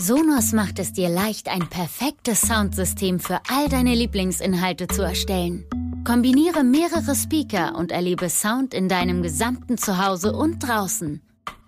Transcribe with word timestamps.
Sonos 0.00 0.52
macht 0.52 0.78
es 0.78 0.94
dir 0.94 1.10
leicht, 1.10 1.48
ein 1.48 1.68
perfektes 1.68 2.40
Soundsystem 2.40 3.20
für 3.20 3.38
all 3.50 3.68
deine 3.68 3.94
Lieblingsinhalte 3.94 4.88
zu 4.88 5.02
erstellen. 5.02 5.66
Kombiniere 6.06 6.64
mehrere 6.64 7.14
Speaker 7.14 7.74
und 7.76 7.92
erlebe 7.92 8.30
Sound 8.30 8.72
in 8.72 8.88
deinem 8.88 9.22
gesamten 9.22 9.76
Zuhause 9.76 10.32
und 10.32 10.60
draußen. 10.60 11.20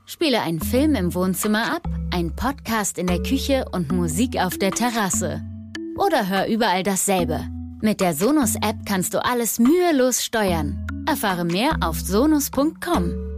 Spiele 0.06 0.40
einen 0.40 0.62
Film 0.62 0.94
im 0.94 1.14
Wohnzimmer 1.14 1.76
ab, 1.76 1.86
einen 2.10 2.34
Podcast 2.34 2.96
in 2.96 3.06
der 3.06 3.22
Küche 3.22 3.66
und 3.70 3.92
Musik 3.92 4.38
auf 4.40 4.56
der 4.56 4.70
Terrasse. 4.70 5.42
Oder 5.98 6.26
hör 6.28 6.46
überall 6.46 6.82
dasselbe. 6.82 7.46
Mit 7.82 8.00
der 8.00 8.14
Sonos-App 8.14 8.86
kannst 8.86 9.12
du 9.12 9.22
alles 9.22 9.58
mühelos 9.58 10.24
steuern. 10.24 10.86
Erfahre 11.06 11.44
mehr 11.44 11.76
auf 11.82 12.00
sonos.com. 12.00 13.31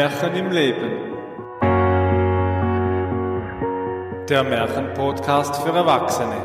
Märchen 0.00 0.34
im 0.34 0.50
Leben. 0.50 0.90
Der 4.30 4.42
Märchenpodcast 4.42 5.56
für 5.56 5.72
Erwachsene. 5.72 6.40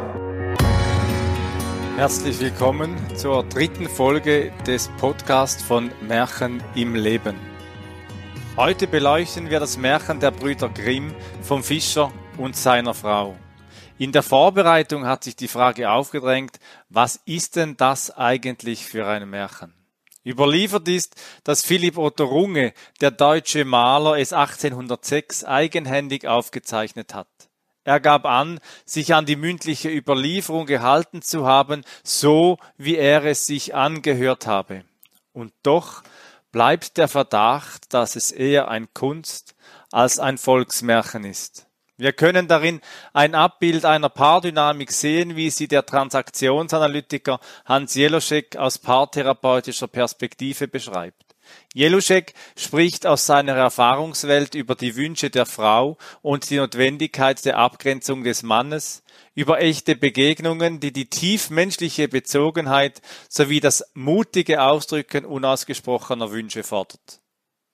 Herzlich 1.96 2.38
willkommen 2.42 2.98
zur 3.16 3.46
dritten 3.46 3.88
Folge 3.88 4.52
des 4.68 4.90
Podcasts 4.98 5.64
von 5.64 5.90
Märchen 6.02 6.62
im 6.76 6.96
Leben. 6.96 7.38
Heute 8.58 8.88
beleuchten 8.88 9.50
wir 9.50 9.62
das 9.62 9.78
Märchen 9.78 10.20
der 10.20 10.32
Brüder 10.32 10.68
Grimm 10.68 11.16
vom 11.42 11.64
Fischer 11.64 12.12
und 12.38 12.58
seiner 12.58 12.94
Frau. 12.94 13.38
In 13.98 14.12
der 14.12 14.24
Vorbereitung 14.24 15.06
hat 15.06 15.24
sich 15.24 15.38
die 15.38 15.48
Frage 15.48 15.90
aufgedrängt, 15.90 16.60
was 16.90 17.22
ist 17.24 17.56
denn 17.56 17.78
das 17.78 18.12
eigentlich 18.12 18.86
für 18.86 19.08
ein 19.08 19.30
Märchen? 19.30 19.85
Überliefert 20.26 20.88
ist, 20.88 21.16
dass 21.44 21.64
Philipp 21.64 21.98
Otto 21.98 22.26
Runge, 22.26 22.74
der 23.00 23.12
deutsche 23.12 23.64
Maler, 23.64 24.18
es 24.18 24.34
1806 24.34 25.44
eigenhändig 25.44 26.28
aufgezeichnet 26.28 27.14
hat. 27.14 27.28
Er 27.84 28.00
gab 28.00 28.26
an, 28.26 28.60
sich 28.86 29.14
an 29.14 29.28
die 29.28 29.36
mündliche 29.36 29.90
Überlieferung 29.90 30.66
gehalten 30.66 31.22
zu 31.22 31.46
haben, 31.46 31.84
so 32.04 32.58
wie 32.78 32.98
er 32.98 33.24
es 33.24 33.46
sich 33.46 33.76
angehört 33.76 34.48
habe. 34.48 34.84
Und 35.34 35.54
doch 35.62 36.02
bleibt 36.52 36.98
der 36.98 37.08
Verdacht, 37.08 37.94
dass 37.94 38.16
es 38.16 38.32
eher 38.32 38.70
ein 38.70 38.88
Kunst 38.94 39.56
als 39.92 40.18
ein 40.18 40.40
Volksmärchen 40.40 41.24
ist. 41.26 41.65
Wir 41.98 42.12
können 42.12 42.50
darin 42.50 42.82
ein 43.14 43.36
Abbild 43.36 43.86
einer 43.86 44.10
Paardynamik 44.10 44.92
sehen, 44.92 45.38
wie 45.38 45.50
sie 45.50 45.70
der 45.70 45.86
Transaktionsanalytiker 45.86 47.40
Hans 47.64 47.96
Jeloschek 47.96 48.58
aus 48.58 48.80
paartherapeutischer 48.80 49.88
Perspektive 49.88 50.68
beschreibt. 50.68 51.26
Jeluschek 51.74 52.34
spricht 52.58 53.06
aus 53.06 53.26
seiner 53.26 53.54
Erfahrungswelt 53.54 54.56
über 54.56 54.76
die 54.76 54.96
Wünsche 54.96 55.30
der 55.30 55.46
Frau 55.46 55.98
und 56.22 56.50
die 56.50 56.58
Notwendigkeit 56.58 57.46
der 57.46 57.58
Abgrenzung 57.58 58.24
des 58.24 58.44
Mannes, 58.44 59.04
über 59.34 59.62
echte 59.62 59.96
Begegnungen, 59.96 60.80
die 60.80 60.92
die 60.92 61.10
tiefmenschliche 61.10 62.08
Bezogenheit 62.08 63.02
sowie 63.30 63.60
das 63.60 63.84
mutige 63.94 64.62
Ausdrücken 64.64 65.26
unausgesprochener 65.26 66.32
Wünsche 66.32 66.64
fordert. 66.64 67.22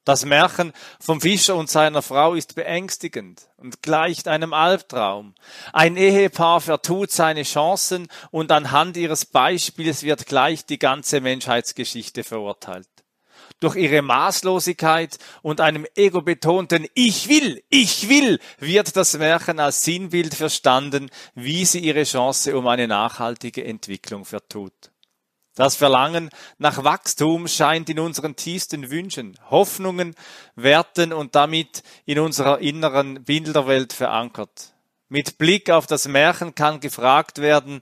Das 0.04 0.26
Märchen 0.26 0.74
vom 1.00 1.22
Fischer 1.22 1.56
und 1.56 1.70
seiner 1.70 2.02
Frau 2.02 2.34
ist 2.34 2.56
beängstigend 2.56 3.48
und 3.58 3.84
gleicht 3.84 4.28
einem 4.28 4.52
Albtraum. 4.52 5.36
Ein 5.74 5.96
Ehepaar 5.96 6.60
vertut 6.60 7.12
seine 7.12 7.44
Chancen 7.44 8.08
und 8.32 8.52
anhand 8.52 8.98
ihres 8.98 9.28
Beispiels 9.28 10.02
wird 10.02 10.26
gleich 10.26 10.66
die 10.66 10.80
ganze 10.80 11.22
Menschheitsgeschichte 11.22 12.24
verurteilt. 12.24 12.90
Durch 13.60 13.76
ihre 13.76 14.02
Maßlosigkeit 14.02 15.20
und 15.44 15.62
einem 15.62 15.86
egobetonten 15.96 16.88
Ich 16.96 17.30
will, 17.30 17.64
ich 17.70 18.10
will 18.10 18.40
wird 18.58 18.96
das 18.96 19.16
Märchen 19.20 19.60
als 19.60 19.84
Sinnbild 19.84 20.34
verstanden, 20.34 21.12
wie 21.36 21.64
sie 21.66 21.80
ihre 21.80 22.06
Chance 22.06 22.58
um 22.58 22.66
eine 22.66 22.88
nachhaltige 22.88 23.64
Entwicklung 23.64 24.26
vertut. 24.26 24.91
Das 25.56 25.76
Verlangen 25.76 26.30
nach 26.60 26.84
Wachstum 26.84 27.48
scheint 27.48 27.90
in 27.90 28.00
unseren 28.00 28.38
tiefsten 28.38 28.90
Wünschen, 28.90 29.38
Hoffnungen, 29.50 30.16
Werten 30.56 31.12
und 31.12 31.36
damit 31.36 31.84
in 32.06 32.20
unserer 32.20 32.60
inneren 32.60 33.24
Bilderwelt 33.26 33.92
verankert. 33.92 34.74
Mit 35.10 35.38
Blick 35.38 35.70
auf 35.70 35.88
das 35.88 36.08
Märchen 36.08 36.56
kann 36.56 36.80
gefragt 36.80 37.40
werden, 37.40 37.82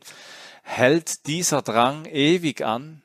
hält 0.63 1.27
dieser 1.27 1.61
Drang 1.61 2.05
ewig 2.05 2.63
an? 2.65 3.03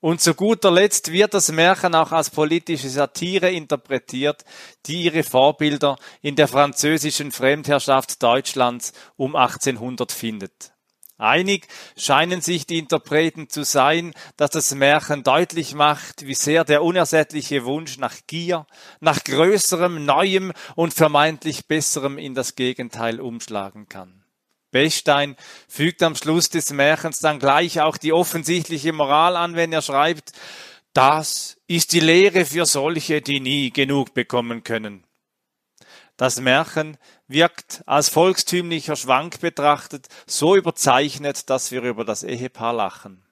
Und 0.00 0.20
zu 0.20 0.34
guter 0.34 0.72
Letzt 0.72 1.12
wird 1.12 1.34
das 1.34 1.52
Märchen 1.52 1.94
auch 1.94 2.10
als 2.10 2.30
politische 2.30 2.88
Satire 2.88 3.50
interpretiert, 3.50 4.44
die 4.86 5.02
ihre 5.04 5.22
Vorbilder 5.22 5.98
in 6.22 6.34
der 6.34 6.48
französischen 6.48 7.30
Fremdherrschaft 7.30 8.20
Deutschlands 8.22 8.92
um 9.16 9.36
1800 9.36 10.10
findet. 10.10 10.72
Einig 11.20 11.68
scheinen 11.96 12.40
sich 12.40 12.66
die 12.66 12.78
Interpreten 12.78 13.48
zu 13.48 13.62
sein, 13.62 14.14
dass 14.36 14.50
das 14.50 14.74
Märchen 14.74 15.22
deutlich 15.22 15.74
macht, 15.74 16.26
wie 16.26 16.34
sehr 16.34 16.64
der 16.64 16.82
unersättliche 16.82 17.64
Wunsch 17.64 17.98
nach 17.98 18.16
Gier, 18.26 18.66
nach 19.00 19.22
größerem, 19.24 20.04
neuem 20.04 20.52
und 20.76 20.94
vermeintlich 20.94 21.66
besserem 21.66 22.18
in 22.18 22.34
das 22.34 22.56
Gegenteil 22.56 23.20
umschlagen 23.20 23.88
kann. 23.88 24.24
Bechstein 24.70 25.36
fügt 25.68 26.02
am 26.02 26.14
Schluss 26.14 26.48
des 26.48 26.70
Märchens 26.70 27.18
dann 27.18 27.38
gleich 27.38 27.80
auch 27.80 27.96
die 27.96 28.12
offensichtliche 28.12 28.92
Moral 28.92 29.36
an, 29.36 29.56
wenn 29.56 29.72
er 29.72 29.82
schreibt, 29.82 30.32
das 30.92 31.56
ist 31.66 31.92
die 31.92 32.00
Lehre 32.00 32.44
für 32.44 32.66
solche, 32.66 33.20
die 33.20 33.40
nie 33.40 33.70
genug 33.70 34.14
bekommen 34.14 34.64
können. 34.64 35.04
Das 36.16 36.40
Märchen 36.40 36.98
wirkt 37.30 37.82
als 37.86 38.08
volkstümlicher 38.08 38.96
Schwank 38.96 39.40
betrachtet 39.40 40.08
so 40.26 40.56
überzeichnet, 40.56 41.48
dass 41.48 41.70
wir 41.70 41.82
über 41.82 42.04
das 42.04 42.22
Ehepaar 42.22 42.72
lachen. 42.72 43.22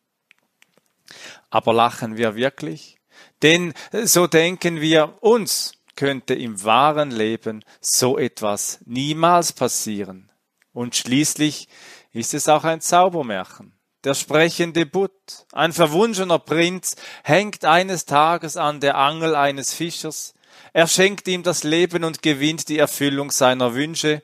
Aber 1.51 1.73
lachen 1.73 2.17
wir 2.17 2.35
wirklich? 2.35 2.99
Denn 3.43 3.75
so 4.05 4.27
denken 4.27 4.81
wir, 4.81 5.19
uns 5.21 5.73
könnte 5.97 6.35
im 6.35 6.63
wahren 6.63 7.11
Leben 7.11 7.65
so 7.81 8.19
etwas 8.19 8.79
niemals 8.85 9.53
passieren. 9.53 10.31
Und 10.73 10.95
schließlich 10.95 11.69
ist 12.13 12.35
es 12.35 12.49
auch 12.49 12.65
ein 12.65 12.81
Zaubermärchen. 12.81 13.73
Der 14.05 14.15
sprechende 14.15 14.87
Butt, 14.87 15.47
ein 15.53 15.73
verwunschener 15.73 16.39
Prinz, 16.39 16.95
hängt 17.25 17.65
eines 17.65 18.05
Tages 18.05 18.57
an 18.57 18.79
der 18.79 18.97
Angel 18.97 19.35
eines 19.35 19.75
Fischers, 19.75 20.35
er 20.79 20.87
schenkt 20.87 21.27
ihm 21.27 21.43
das 21.43 21.65
Leben 21.65 22.05
und 22.05 22.23
gewinnt 22.23 22.69
die 22.69 22.79
Erfüllung 22.79 23.33
seiner 23.33 23.75
Wünsche 23.75 24.23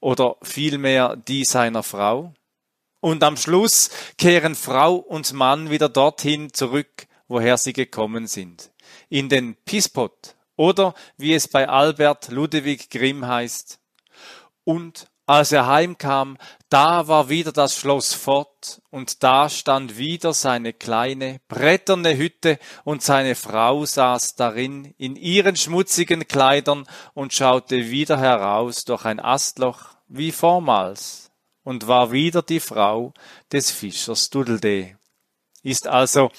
oder 0.00 0.36
vielmehr 0.42 1.16
die 1.16 1.46
seiner 1.46 1.82
Frau. 1.82 2.34
Und 3.00 3.22
am 3.22 3.38
Schluss 3.38 3.88
kehren 4.18 4.54
Frau 4.54 4.96
und 4.96 5.32
Mann 5.32 5.70
wieder 5.70 5.88
dorthin 5.88 6.52
zurück, 6.52 7.06
woher 7.26 7.56
sie 7.56 7.72
gekommen 7.72 8.26
sind. 8.26 8.70
In 9.08 9.30
den 9.30 9.56
Pispot 9.64 10.36
oder 10.56 10.94
wie 11.16 11.32
es 11.32 11.48
bei 11.48 11.70
Albert 11.70 12.28
Ludwig 12.28 12.90
Grimm 12.90 13.26
heißt. 13.26 13.80
Und 14.64 15.06
als 15.24 15.52
er 15.52 15.68
heimkam, 15.68 16.36
da 16.74 17.06
war 17.06 17.28
wieder 17.28 17.52
das 17.52 17.76
Schloss 17.76 18.14
fort, 18.14 18.82
und 18.90 19.22
da 19.22 19.48
stand 19.48 19.96
wieder 19.96 20.32
seine 20.32 20.72
kleine, 20.72 21.40
bretterne 21.46 22.16
Hütte, 22.16 22.58
und 22.82 23.00
seine 23.00 23.36
Frau 23.36 23.86
saß 23.86 24.34
darin 24.34 24.92
in 24.98 25.14
ihren 25.14 25.54
schmutzigen 25.54 26.26
Kleidern 26.26 26.84
und 27.12 27.32
schaute 27.32 27.90
wieder 27.90 28.18
heraus 28.18 28.84
durch 28.84 29.04
ein 29.04 29.20
Astloch 29.20 29.94
wie 30.08 30.32
vormals, 30.32 31.30
und 31.62 31.86
war 31.86 32.10
wieder 32.10 32.42
die 32.42 32.58
Frau 32.58 33.14
des 33.52 33.70
Fischers 33.70 34.30
Dudeldee. 34.30 34.96
Ist 35.62 35.86
also 35.86 36.32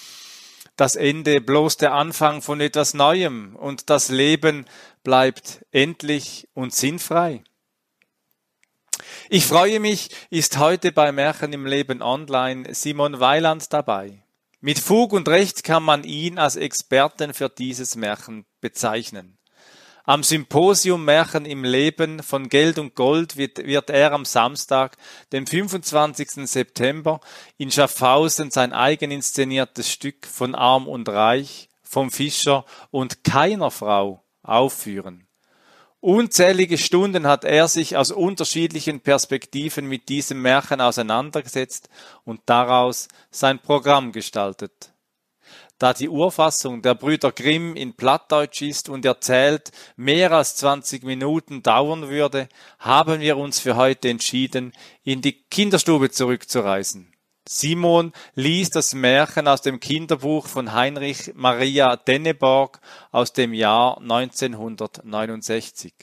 das 0.75 0.97
Ende 0.97 1.39
bloß 1.39 1.77
der 1.77 1.93
Anfang 1.93 2.41
von 2.41 2.59
etwas 2.59 2.93
Neuem, 2.93 3.55
und 3.55 3.89
das 3.89 4.09
Leben 4.09 4.65
bleibt 5.01 5.65
endlich 5.71 6.49
und 6.53 6.73
sinnfrei. 6.73 7.45
Ich 9.29 9.45
freue 9.45 9.79
mich, 9.79 10.09
ist 10.29 10.57
heute 10.57 10.91
bei 10.91 11.11
Märchen 11.11 11.53
im 11.53 11.65
Leben 11.65 12.01
online 12.01 12.73
Simon 12.73 13.19
Weiland 13.19 13.71
dabei. 13.73 14.23
Mit 14.61 14.79
Fug 14.79 15.13
und 15.13 15.27
Recht 15.27 15.63
kann 15.63 15.83
man 15.83 16.03
ihn 16.03 16.39
als 16.39 16.55
Experten 16.55 17.33
für 17.33 17.49
dieses 17.49 17.95
Märchen 17.95 18.45
bezeichnen. 18.61 19.37
Am 20.07 20.21
Symposium 20.21 21.03
Märchen 21.03 21.45
im 21.45 21.63
Leben 21.63 22.21
von 22.21 22.47
Geld 22.47 22.77
und 22.77 22.93
Gold 22.93 23.37
wird, 23.37 23.65
wird 23.65 23.89
er 23.89 24.11
am 24.11 24.23
Samstag, 24.23 24.97
dem 25.31 25.47
25. 25.47 26.47
September, 26.47 27.21
in 27.57 27.71
Schaffhausen 27.71 28.51
sein 28.51 28.71
eigen 28.71 29.09
inszeniertes 29.09 29.91
Stück 29.91 30.27
von 30.27 30.53
Arm 30.53 30.87
und 30.87 31.09
Reich, 31.09 31.69
vom 31.81 32.11
Fischer 32.11 32.65
und 32.91 33.23
keiner 33.23 33.71
Frau 33.71 34.23
aufführen. 34.43 35.24
Unzählige 36.05 36.77
Stunden 36.77 37.25
hat 37.25 37.45
er 37.45 37.67
sich 37.67 37.97
aus 37.97 38.11
unterschiedlichen 38.11 38.99
Perspektiven 38.99 39.87
mit 39.87 40.07
diesem 40.07 40.39
Märchen 40.39 40.79
auseinandergesetzt 40.79 41.89
und 42.23 42.41
daraus 42.45 43.07
sein 43.31 43.57
Programm 43.57 44.11
gestaltet. 44.11 44.93
Da 45.79 45.93
die 45.95 46.07
Urfassung 46.07 46.83
der 46.83 46.93
Brüder 46.93 47.31
Grimm 47.31 47.75
in 47.75 47.95
Plattdeutsch 47.95 48.61
ist 48.61 48.87
und 48.87 49.03
erzählt 49.03 49.71
mehr 49.95 50.31
als 50.31 50.57
20 50.57 51.03
Minuten 51.03 51.63
dauern 51.63 52.07
würde, 52.07 52.49
haben 52.77 53.19
wir 53.19 53.35
uns 53.37 53.59
für 53.59 53.75
heute 53.75 54.09
entschieden, 54.09 54.73
in 55.03 55.23
die 55.23 55.41
Kinderstube 55.49 56.11
zurückzureisen. 56.11 57.14
Simon 57.47 58.11
liest 58.33 58.75
das 58.75 58.95
Märchen 58.95 59.47
aus 59.47 59.61
dem 59.61 59.79
Kinderbuch 59.79 60.47
von 60.47 60.73
Heinrich 60.73 61.31
Maria 61.35 61.95
Denneborg 61.95 62.81
aus 63.11 63.33
dem 63.33 63.53
Jahr 63.53 63.99
1969. 63.99 65.93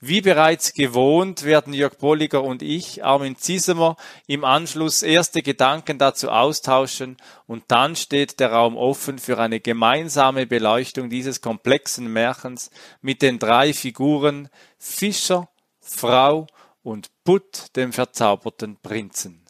Wie 0.00 0.20
bereits 0.20 0.72
gewohnt 0.72 1.42
werden 1.42 1.72
Jörg 1.72 1.96
Bolliger 1.98 2.44
und 2.44 2.62
ich, 2.62 3.04
Armin 3.04 3.36
Ziesemer, 3.36 3.96
im 4.28 4.44
Anschluss 4.44 5.02
erste 5.02 5.42
Gedanken 5.42 5.98
dazu 5.98 6.30
austauschen 6.30 7.16
und 7.46 7.64
dann 7.68 7.96
steht 7.96 8.38
der 8.38 8.52
Raum 8.52 8.76
offen 8.76 9.18
für 9.18 9.38
eine 9.38 9.58
gemeinsame 9.58 10.46
Beleuchtung 10.46 11.10
dieses 11.10 11.40
komplexen 11.40 12.12
Märchens 12.12 12.70
mit 13.00 13.22
den 13.22 13.38
drei 13.38 13.72
Figuren 13.72 14.48
Fischer, 14.78 15.48
Frau 15.80 16.46
und 16.82 17.10
Putt, 17.24 17.74
dem 17.74 17.92
verzauberten 17.92 18.76
Prinzen. 18.76 19.41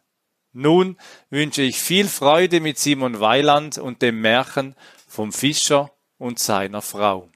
Nun 0.52 0.96
wünsche 1.31 1.62
ich 1.62 1.81
viel 1.81 2.06
Freude 2.06 2.60
mit 2.60 2.78
Simon 2.78 3.20
Weiland 3.20 3.78
und 3.78 4.02
dem 4.02 4.20
Märchen 4.20 4.75
vom 5.08 5.32
Fischer 5.32 5.90
und 6.19 6.38
seiner 6.38 6.82
Frau. 6.82 7.31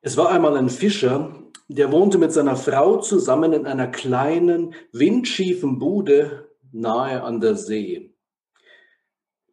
Es 0.00 0.16
war 0.16 0.30
einmal 0.30 0.56
ein 0.56 0.70
Fischer, 0.70 1.34
der 1.68 1.92
wohnte 1.92 2.16
mit 2.16 2.32
seiner 2.32 2.56
Frau 2.56 2.98
zusammen 2.98 3.52
in 3.52 3.66
einer 3.66 3.88
kleinen, 3.88 4.74
windschiefen 4.92 5.78
Bude 5.78 6.48
nahe 6.72 7.22
an 7.22 7.40
der 7.40 7.56
See. 7.56 8.14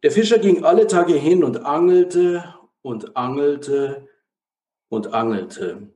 Der 0.02 0.10
Fischer 0.10 0.38
ging 0.38 0.64
alle 0.64 0.86
Tage 0.86 1.14
hin 1.14 1.44
und 1.44 1.66
angelte 1.66 2.54
und 2.80 3.16
angelte 3.16 4.08
und 4.88 5.12
angelte. 5.12 5.95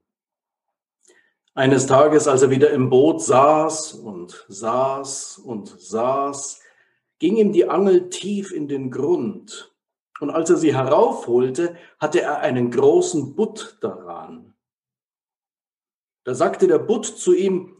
Eines 1.55 1.87
Tages, 1.87 2.29
als 2.29 2.43
er 2.43 2.50
wieder 2.50 2.70
im 2.70 2.91
Boot 2.91 3.23
saß 3.23 3.94
und 3.94 4.47
saß 4.49 5.38
und 5.38 5.69
saß, 5.81 6.61
ging 7.19 7.37
ihm 7.37 7.52
die 7.52 7.69
Angel 7.69 8.08
tief 8.08 8.52
in 8.52 8.69
den 8.69 8.91
Grund. 8.91 9.75
Und 10.20 10.31
als 10.31 10.50
er 10.50 10.56
sie 10.56 10.75
heraufholte, 10.75 11.76
hatte 11.99 12.20
er 12.20 12.38
einen 12.38 12.70
großen 12.70 13.35
Butt 13.35 13.79
daran. 13.81 14.55
Da 16.25 16.35
sagte 16.35 16.69
der 16.69 16.79
Butt 16.79 17.06
zu 17.06 17.35
ihm, 17.35 17.76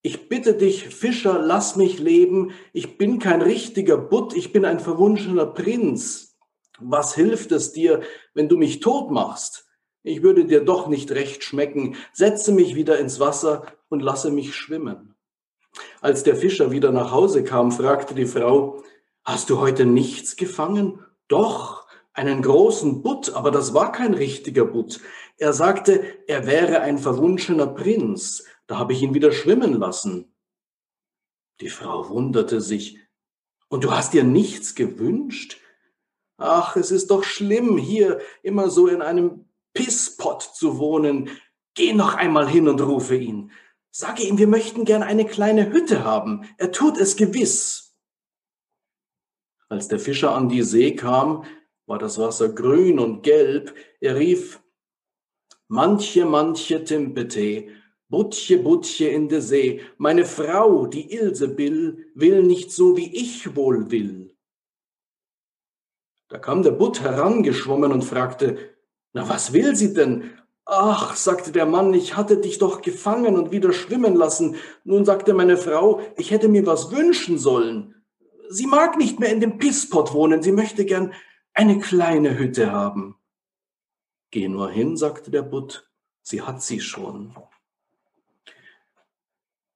ich 0.00 0.28
bitte 0.28 0.54
dich, 0.54 0.88
Fischer, 0.88 1.38
lass 1.38 1.76
mich 1.76 1.98
leben. 1.98 2.52
Ich 2.72 2.98
bin 2.98 3.18
kein 3.18 3.42
richtiger 3.42 3.98
Butt, 3.98 4.34
ich 4.34 4.52
bin 4.52 4.64
ein 4.64 4.80
verwunschener 4.80 5.46
Prinz. 5.46 6.36
Was 6.80 7.14
hilft 7.14 7.52
es 7.52 7.72
dir, 7.72 8.02
wenn 8.34 8.48
du 8.48 8.56
mich 8.56 8.80
tot 8.80 9.10
machst? 9.10 9.68
Ich 10.02 10.22
würde 10.22 10.44
dir 10.44 10.64
doch 10.64 10.88
nicht 10.88 11.10
recht 11.12 11.44
schmecken. 11.44 11.96
Setze 12.12 12.52
mich 12.52 12.74
wieder 12.74 12.98
ins 12.98 13.20
Wasser 13.20 13.66
und 13.88 14.00
lasse 14.00 14.30
mich 14.30 14.54
schwimmen. 14.54 15.14
Als 16.00 16.22
der 16.22 16.36
Fischer 16.36 16.70
wieder 16.70 16.92
nach 16.92 17.12
Hause 17.12 17.44
kam, 17.44 17.72
fragte 17.72 18.14
die 18.14 18.26
Frau, 18.26 18.82
Hast 19.24 19.50
du 19.50 19.60
heute 19.60 19.86
nichts 19.86 20.34
gefangen? 20.34 21.04
Doch, 21.28 21.86
einen 22.12 22.42
großen 22.42 23.02
Butt, 23.02 23.34
aber 23.34 23.52
das 23.52 23.72
war 23.72 23.92
kein 23.92 24.14
richtiger 24.14 24.64
Butt. 24.64 25.00
Er 25.38 25.52
sagte, 25.52 26.04
er 26.26 26.46
wäre 26.46 26.80
ein 26.80 26.98
verwunschener 26.98 27.68
Prinz. 27.68 28.44
Da 28.66 28.78
habe 28.78 28.92
ich 28.92 29.02
ihn 29.02 29.14
wieder 29.14 29.30
schwimmen 29.30 29.74
lassen. 29.74 30.34
Die 31.60 31.68
Frau 31.68 32.08
wunderte 32.08 32.60
sich. 32.60 32.98
Und 33.68 33.84
du 33.84 33.92
hast 33.92 34.12
dir 34.12 34.24
nichts 34.24 34.74
gewünscht? 34.74 35.58
Ach, 36.36 36.74
es 36.74 36.90
ist 36.90 37.10
doch 37.12 37.22
schlimm, 37.22 37.78
hier 37.78 38.20
immer 38.42 38.68
so 38.68 38.88
in 38.88 39.00
einem 39.02 39.44
Pisspot 39.74 40.42
zu 40.42 40.78
wohnen. 40.78 41.30
Geh 41.74 41.92
noch 41.92 42.14
einmal 42.14 42.48
hin 42.48 42.68
und 42.68 42.80
rufe 42.80 43.16
ihn. 43.16 43.50
Sage 43.90 44.22
ihm, 44.22 44.38
wir 44.38 44.48
möchten 44.48 44.84
gern 44.84 45.02
eine 45.02 45.26
kleine 45.26 45.72
Hütte 45.72 46.04
haben. 46.04 46.44
Er 46.58 46.72
tut 46.72 46.98
es 46.98 47.16
gewiss. 47.16 47.94
Als 49.68 49.88
der 49.88 49.98
Fischer 49.98 50.34
an 50.34 50.48
die 50.48 50.62
See 50.62 50.94
kam, 50.96 51.44
war 51.86 51.98
das 51.98 52.18
Wasser 52.18 52.48
grün 52.48 52.98
und 52.98 53.22
gelb. 53.22 53.74
Er 54.00 54.16
rief, 54.16 54.62
Manche, 55.68 56.26
manche 56.26 56.84
Timpete, 56.84 57.68
Butche, 58.10 58.58
Butche 58.58 59.08
in 59.08 59.26
de 59.30 59.40
See, 59.40 59.80
meine 59.96 60.26
Frau, 60.26 60.86
die 60.86 61.14
Ilsebill, 61.14 62.10
will 62.14 62.42
nicht 62.42 62.70
so, 62.70 62.94
wie 62.98 63.10
ich 63.16 63.56
wohl 63.56 63.90
will. 63.90 64.36
Da 66.28 66.38
kam 66.38 66.62
der 66.62 66.72
Butt 66.72 67.00
herangeschwommen 67.00 67.90
und 67.90 68.04
fragte, 68.04 68.71
na, 69.12 69.28
was 69.28 69.52
will 69.52 69.76
sie 69.76 69.92
denn? 69.92 70.30
Ach, 70.64 71.16
sagte 71.16 71.52
der 71.52 71.66
Mann, 71.66 71.92
ich 71.92 72.16
hatte 72.16 72.38
dich 72.38 72.58
doch 72.58 72.82
gefangen 72.82 73.36
und 73.36 73.50
wieder 73.50 73.72
schwimmen 73.72 74.14
lassen. 74.14 74.56
Nun 74.84 75.04
sagte 75.04 75.34
meine 75.34 75.56
Frau, 75.56 76.00
ich 76.16 76.30
hätte 76.30 76.48
mir 76.48 76.64
was 76.66 76.90
wünschen 76.90 77.38
sollen. 77.38 78.02
Sie 78.48 78.66
mag 78.66 78.96
nicht 78.96 79.18
mehr 79.18 79.30
in 79.30 79.40
dem 79.40 79.58
Pisspot 79.58 80.12
wohnen, 80.12 80.42
sie 80.42 80.52
möchte 80.52 80.84
gern 80.84 81.12
eine 81.52 81.78
kleine 81.80 82.38
Hütte 82.38 82.72
haben. 82.72 83.16
Geh 84.30 84.48
nur 84.48 84.70
hin, 84.70 84.96
sagte 84.96 85.30
der 85.30 85.42
Butt, 85.42 85.90
sie 86.22 86.42
hat 86.42 86.62
sie 86.62 86.80
schon. 86.80 87.34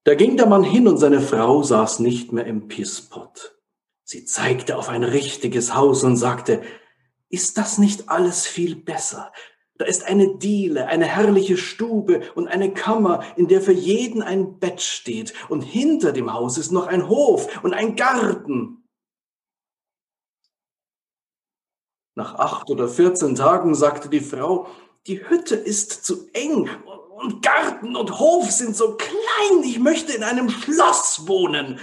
Da 0.05 0.15
ging 0.15 0.37
der 0.37 0.47
Mann 0.47 0.63
hin 0.63 0.87
und 0.87 0.99
seine 0.99 1.21
Frau 1.21 1.63
saß 1.63 1.99
nicht 1.99 2.33
mehr 2.33 2.47
im 2.47 2.69
Pisspot. 2.69 3.59
Sie 4.05 4.25
zeigte 4.25 4.77
auf 4.79 4.89
ein 4.89 5.03
richtiges 5.03 5.75
Haus 5.75 6.05
und 6.05 6.17
sagte, 6.17 6.63
ist 7.29 7.59
das 7.59 7.79
nicht 7.79 8.09
alles 8.09 8.47
viel 8.47 8.77
besser? 8.77 9.33
Da 9.79 9.85
ist 9.85 10.05
eine 10.05 10.37
Diele, 10.37 10.87
eine 10.87 11.05
herrliche 11.05 11.59
Stube 11.59 12.23
und 12.35 12.49
eine 12.49 12.73
Kammer, 12.73 13.23
in 13.37 13.47
der 13.49 13.61
für 13.61 13.73
jeden 13.73 14.23
ein 14.23 14.59
Bett 14.59 14.81
steht. 14.81 15.35
Und 15.51 15.61
hinter 15.61 16.13
dem 16.13 16.33
Haus 16.33 16.57
ist 16.57 16.73
noch 16.73 16.87
ein 16.87 17.09
Hof 17.09 17.63
und 17.63 17.75
ein 17.75 17.95
Garten. 17.95 18.89
Nach 22.15 22.37
acht 22.37 22.71
oder 22.71 22.89
vierzehn 22.89 23.35
Tagen 23.35 23.75
sagte 23.75 24.09
die 24.09 24.21
Frau, 24.21 24.69
die 25.07 25.29
Hütte 25.29 25.55
ist 25.55 26.07
zu 26.07 26.29
eng 26.33 26.71
und 27.17 27.43
Garten 27.43 27.95
und 27.97 28.19
Hof 28.19 28.51
sind 28.51 28.75
so 28.75 28.97
klein. 28.97 29.63
Ich 29.65 29.79
möchte 29.79 30.13
in 30.13 30.23
einem 30.23 30.49
Schloss 30.49 31.27
wohnen. 31.27 31.79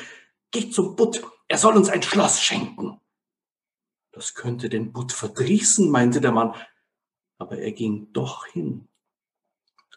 Geh 0.50 0.72
zum 0.72 0.96
Butt, 0.96 1.24
er 1.48 1.60
soll 1.60 1.78
uns 1.78 1.90
ein 1.90 2.02
Schloss 2.02 2.42
schenken. 2.42 3.00
Das 4.14 4.36
könnte 4.36 4.70
den 4.70 4.94
Butt 4.94 5.12
verdrießen, 5.12 5.90
meinte 5.90 6.22
der 6.22 6.32
Mann, 6.32 6.54
aber 7.40 7.58
er 7.58 7.72
ging 7.72 8.14
doch 8.14 8.46
hin. 8.46 8.88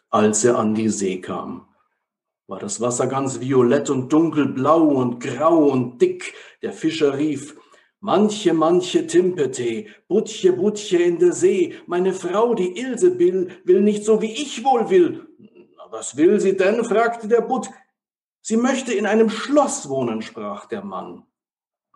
Als 0.09 0.43
er 0.43 0.57
an 0.57 0.73
die 0.73 0.89
See 0.89 1.21
kam, 1.21 1.67
war 2.47 2.57
das 2.57 2.81
Wasser 2.81 3.05
ganz 3.05 3.39
violett 3.39 3.91
und 3.91 4.11
dunkelblau 4.11 4.81
und 4.81 5.19
grau 5.19 5.67
und 5.69 6.01
dick. 6.01 6.33
Der 6.63 6.73
Fischer 6.73 7.17
rief, 7.17 7.55
Manche, 7.99 8.53
manche 8.53 9.05
Timpete, 9.05 9.85
Butche, 10.07 10.53
Butche 10.53 10.97
in 10.97 11.19
der 11.19 11.33
See, 11.33 11.75
meine 11.87 12.13
Frau, 12.13 12.53
die 12.55 12.77
Ilsebill, 12.79 13.61
will 13.65 13.81
nicht 13.81 14.03
so, 14.03 14.21
wie 14.21 14.33
ich 14.33 14.63
wohl 14.63 14.89
will. 14.89 15.27
Was 15.89 16.17
will 16.17 16.39
sie 16.39 16.55
denn? 16.57 16.83
fragte 16.83 17.27
der 17.27 17.41
Butt. 17.41 17.69
Sie 18.41 18.57
möchte 18.57 18.93
in 18.93 19.05
einem 19.05 19.29
Schloss 19.29 19.89
wohnen, 19.89 20.21
sprach 20.21 20.65
der 20.67 20.83
Mann. 20.83 21.25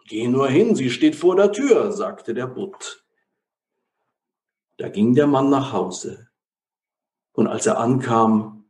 Geh 0.08 0.28
nur 0.28 0.50
hin, 0.50 0.76
sie 0.76 0.90
steht 0.90 1.16
vor 1.16 1.36
der 1.36 1.52
Tür, 1.52 1.92
sagte 1.92 2.34
der 2.34 2.48
Butt. 2.48 3.06
Da 4.78 4.90
ging 4.90 5.14
der 5.14 5.28
Mann 5.28 5.50
nach 5.50 5.74
Hause, 5.74 6.30
und 7.34 7.48
als 7.48 7.66
er 7.66 7.78
ankam, 7.78 8.66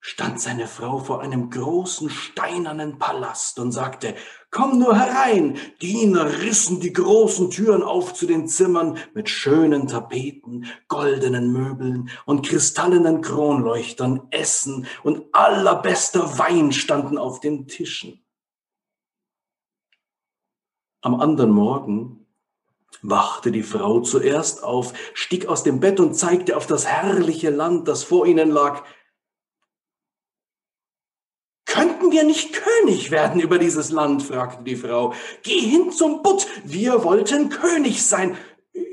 stand 0.00 0.38
seine 0.38 0.66
Frau 0.66 0.98
vor 0.98 1.22
einem 1.22 1.48
großen 1.48 2.10
steinernen 2.10 2.98
Palast 2.98 3.58
und 3.58 3.72
sagte, 3.72 4.14
Komm 4.50 4.78
nur 4.78 4.96
herein. 4.96 5.58
Diener 5.80 6.40
rissen 6.42 6.78
die 6.78 6.92
großen 6.92 7.50
Türen 7.50 7.82
auf 7.82 8.14
zu 8.14 8.26
den 8.26 8.46
Zimmern 8.46 8.98
mit 9.14 9.28
schönen 9.28 9.88
Tapeten, 9.88 10.66
goldenen 10.88 11.50
Möbeln 11.52 12.10
und 12.26 12.46
kristallenen 12.46 13.22
Kronleuchtern, 13.22 14.28
Essen 14.30 14.86
und 15.02 15.24
allerbester 15.32 16.38
Wein 16.38 16.70
standen 16.70 17.18
auf 17.18 17.40
den 17.40 17.66
Tischen. 17.66 18.23
Am 21.04 21.20
anderen 21.20 21.50
Morgen 21.50 22.26
wachte 23.02 23.52
die 23.52 23.62
Frau 23.62 24.00
zuerst 24.00 24.64
auf, 24.64 24.94
stieg 25.12 25.44
aus 25.48 25.62
dem 25.62 25.78
Bett 25.78 26.00
und 26.00 26.14
zeigte 26.14 26.56
auf 26.56 26.66
das 26.66 26.86
herrliche 26.86 27.50
Land, 27.50 27.88
das 27.88 28.04
vor 28.04 28.26
ihnen 28.26 28.50
lag. 28.50 28.82
Könnten 31.66 32.10
wir 32.10 32.24
nicht 32.24 32.54
König 32.54 33.10
werden 33.10 33.42
über 33.42 33.58
dieses 33.58 33.90
Land? 33.90 34.22
fragte 34.22 34.64
die 34.64 34.76
Frau. 34.76 35.12
Geh 35.42 35.60
hin 35.60 35.92
zum 35.92 36.22
Butt, 36.22 36.46
wir 36.64 37.04
wollten 37.04 37.50
König 37.50 38.02
sein. 38.02 38.38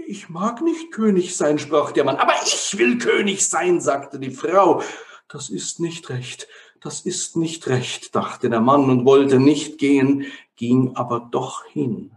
Ich 0.06 0.28
mag 0.28 0.62
nicht 0.62 0.92
König 0.92 1.38
sein, 1.38 1.60
sprach 1.60 1.94
der 1.94 2.04
Mann. 2.04 2.18
Aber 2.18 2.34
ich 2.44 2.78
will 2.78 2.98
König 2.98 3.48
sein, 3.48 3.80
sagte 3.80 4.20
die 4.20 4.32
Frau. 4.32 4.84
Das 5.30 5.50
ist 5.50 5.80
nicht 5.80 6.10
recht, 6.10 6.50
das 6.82 7.02
ist 7.02 7.38
nicht 7.38 7.68
recht, 7.68 8.16
dachte 8.16 8.50
der 8.50 8.60
Mann 8.60 8.90
und 8.90 9.06
wollte 9.06 9.40
nicht 9.40 9.78
gehen, 9.78 10.26
ging 10.56 10.96
aber 10.96 11.30
doch 11.32 11.64
hin. 11.66 12.12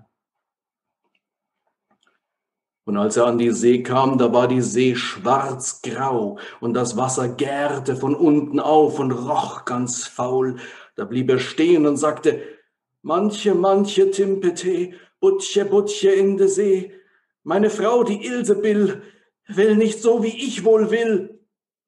Und 2.87 2.97
als 2.99 3.17
er 3.17 3.27
an 3.27 3.39
die 3.39 3.51
See 3.51 3.83
kam, 3.83 4.19
da 4.19 4.33
war 4.33 4.49
die 4.49 4.61
See 4.61 4.95
schwarzgrau 4.95 6.39
und 6.61 6.75
das 6.75 6.97
Wasser 6.97 7.29
gärte 7.29 7.97
von 7.97 8.15
unten 8.15 8.61
auf 8.61 8.99
und 8.99 9.13
roch 9.13 9.65
ganz 9.65 10.07
faul. 10.07 10.57
Da 10.97 11.05
blieb 11.05 11.31
er 11.31 11.39
stehen 11.39 11.87
und 11.87 11.97
sagte, 11.97 12.43
manche, 13.03 13.55
manche 13.55 14.11
Timpete, 14.11 14.93
butche, 15.21 15.65
butche 15.65 16.11
in 16.11 16.37
de 16.37 16.47
See. 16.47 16.93
Meine 17.43 17.71
Frau, 17.71 18.03
die 18.03 18.25
Ilsebill, 18.25 19.03
will 19.49 19.77
nicht 19.77 20.01
so, 20.01 20.23
wie 20.23 20.37
ich 20.37 20.65
wohl 20.65 20.91
will. 20.91 21.41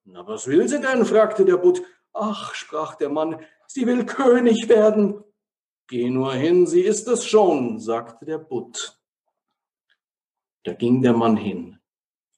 Na, 0.04 0.26
was 0.26 0.46
will 0.46 0.66
sie 0.68 0.80
denn? 0.80 1.04
fragte 1.04 1.44
der 1.44 1.56
Butt. 1.56 1.82
Ach, 2.18 2.54
sprach 2.54 2.94
der 2.94 3.10
Mann, 3.10 3.40
sie 3.66 3.86
will 3.86 4.06
König 4.06 4.68
werden. 4.70 5.22
Geh 5.86 6.08
nur 6.08 6.32
hin, 6.32 6.66
sie 6.66 6.80
ist 6.80 7.06
es 7.08 7.26
schon, 7.26 7.78
sagte 7.78 8.24
der 8.24 8.38
Butt. 8.38 8.98
Da 10.64 10.72
ging 10.72 11.02
der 11.02 11.12
Mann 11.12 11.36
hin. 11.36 11.78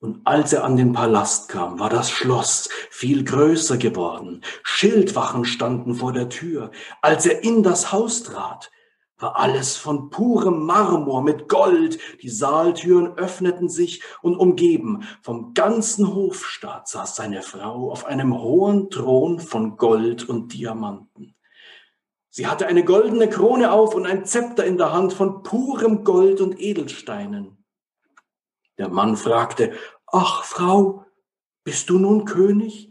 Und 0.01 0.27
als 0.27 0.53
er 0.53 0.65
an 0.65 0.77
den 0.77 0.93
Palast 0.93 1.49
kam, 1.49 1.79
war 1.79 1.91
das 1.91 2.11
Schloss 2.11 2.69
viel 2.91 3.25
größer 3.25 3.79
geworden. 3.79 4.43
Schildwachen 4.65 5.45
standen 5.45 5.95
vor 5.95 6.13
der 6.13 6.29
Tür. 6.29 6.73
Als 7.01 7.27
er 7.27 7.43
in 7.45 7.63
das 7.63 7.93
Haus 7.93 8.25
trat, 8.25 8.71
war 9.19 9.37
alles 9.37 9.77
von 9.77 10.11
purem 10.11 10.65
Marmor 10.65 11.23
mit 11.23 11.49
Gold. 11.49 11.99
Die 12.23 12.29
Saaltüren 12.29 13.19
öffneten 13.19 13.69
sich 13.69 14.03
und 14.23 14.37
umgeben 14.37 15.03
vom 15.23 15.55
ganzen 15.55 16.15
Hofstaat 16.15 16.89
saß 16.89 17.17
seine 17.17 17.43
Frau 17.43 17.91
auf 17.91 18.07
einem 18.07 18.41
hohen 18.41 18.91
Thron 18.91 19.41
von 19.41 19.77
Gold 19.77 20.29
und 20.29 20.55
Diamanten. 20.55 21.35
Sie 22.31 22.47
hatte 22.47 22.67
eine 22.67 22.85
goldene 22.85 23.29
Krone 23.29 23.73
auf 23.73 23.95
und 23.95 24.07
ein 24.07 24.25
Zepter 24.25 24.65
in 24.65 24.79
der 24.79 24.93
Hand 24.93 25.13
von 25.13 25.43
purem 25.43 26.05
Gold 26.05 26.41
und 26.41 26.61
Edelsteinen. 26.61 27.65
Der 28.79 28.89
Mann 28.89 29.17
fragte, 29.17 29.73
Ach, 30.07 30.45
Frau, 30.45 31.05
bist 31.65 31.91
du 31.91 31.99
nun 31.99 32.25
König? 32.25 32.88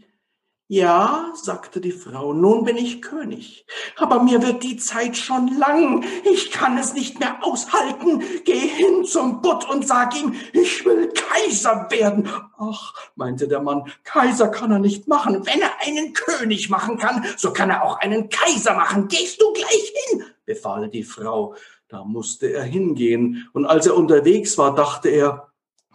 Ja, 0.70 1.32
sagte 1.34 1.80
die 1.80 1.92
Frau, 1.92 2.34
nun 2.34 2.62
bin 2.64 2.76
ich 2.76 3.00
König. 3.00 3.64
Aber 3.96 4.22
mir 4.22 4.42
wird 4.42 4.62
die 4.62 4.76
Zeit 4.76 5.16
schon 5.16 5.56
lang. 5.56 6.04
Ich 6.30 6.50
kann 6.50 6.76
es 6.76 6.92
nicht 6.92 7.18
mehr 7.18 7.42
aushalten. 7.42 8.22
Geh 8.44 8.58
hin 8.58 9.06
zum 9.06 9.40
Butt 9.40 9.66
und 9.70 9.88
sag 9.88 10.14
ihm, 10.14 10.34
ich 10.52 10.84
will 10.84 11.10
Kaiser 11.14 11.86
werden. 11.88 12.28
Ach, 12.58 12.92
meinte 13.16 13.48
der 13.48 13.62
Mann, 13.62 13.90
Kaiser 14.04 14.48
kann 14.48 14.70
er 14.70 14.78
nicht 14.78 15.08
machen. 15.08 15.46
Wenn 15.46 15.62
er 15.62 15.72
einen 15.86 16.12
König 16.12 16.68
machen 16.68 16.98
kann, 16.98 17.24
so 17.38 17.50
kann 17.50 17.70
er 17.70 17.82
auch 17.82 18.00
einen 18.00 18.28
Kaiser 18.28 18.74
machen. 18.74 19.08
Gehst 19.08 19.40
du 19.40 19.50
gleich 19.54 19.92
hin, 20.10 20.22
befahl 20.44 20.90
die 20.90 21.04
Frau. 21.04 21.54
Da 21.88 22.04
musste 22.04 22.52
er 22.52 22.64
hingehen. 22.64 23.48
Und 23.54 23.64
als 23.64 23.86
er 23.86 23.96
unterwegs 23.96 24.58
war, 24.58 24.74
dachte 24.74 25.08
er, 25.08 25.48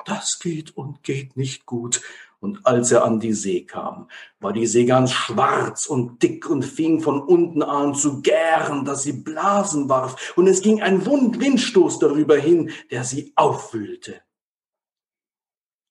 das 0.05 0.39
geht 0.39 0.75
und 0.75 1.03
geht 1.03 1.37
nicht 1.37 1.67
gut. 1.67 2.01
Und 2.43 2.65
als 2.65 2.91
er 2.91 3.05
an 3.05 3.21
die 3.21 3.31
See 3.31 3.61
kam, 3.61 4.09
war 4.41 4.51
die 4.51 4.67
See 4.67 4.83
ganz 4.83 5.13
schwarz 5.13 5.85
und 5.85 6.21
dick 6.21 6.49
und 6.49 6.65
fing 6.65 6.99
von 6.99 7.21
unten 7.21 7.63
an 7.63 7.95
zu 7.95 8.21
gären, 8.21 8.83
dass 8.83 9.03
sie 9.03 9.13
Blasen 9.13 9.87
warf, 9.87 10.33
und 10.35 10.47
es 10.47 10.61
ging 10.61 10.81
ein 10.81 11.05
Windstoß 11.05 11.99
darüber 11.99 12.35
hin, 12.35 12.69
der 12.91 13.05
sie 13.05 13.31
aufwühlte. 13.37 14.19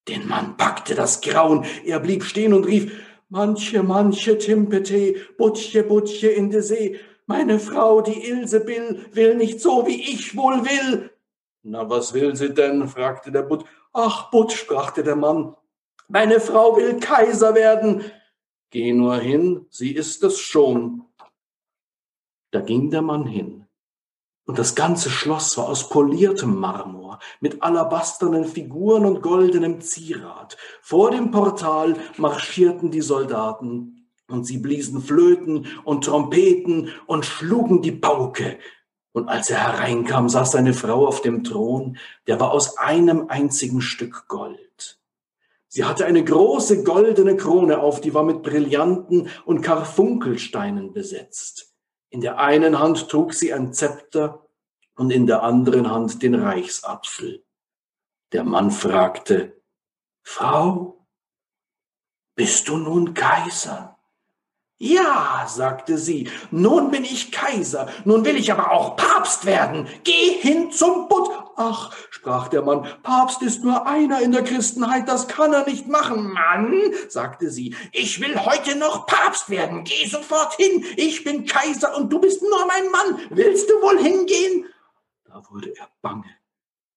Den 0.08 0.28
Mann 0.28 0.58
packte 0.58 0.94
das 0.94 1.22
Grauen, 1.22 1.64
er 1.86 2.00
blieb 2.00 2.22
stehen 2.22 2.52
und 2.52 2.66
rief, 2.66 3.00
Manche, 3.30 3.82
manche 3.82 4.36
Timpete, 4.36 5.14
Butche, 5.38 5.82
Butche 5.84 6.28
in 6.28 6.50
de 6.50 6.60
See, 6.60 7.00
meine 7.24 7.60
Frau, 7.60 8.02
die 8.02 8.28
Ilsebill, 8.28 9.06
will 9.12 9.36
nicht 9.36 9.62
so, 9.62 9.86
wie 9.86 10.02
ich 10.02 10.36
wohl 10.36 10.62
will. 10.66 11.10
Na, 11.62 11.88
was 11.88 12.12
will 12.12 12.36
sie 12.36 12.52
denn? 12.52 12.86
fragte 12.88 13.32
der 13.32 13.40
Butt. 13.40 13.64
Ach, 13.94 14.30
Butt, 14.30 14.52
sprach 14.52 14.90
der 14.90 15.16
Mann, 15.16 15.54
meine 16.12 16.40
Frau 16.40 16.76
will 16.76 17.00
Kaiser 17.00 17.54
werden. 17.54 18.04
Geh 18.70 18.92
nur 18.92 19.16
hin, 19.16 19.66
sie 19.70 19.92
ist 19.92 20.22
es 20.22 20.38
schon. 20.38 21.06
Da 22.50 22.60
ging 22.60 22.90
der 22.90 23.00
Mann 23.00 23.26
hin. 23.26 23.66
Und 24.44 24.58
das 24.58 24.74
ganze 24.74 25.08
Schloss 25.08 25.56
war 25.56 25.68
aus 25.68 25.88
poliertem 25.88 26.58
Marmor, 26.58 27.18
mit 27.40 27.62
alabasternen 27.62 28.44
Figuren 28.44 29.06
und 29.06 29.22
goldenem 29.22 29.80
Zierat. 29.80 30.58
Vor 30.82 31.10
dem 31.12 31.30
Portal 31.30 31.96
marschierten 32.18 32.90
die 32.90 33.00
Soldaten, 33.00 34.06
und 34.28 34.44
sie 34.44 34.58
bliesen 34.58 35.00
Flöten 35.00 35.66
und 35.84 36.04
Trompeten 36.04 36.90
und 37.06 37.24
schlugen 37.24 37.80
die 37.80 37.92
Pauke, 37.92 38.58
und 39.12 39.28
als 39.28 39.50
er 39.50 39.58
hereinkam, 39.58 40.28
saß 40.28 40.52
seine 40.52 40.74
Frau 40.74 41.06
auf 41.06 41.22
dem 41.22 41.44
Thron, 41.44 41.98
der 42.26 42.40
war 42.40 42.50
aus 42.50 42.78
einem 42.78 43.28
einzigen 43.28 43.80
Stück 43.80 44.26
Gold. 44.26 45.01
Sie 45.74 45.84
hatte 45.84 46.04
eine 46.04 46.22
große 46.22 46.84
goldene 46.84 47.34
Krone 47.34 47.80
auf, 47.80 48.02
die 48.02 48.12
war 48.12 48.24
mit 48.24 48.42
Brillanten 48.42 49.30
und 49.46 49.62
Karfunkelsteinen 49.62 50.92
besetzt. 50.92 51.74
In 52.10 52.20
der 52.20 52.36
einen 52.36 52.78
Hand 52.78 53.08
trug 53.08 53.32
sie 53.32 53.54
ein 53.54 53.72
Zepter 53.72 54.46
und 54.96 55.10
in 55.10 55.26
der 55.26 55.42
anderen 55.42 55.90
Hand 55.90 56.22
den 56.22 56.34
Reichsapfel. 56.34 57.46
Der 58.32 58.44
Mann 58.44 58.70
fragte, 58.70 59.62
Frau, 60.22 61.06
bist 62.34 62.68
du 62.68 62.76
nun 62.76 63.14
Kaiser? 63.14 63.91
Ja, 64.82 65.46
sagte 65.46 65.96
sie, 65.96 66.28
nun 66.50 66.90
bin 66.90 67.04
ich 67.04 67.30
Kaiser, 67.30 67.88
nun 68.04 68.24
will 68.24 68.36
ich 68.36 68.50
aber 68.50 68.72
auch 68.72 68.96
Papst 68.96 69.46
werden. 69.46 69.86
Geh 70.02 70.40
hin 70.40 70.72
zum 70.72 71.06
Butt. 71.06 71.30
Ach, 71.54 71.94
sprach 72.10 72.48
der 72.48 72.62
Mann, 72.62 72.88
Papst 73.04 73.42
ist 73.42 73.62
nur 73.62 73.86
einer 73.86 74.20
in 74.22 74.32
der 74.32 74.42
Christenheit, 74.42 75.08
das 75.08 75.28
kann 75.28 75.52
er 75.52 75.64
nicht 75.66 75.86
machen. 75.86 76.32
Mann, 76.32 76.74
sagte 77.08 77.48
sie, 77.48 77.76
ich 77.92 78.20
will 78.20 78.36
heute 78.44 78.76
noch 78.76 79.06
Papst 79.06 79.50
werden. 79.50 79.84
Geh 79.84 80.08
sofort 80.08 80.54
hin, 80.54 80.84
ich 80.96 81.22
bin 81.22 81.46
Kaiser 81.46 81.96
und 81.96 82.12
du 82.12 82.18
bist 82.18 82.42
nur 82.42 82.66
mein 82.66 82.90
Mann. 82.90 83.20
Willst 83.30 83.70
du 83.70 83.74
wohl 83.74 84.02
hingehen? 84.02 84.66
Da 85.26 85.44
wurde 85.48 85.76
er 85.76 85.90
bange 86.00 86.26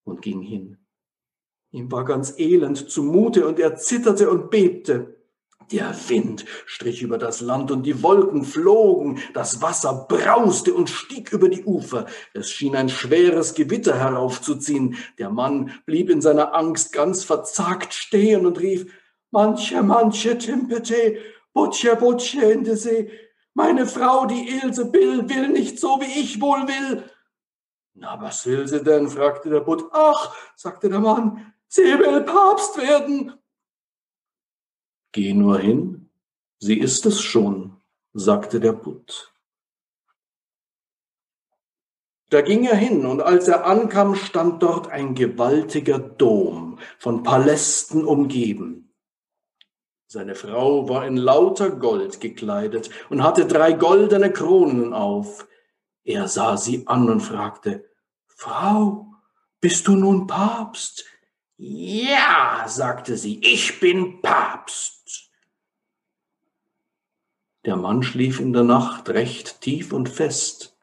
und 0.06 0.24
ging 0.24 0.42
hin. 0.42 0.80
Ihm 1.70 1.92
war 1.92 2.04
ganz 2.04 2.40
elend 2.40 2.90
zumute 2.90 3.46
und 3.46 3.60
er 3.60 3.76
zitterte 3.76 4.32
und 4.32 4.50
bebte. 4.50 5.15
Der 5.72 5.96
Wind 6.08 6.46
strich 6.66 7.02
über 7.02 7.18
das 7.18 7.42
Land 7.42 7.72
und 7.72 7.84
die 7.84 8.04
Wolken 8.04 8.44
flogen, 8.44 9.20
das 9.34 9.62
Wasser 9.62 10.06
brauste 10.08 10.74
und 10.74 10.90
stieg 10.90 11.34
über 11.34 11.50
die 11.50 11.64
Ufer. 11.64 12.06
Es 12.34 12.52
schien 12.52 12.76
ein 12.76 12.90
schweres 12.90 13.56
Gewitter 13.56 13.98
heraufzuziehen. 13.98 14.98
Der 15.18 15.30
Mann 15.30 15.72
blieb 15.86 16.10
in 16.10 16.22
seiner 16.22 16.54
Angst 16.54 16.94
ganz 16.94 17.24
verzagt 17.24 17.94
stehen 17.94 18.46
und 18.46 18.60
rief, 18.60 18.86
Manche, 19.32 19.84
manche 19.84 20.38
Timpete, 20.38 21.18
Butche, 21.52 21.96
Butche 21.96 22.52
in 22.52 22.64
der 22.64 22.78
See. 22.78 23.12
Meine 23.54 23.86
Frau, 23.86 24.26
die 24.26 24.50
Ilse 24.50 24.86
Bill, 24.86 25.28
will 25.28 25.50
nicht 25.50 25.80
so, 25.80 26.00
wie 26.00 26.20
ich 26.20 26.40
wohl 26.40 26.68
will. 26.68 27.04
Na, 27.96 28.22
was 28.22 28.46
will 28.46 28.68
sie 28.68 28.84
denn? 28.84 29.10
fragte 29.10 29.50
der 29.50 29.62
Butt. 29.62 29.86
Ach, 29.92 30.36
sagte 30.56 30.90
der 30.90 31.00
Mann, 31.00 31.54
sie 31.68 31.82
will 31.84 32.22
Papst 32.22 32.78
werden. 32.78 33.34
Geh 35.16 35.34
nur 35.34 35.60
hin, 35.60 36.10
sie 36.60 36.78
ist 36.78 37.06
es 37.06 37.22
schon, 37.22 37.78
sagte 38.12 38.60
der 38.60 38.74
Butt. 38.74 39.32
Da 42.30 42.42
ging 42.42 42.66
er 42.66 42.76
hin, 42.76 43.06
und 43.06 43.22
als 43.22 43.48
er 43.48 43.66
ankam, 43.66 44.16
stand 44.16 44.62
dort 44.62 44.90
ein 44.90 45.16
gewaltiger 45.16 46.00
Dom, 46.00 46.80
von 47.00 47.24
Palästen 47.24 48.04
umgeben. 48.04 48.94
Seine 50.06 50.36
Frau 50.36 50.90
war 50.90 51.08
in 51.08 51.16
lauter 51.16 51.70
Gold 51.70 52.20
gekleidet 52.20 52.90
und 53.10 53.24
hatte 53.24 53.46
drei 53.46 53.72
goldene 53.72 54.34
Kronen 54.34 54.94
auf. 54.94 55.48
Er 56.04 56.28
sah 56.28 56.58
sie 56.58 56.88
an 56.88 57.10
und 57.10 57.22
fragte, 57.22 57.90
Frau, 58.28 59.14
bist 59.62 59.88
du 59.88 59.96
nun 59.96 60.28
Papst? 60.28 61.06
Ja, 61.56 62.66
sagte 62.68 63.16
sie, 63.16 63.40
ich 63.40 63.80
bin 63.80 64.22
Papst. 64.22 64.95
Der 67.66 67.76
Mann 67.76 68.04
schlief 68.04 68.40
in 68.40 68.54
der 68.54 68.64
Nacht 68.64 69.10
recht 69.10 69.62
tief 69.62 69.92
und 69.92 70.08
fest, 70.08 70.78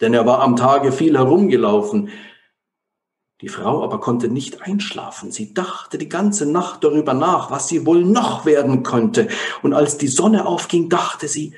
denn 0.00 0.14
er 0.14 0.26
war 0.26 0.40
am 0.40 0.56
Tage 0.56 0.92
viel 0.92 1.18
herumgelaufen. 1.18 2.10
Die 3.40 3.48
Frau 3.48 3.82
aber 3.82 4.00
konnte 4.00 4.28
nicht 4.28 4.62
einschlafen. 4.62 5.32
Sie 5.32 5.54
dachte 5.54 5.98
die 5.98 6.08
ganze 6.08 6.46
Nacht 6.46 6.84
darüber 6.84 7.14
nach, 7.14 7.50
was 7.50 7.68
sie 7.68 7.86
wohl 7.86 8.04
noch 8.04 8.44
werden 8.44 8.82
könnte. 8.82 9.28
Und 9.62 9.72
als 9.72 9.98
die 9.98 10.08
Sonne 10.08 10.46
aufging, 10.46 10.88
dachte 10.88 11.26
sie, 11.26 11.54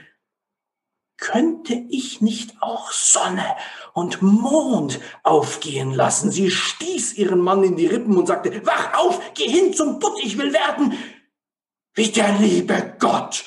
könnte 1.18 1.74
ich 1.90 2.20
nicht 2.20 2.62
auch 2.62 2.92
Sonne 2.92 3.44
und 3.92 4.22
Mond 4.22 5.00
aufgehen 5.22 5.92
lassen? 5.92 6.30
Sie 6.30 6.50
stieß 6.50 7.14
ihren 7.14 7.40
Mann 7.40 7.62
in 7.62 7.76
die 7.76 7.86
Rippen 7.86 8.16
und 8.16 8.26
sagte, 8.26 8.64
wach 8.64 8.94
auf, 8.94 9.20
geh 9.34 9.48
hin 9.48 9.74
zum 9.74 9.98
Butt, 9.98 10.18
ich 10.22 10.38
will 10.38 10.52
werden 10.52 10.96
wie 11.94 12.08
der 12.08 12.38
liebe 12.38 12.96
Gott. 12.98 13.44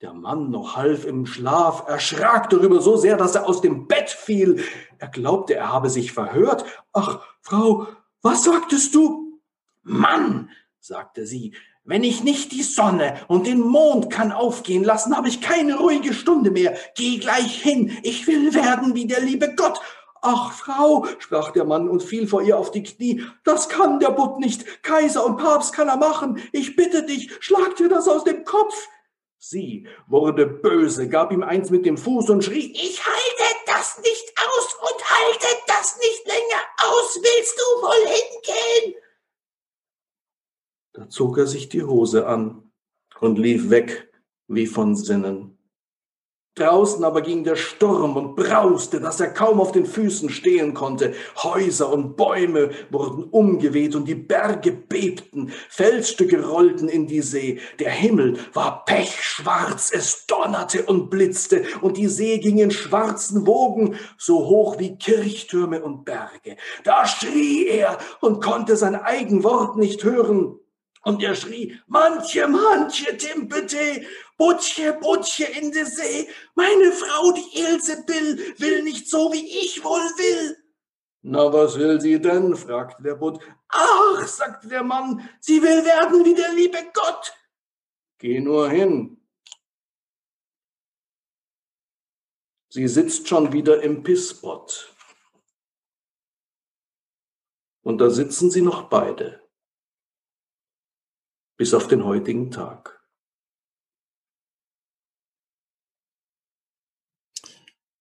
Der 0.00 0.14
Mann, 0.14 0.50
noch 0.50 0.76
halb 0.76 1.04
im 1.04 1.26
Schlaf, 1.26 1.88
erschrak 1.88 2.50
darüber 2.50 2.80
so 2.80 2.96
sehr, 2.96 3.16
dass 3.16 3.34
er 3.34 3.48
aus 3.48 3.60
dem 3.60 3.88
Bett 3.88 4.10
fiel. 4.10 4.62
Er 4.98 5.08
glaubte, 5.08 5.56
er 5.56 5.72
habe 5.72 5.90
sich 5.90 6.12
verhört. 6.12 6.64
Ach, 6.92 7.20
Frau, 7.40 7.88
was 8.22 8.44
sagtest 8.44 8.94
du? 8.94 9.40
Mann, 9.82 10.50
sagte 10.78 11.26
sie, 11.26 11.52
wenn 11.82 12.04
ich 12.04 12.22
nicht 12.22 12.52
die 12.52 12.62
Sonne 12.62 13.16
und 13.26 13.48
den 13.48 13.58
Mond 13.58 14.08
kann 14.08 14.30
aufgehen 14.30 14.84
lassen, 14.84 15.16
habe 15.16 15.26
ich 15.26 15.40
keine 15.40 15.78
ruhige 15.78 16.14
Stunde 16.14 16.52
mehr. 16.52 16.76
Geh 16.94 17.18
gleich 17.18 17.60
hin, 17.60 17.98
ich 18.04 18.28
will 18.28 18.54
werden 18.54 18.94
wie 18.94 19.08
der 19.08 19.20
liebe 19.20 19.56
Gott. 19.56 19.80
Ach, 20.22 20.52
Frau, 20.52 21.06
sprach 21.18 21.50
der 21.50 21.64
Mann 21.64 21.88
und 21.88 22.04
fiel 22.04 22.28
vor 22.28 22.42
ihr 22.42 22.56
auf 22.56 22.70
die 22.70 22.84
Knie, 22.84 23.24
das 23.42 23.68
kann 23.68 23.98
der 23.98 24.10
Butt 24.10 24.38
nicht. 24.38 24.84
Kaiser 24.84 25.26
und 25.26 25.38
Papst 25.38 25.72
kann 25.72 25.88
er 25.88 25.96
machen. 25.96 26.40
Ich 26.52 26.76
bitte 26.76 27.04
dich, 27.04 27.32
schlag 27.40 27.74
dir 27.74 27.88
das 27.88 28.06
aus 28.06 28.22
dem 28.22 28.44
Kopf. 28.44 28.88
Sie 29.38 29.86
wurde 30.08 30.46
böse, 30.46 31.08
gab 31.08 31.30
ihm 31.32 31.42
eins 31.42 31.70
mit 31.70 31.86
dem 31.86 31.96
Fuß 31.96 32.28
und 32.30 32.44
schrie, 32.44 32.72
ich 32.72 33.04
halte 33.06 33.54
das 33.66 33.98
nicht 33.98 34.34
aus 34.36 34.74
und 34.80 35.10
halte 35.10 35.46
das 35.66 35.96
nicht 35.98 36.26
länger 36.26 36.62
aus. 36.82 37.16
Willst 37.22 37.58
du 37.58 37.82
wohl 37.82 38.08
hingehen? 38.08 39.02
Da 40.92 41.08
zog 41.08 41.38
er 41.38 41.46
sich 41.46 41.68
die 41.68 41.84
Hose 41.84 42.26
an 42.26 42.72
und 43.20 43.38
lief 43.38 43.70
weg 43.70 44.12
wie 44.48 44.66
von 44.66 44.96
Sinnen. 44.96 45.57
Draußen 46.58 47.04
aber 47.04 47.22
ging 47.22 47.44
der 47.44 47.56
Sturm 47.56 48.16
und 48.16 48.34
brauste, 48.34 49.00
dass 49.00 49.20
er 49.20 49.28
kaum 49.28 49.60
auf 49.60 49.72
den 49.72 49.86
Füßen 49.86 50.28
stehen 50.28 50.74
konnte. 50.74 51.14
Häuser 51.42 51.92
und 51.92 52.16
Bäume 52.16 52.70
wurden 52.90 53.24
umgeweht 53.24 53.94
und 53.94 54.08
die 54.08 54.14
Berge 54.14 54.72
bebten. 54.72 55.52
Felsstücke 55.68 56.44
rollten 56.44 56.88
in 56.88 57.06
die 57.06 57.20
See. 57.20 57.60
Der 57.78 57.90
Himmel 57.90 58.38
war 58.54 58.84
pechschwarz, 58.84 59.90
es 59.94 60.26
donnerte 60.26 60.82
und 60.84 61.10
blitzte 61.10 61.62
und 61.80 61.96
die 61.96 62.08
See 62.08 62.38
ging 62.38 62.58
in 62.58 62.70
schwarzen 62.70 63.46
Wogen, 63.46 63.96
so 64.16 64.46
hoch 64.46 64.78
wie 64.78 64.96
Kirchtürme 64.96 65.82
und 65.82 66.04
Berge. 66.04 66.56
Da 66.84 67.06
schrie 67.06 67.66
er 67.66 67.98
und 68.20 68.42
konnte 68.42 68.76
sein 68.76 68.96
eigen 68.96 69.44
Wort 69.44 69.76
nicht 69.76 70.02
hören. 70.02 70.58
Und 71.08 71.22
er 71.22 71.34
schrie, 71.34 71.74
manche, 71.86 72.46
manche, 72.46 73.16
Timpete, 73.16 74.04
Butche, 74.36 74.92
Butche 74.92 75.46
in 75.46 75.72
der 75.72 75.86
See, 75.86 76.28
meine 76.54 76.92
Frau, 76.92 77.32
die 77.32 77.60
Ilse 77.60 78.04
Bill, 78.04 78.36
will 78.58 78.82
nicht 78.82 79.08
so, 79.08 79.32
wie 79.32 79.46
ich 79.62 79.82
wohl 79.82 80.06
will. 80.18 80.58
Na, 81.22 81.50
was 81.50 81.78
will 81.78 81.98
sie 81.98 82.20
denn? 82.20 82.54
fragte 82.54 83.02
der 83.02 83.14
Butt. 83.14 83.42
Ach, 83.68 84.26
sagte 84.26 84.68
der 84.68 84.82
Mann, 84.82 85.26
sie 85.40 85.62
will 85.62 85.82
werden 85.82 86.26
wie 86.26 86.34
der 86.34 86.52
liebe 86.52 86.76
Gott. 86.92 87.32
Geh 88.18 88.40
nur 88.40 88.68
hin. 88.68 89.18
Sie 92.68 92.86
sitzt 92.86 93.26
schon 93.26 93.54
wieder 93.54 93.82
im 93.82 94.02
Pisspot. 94.02 94.94
Und 97.80 97.96
da 97.96 98.10
sitzen 98.10 98.50
sie 98.50 98.60
noch 98.60 98.90
beide 98.90 99.47
bis 101.58 101.74
auf 101.74 101.88
den 101.88 102.04
heutigen 102.04 102.50
Tag. 102.50 103.04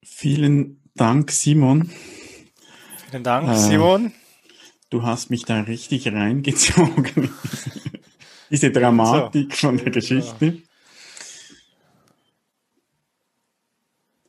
Vielen 0.04 0.82
Dank, 0.96 1.32
Simon. 1.32 1.92
Vielen 3.10 3.24
Dank, 3.24 3.50
äh, 3.50 3.56
Simon. 3.58 4.14
Du 4.90 5.04
hast 5.04 5.30
mich 5.30 5.44
da 5.44 5.62
richtig 5.62 6.08
reingezogen. 6.08 7.34
Diese 8.50 8.72
Dramatik 8.72 9.54
so. 9.54 9.68
von 9.68 9.78
der 9.78 9.92
Geschichte. 9.92 10.62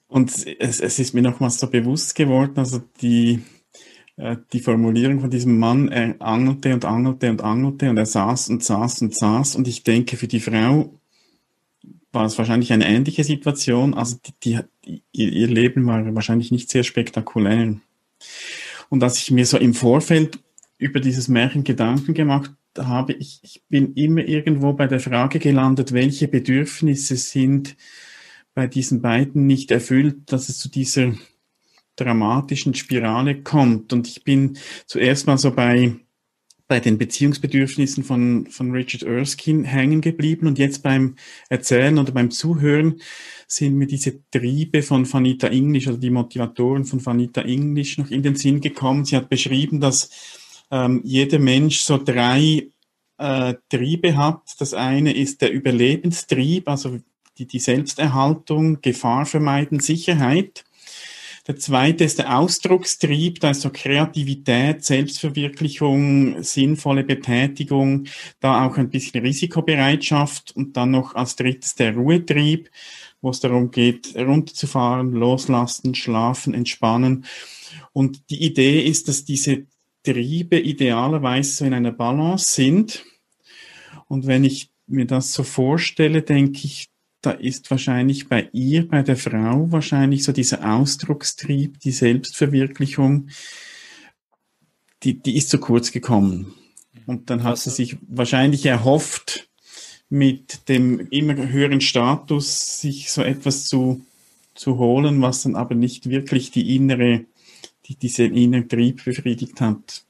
Und 0.08 0.30
es, 0.58 0.80
es 0.80 0.98
ist 0.98 1.14
mir 1.14 1.22
nochmals 1.22 1.60
so 1.60 1.68
bewusst 1.68 2.14
geworden, 2.14 2.54
also 2.56 2.82
die, 3.00 3.44
die 4.52 4.60
Formulierung 4.60 5.20
von 5.20 5.30
diesem 5.30 5.58
Mann, 5.58 5.88
er 5.88 6.20
angelte 6.20 6.74
und 6.74 6.84
angelte 6.84 7.30
und 7.30 7.42
angelte 7.42 7.88
und 7.88 7.96
er 7.96 8.06
saß 8.06 8.48
und 8.48 8.64
saß 8.64 9.02
und 9.02 9.14
saß. 9.14 9.54
Und 9.54 9.68
ich 9.68 9.84
denke, 9.84 10.16
für 10.16 10.26
die 10.26 10.40
Frau 10.40 10.92
war 12.10 12.24
es 12.24 12.36
wahrscheinlich 12.36 12.72
eine 12.72 12.88
ähnliche 12.88 13.22
Situation. 13.22 13.94
Also 13.94 14.16
die, 14.42 14.58
die, 14.84 15.02
ihr 15.12 15.46
Leben 15.46 15.86
war 15.86 16.14
wahrscheinlich 16.14 16.50
nicht 16.50 16.68
sehr 16.68 16.82
spektakulär. 16.82 17.76
Und 18.88 19.02
als 19.02 19.18
ich 19.18 19.30
mir 19.30 19.46
so 19.46 19.56
im 19.56 19.74
Vorfeld 19.74 20.40
über 20.78 20.98
dieses 20.98 21.28
Märchen 21.28 21.62
Gedanken 21.62 22.14
gemacht 22.14 22.50
habe, 22.76 23.12
ich, 23.12 23.38
ich 23.42 23.62
bin 23.68 23.94
immer 23.94 24.22
irgendwo 24.22 24.72
bei 24.72 24.88
der 24.88 25.00
Frage 25.00 25.38
gelandet, 25.38 25.92
welche 25.92 26.26
Bedürfnisse 26.26 27.16
sind 27.16 27.76
bei 28.54 28.66
diesen 28.66 29.00
beiden 29.00 29.46
nicht 29.46 29.70
erfüllt, 29.70 30.32
dass 30.32 30.48
es 30.48 30.58
zu 30.58 30.68
dieser 30.68 31.14
dramatischen 31.98 32.74
Spirale 32.74 33.42
kommt. 33.42 33.92
Und 33.92 34.08
ich 34.08 34.24
bin 34.24 34.56
zuerst 34.86 35.26
mal 35.26 35.38
so 35.38 35.50
bei, 35.50 35.96
bei 36.66 36.80
den 36.80 36.98
Beziehungsbedürfnissen 36.98 38.04
von, 38.04 38.46
von 38.46 38.70
Richard 38.70 39.02
Erskine 39.02 39.66
hängen 39.66 40.00
geblieben 40.00 40.46
und 40.46 40.58
jetzt 40.58 40.82
beim 40.82 41.16
Erzählen 41.48 41.98
oder 41.98 42.12
beim 42.12 42.30
Zuhören 42.30 43.00
sind 43.46 43.76
mir 43.76 43.86
diese 43.86 44.20
Triebe 44.30 44.82
von 44.82 45.10
Vanita 45.10 45.48
English, 45.48 45.86
also 45.86 45.98
die 45.98 46.10
Motivatoren 46.10 46.84
von 46.84 47.04
Vanita 47.04 47.40
English 47.40 47.96
noch 47.96 48.10
in 48.10 48.22
den 48.22 48.36
Sinn 48.36 48.60
gekommen. 48.60 49.06
Sie 49.06 49.16
hat 49.16 49.30
beschrieben, 49.30 49.80
dass 49.80 50.10
ähm, 50.70 51.00
jeder 51.04 51.38
Mensch 51.38 51.80
so 51.80 51.96
drei 51.96 52.68
äh, 53.16 53.54
Triebe 53.70 54.16
hat. 54.16 54.42
Das 54.58 54.74
eine 54.74 55.14
ist 55.14 55.40
der 55.40 55.50
Überlebenstrieb, 55.50 56.68
also 56.68 56.98
die, 57.38 57.46
die 57.46 57.58
Selbsterhaltung, 57.58 58.80
Gefahr 58.82 59.26
vermeiden, 59.26 59.80
Sicherheit. 59.80 60.64
Der 61.48 61.56
zweite 61.56 62.04
ist 62.04 62.18
der 62.18 62.38
Ausdruckstrieb, 62.38 63.40
da 63.40 63.50
ist 63.50 63.62
so 63.62 63.70
Kreativität, 63.72 64.84
Selbstverwirklichung, 64.84 66.42
sinnvolle 66.42 67.04
Betätigung, 67.04 68.04
da 68.38 68.66
auch 68.66 68.76
ein 68.76 68.90
bisschen 68.90 69.24
Risikobereitschaft 69.24 70.54
und 70.54 70.76
dann 70.76 70.90
noch 70.90 71.14
als 71.14 71.36
drittes 71.36 71.74
der 71.74 71.94
Ruhetrieb, 71.94 72.70
wo 73.22 73.30
es 73.30 73.40
darum 73.40 73.70
geht, 73.70 74.14
runterzufahren, 74.14 75.12
loslassen, 75.12 75.94
schlafen, 75.94 76.52
entspannen. 76.52 77.24
Und 77.94 78.28
die 78.28 78.44
Idee 78.44 78.82
ist, 78.82 79.08
dass 79.08 79.24
diese 79.24 79.64
Triebe 80.02 80.58
idealerweise 80.60 81.50
so 81.50 81.64
in 81.64 81.72
einer 81.72 81.92
Balance 81.92 82.54
sind. 82.54 83.06
Und 84.06 84.26
wenn 84.26 84.44
ich 84.44 84.70
mir 84.86 85.06
das 85.06 85.32
so 85.32 85.44
vorstelle, 85.44 86.20
denke 86.20 86.60
ich, 86.64 86.90
da 87.20 87.32
ist 87.32 87.70
wahrscheinlich 87.70 88.28
bei 88.28 88.48
ihr, 88.52 88.86
bei 88.86 89.02
der 89.02 89.16
Frau, 89.16 89.70
wahrscheinlich 89.72 90.24
so 90.24 90.32
dieser 90.32 90.76
Ausdruckstrieb, 90.76 91.80
die 91.80 91.90
Selbstverwirklichung, 91.90 93.28
die, 95.02 95.20
die 95.20 95.36
ist 95.36 95.50
zu 95.50 95.58
kurz 95.58 95.90
gekommen. 95.90 96.54
Und 97.06 97.30
dann 97.30 97.42
hat 97.42 97.52
also, 97.52 97.70
sie 97.70 97.76
sich 97.76 97.98
wahrscheinlich 98.06 98.66
erhofft, 98.66 99.48
mit 100.08 100.68
dem 100.68 101.00
immer 101.10 101.36
höheren 101.48 101.80
Status 101.80 102.80
sich 102.80 103.10
so 103.10 103.22
etwas 103.22 103.66
zu, 103.66 104.04
zu 104.54 104.78
holen, 104.78 105.20
was 105.20 105.42
dann 105.42 105.56
aber 105.56 105.74
nicht 105.74 106.08
wirklich 106.08 106.50
die 106.50 106.76
innere, 106.76 107.24
die, 107.86 107.96
diesen 107.96 108.34
inneren 108.34 108.68
Trieb 108.68 109.04
befriedigt 109.04 109.60
hat. 109.60 110.04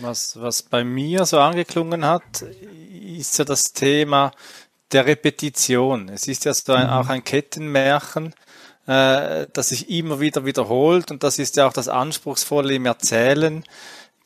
Was, 0.00 0.40
was 0.40 0.62
bei 0.62 0.84
mir 0.84 1.24
so 1.24 1.38
angeklungen 1.38 2.04
hat, 2.04 2.42
ist 2.42 3.34
so 3.34 3.44
das 3.44 3.72
Thema 3.72 4.32
der 4.92 5.06
Repetition. 5.06 6.08
Es 6.08 6.28
ist 6.28 6.44
ja 6.44 6.54
so 6.54 6.72
ein, 6.72 6.86
mhm. 6.86 6.92
auch 6.92 7.08
ein 7.08 7.24
Kettenmärchen, 7.24 8.34
äh, 8.86 9.46
das 9.52 9.68
sich 9.68 9.90
immer 9.90 10.20
wieder 10.20 10.44
wiederholt 10.44 11.10
und 11.10 11.22
das 11.22 11.38
ist 11.38 11.56
ja 11.56 11.66
auch 11.66 11.72
das 11.72 11.88
Anspruchsvolle 11.88 12.74
im 12.74 12.86
Erzählen, 12.86 13.64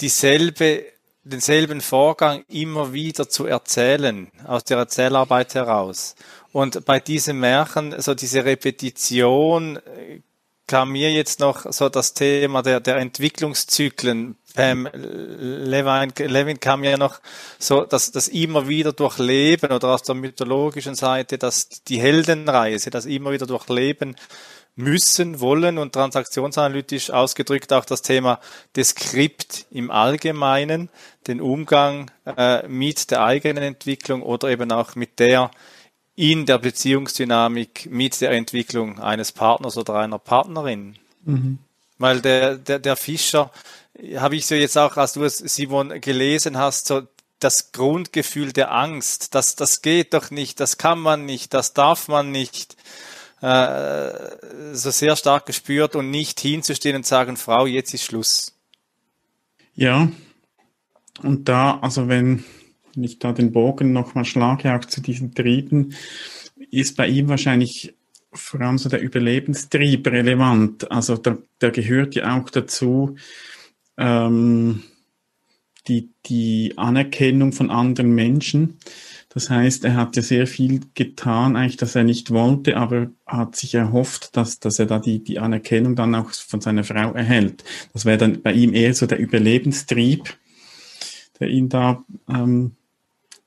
dieselbe, 0.01 0.85
denselben 1.25 1.81
Vorgang 1.81 2.45
immer 2.49 2.93
wieder 2.93 3.29
zu 3.29 3.47
erzählen, 3.47 4.31
aus 4.47 4.65
der 4.65 4.79
Erzählarbeit 4.79 5.55
heraus. 5.55 6.15
Und 6.53 6.85
bei 6.85 7.01
diesem 7.01 7.41
Märchen, 7.41 8.01
so 8.01 8.15
diese 8.15 8.45
Repetition, 8.45 9.77
äh, 9.77 10.21
kam 10.67 10.93
mir 10.93 11.13
jetzt 11.13 11.41
noch 11.41 11.71
so 11.71 11.89
das 11.89 12.15
Thema 12.15 12.63
der, 12.63 12.81
der 12.81 12.97
Entwicklungszyklen 12.97 14.37
ähm, 14.57 14.89
Levin, 14.93 16.13
Levin 16.29 16.61
kam 16.61 16.85
ja 16.85 16.97
noch 16.97 17.21
so, 17.59 17.85
dass 17.85 18.13
das 18.13 18.29
immer 18.29 18.69
wieder 18.69 18.93
durchleben 18.93 19.73
oder 19.73 19.89
aus 19.89 20.03
der 20.03 20.15
mythologischen 20.15 20.95
Seite, 20.95 21.39
dass 21.39 21.69
die 21.89 22.01
Heldenreise, 22.01 22.91
das 22.91 23.07
immer 23.07 23.33
wieder 23.33 23.47
durchleben 23.47 24.17
müssen, 24.75 25.41
wollen 25.41 25.79
und 25.79 25.93
transaktionsanalytisch 25.93 27.11
ausgedrückt 27.11 27.73
auch 27.73 27.85
das 27.85 28.03
Thema 28.03 28.41
des 28.75 28.91
Skript 28.91 29.67
im 29.71 29.91
Allgemeinen, 29.91 30.89
den 31.27 31.41
Umgang 31.41 32.11
äh, 32.25 32.67
mit 32.69 33.11
der 33.11 33.23
eigenen 33.23 33.63
Entwicklung 33.63 34.23
oder 34.23 34.49
eben 34.49 34.73
auch 34.73 34.95
mit 34.95 35.19
der 35.19 35.51
in 36.15 36.47
der 36.47 36.59
Beziehungsdynamik 36.59 37.89
mit 37.91 38.21
der 38.21 38.33
Entwicklung 38.33 38.99
eines 39.01 39.33
Partners 39.33 39.79
oder 39.79 39.95
einer 39.95 40.19
Partnerin. 40.19 40.97
Mhm. 41.25 41.59
Weil 41.99 42.21
der, 42.21 42.57
der, 42.57 42.79
der 42.79 42.97
Fischer, 42.97 43.51
habe 44.17 44.37
ich 44.37 44.47
so 44.47 44.55
jetzt 44.55 44.77
auch, 44.77 44.97
als 44.97 45.13
du 45.13 45.25
es, 45.25 45.39
Simon, 45.39 46.01
gelesen 46.01 46.59
hast, 46.59 46.87
so 46.87 47.03
das 47.39 47.73
Grundgefühl 47.73 48.53
der 48.53 48.73
Angst, 48.73 49.35
das, 49.35 49.57
das 49.57 49.83
geht 49.83 50.15
doch 50.15 50.31
nicht, 50.31 50.61
das 50.61 50.79
kann 50.79 51.01
man 51.01 51.25
nicht, 51.25 51.55
das 51.55 51.75
darf 51.75 52.09
man 52.09 52.31
nicht, 52.31 52.77
äh, 53.41 54.13
so 54.73 54.91
sehr 54.91 55.17
stark 55.17 55.47
gespürt 55.47 55.97
und 55.97 56.11
nicht 56.11 56.39
hinzustehen 56.39 56.97
und 56.97 57.07
sagen, 57.07 57.37
Frau, 57.37 57.67
jetzt 57.67 57.93
ist 57.93 58.05
Schluss. 58.05 58.57
Ja, 59.75 60.09
und 61.23 61.49
da, 61.49 61.79
also 61.81 62.09
wenn 62.09 62.45
ich 62.95 63.19
da 63.19 63.33
den 63.33 63.53
Bogen 63.53 63.93
nochmal 63.93 64.25
schlage, 64.25 64.75
auch 64.75 64.85
zu 64.85 65.01
diesen 65.01 65.35
Trieben, 65.35 65.95
ist 66.71 66.97
bei 66.97 67.09
ihm 67.09 67.29
wahrscheinlich 67.29 67.95
vor 68.33 68.61
allem 68.61 68.79
so 68.79 68.89
der 68.89 69.03
Überlebenstrieb 69.03 70.07
relevant. 70.07 70.91
Also 70.91 71.17
da, 71.17 71.37
da 71.59 71.71
gehört 71.71 72.15
ja 72.15 72.39
auch 72.39 72.49
dazu, 72.51 73.17
ähm, 73.97 74.83
die, 75.89 76.11
die 76.27 76.75
Anerkennung 76.77 77.53
von 77.53 77.71
anderen 77.71 78.15
Menschen. 78.15 78.79
Das 79.31 79.49
heißt, 79.49 79.85
er 79.85 79.97
hat 79.97 80.15
ja 80.17 80.23
sehr 80.23 80.47
viel 80.47 80.83
getan, 80.95 81.57
eigentlich, 81.57 81.79
dass 81.79 81.95
er 81.95 82.05
nicht 82.05 82.31
wollte, 82.31 82.77
aber 82.77 83.11
hat 83.27 83.57
sich 83.57 83.75
erhofft, 83.75 84.37
dass, 84.37 84.61
dass 84.61 84.79
er 84.79 84.87
da 84.87 84.99
die, 84.99 85.25
die 85.25 85.39
Anerkennung 85.39 85.97
dann 85.97 86.15
auch 86.15 86.31
von 86.33 86.61
seiner 86.61 86.85
Frau 86.85 87.13
erhält. 87.13 87.65
Das 87.95 88.05
wäre 88.05 88.19
dann 88.19 88.43
bei 88.43 88.53
ihm 88.53 88.75
eher 88.75 88.95
so 88.95 89.07
der 89.07 89.19
Überlebenstrieb, 89.19 90.37
der 91.41 91.49
ihn 91.49 91.71
da 91.71 92.05
ähm, 92.29 92.73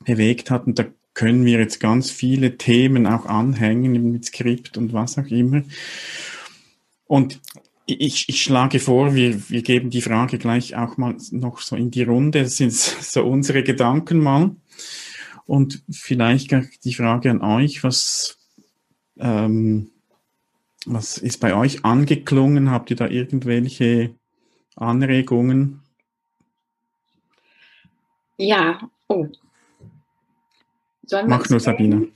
bewegt 0.03 0.49
hat. 0.49 0.65
Und 0.65 0.79
da 0.79 0.85
können 1.13 1.45
wir 1.45 1.59
jetzt 1.59 1.79
ganz 1.79 2.09
viele 2.09 2.57
Themen 2.57 3.05
auch 3.05 3.27
anhängen 3.27 4.11
mit 4.11 4.25
Skript 4.25 4.77
und 4.77 4.91
was 4.91 5.19
auch 5.19 5.27
immer. 5.27 5.61
Und 7.05 7.39
ich, 7.85 8.29
ich 8.29 8.41
schlage 8.41 8.79
vor, 8.79 9.13
wir, 9.13 9.49
wir 9.49 9.61
geben 9.61 9.89
die 9.89 10.01
Frage 10.01 10.37
gleich 10.37 10.75
auch 10.75 10.97
mal 10.97 11.15
noch 11.31 11.59
so 11.59 11.75
in 11.75 11.91
die 11.91 12.03
Runde. 12.03 12.43
Das 12.43 12.57
sind 12.57 12.73
so 12.73 13.23
unsere 13.23 13.63
Gedanken 13.63 14.19
mal. 14.19 14.55
Und 15.45 15.83
vielleicht 15.91 16.55
die 16.83 16.93
Frage 16.93 17.29
an 17.29 17.41
euch, 17.41 17.83
was, 17.83 18.39
ähm, 19.19 19.91
was 20.85 21.19
ist 21.19 21.39
bei 21.39 21.55
euch 21.55 21.85
angeklungen? 21.85 22.71
Habt 22.71 22.89
ihr 22.89 22.95
da 22.95 23.07
irgendwelche 23.07 24.15
Anregungen? 24.75 25.81
Ja, 28.37 28.89
oh. 29.07 29.27
Sollen 31.05 31.29
Mach 31.29 31.47
nur, 31.49 31.59
Sabine. 31.59 32.07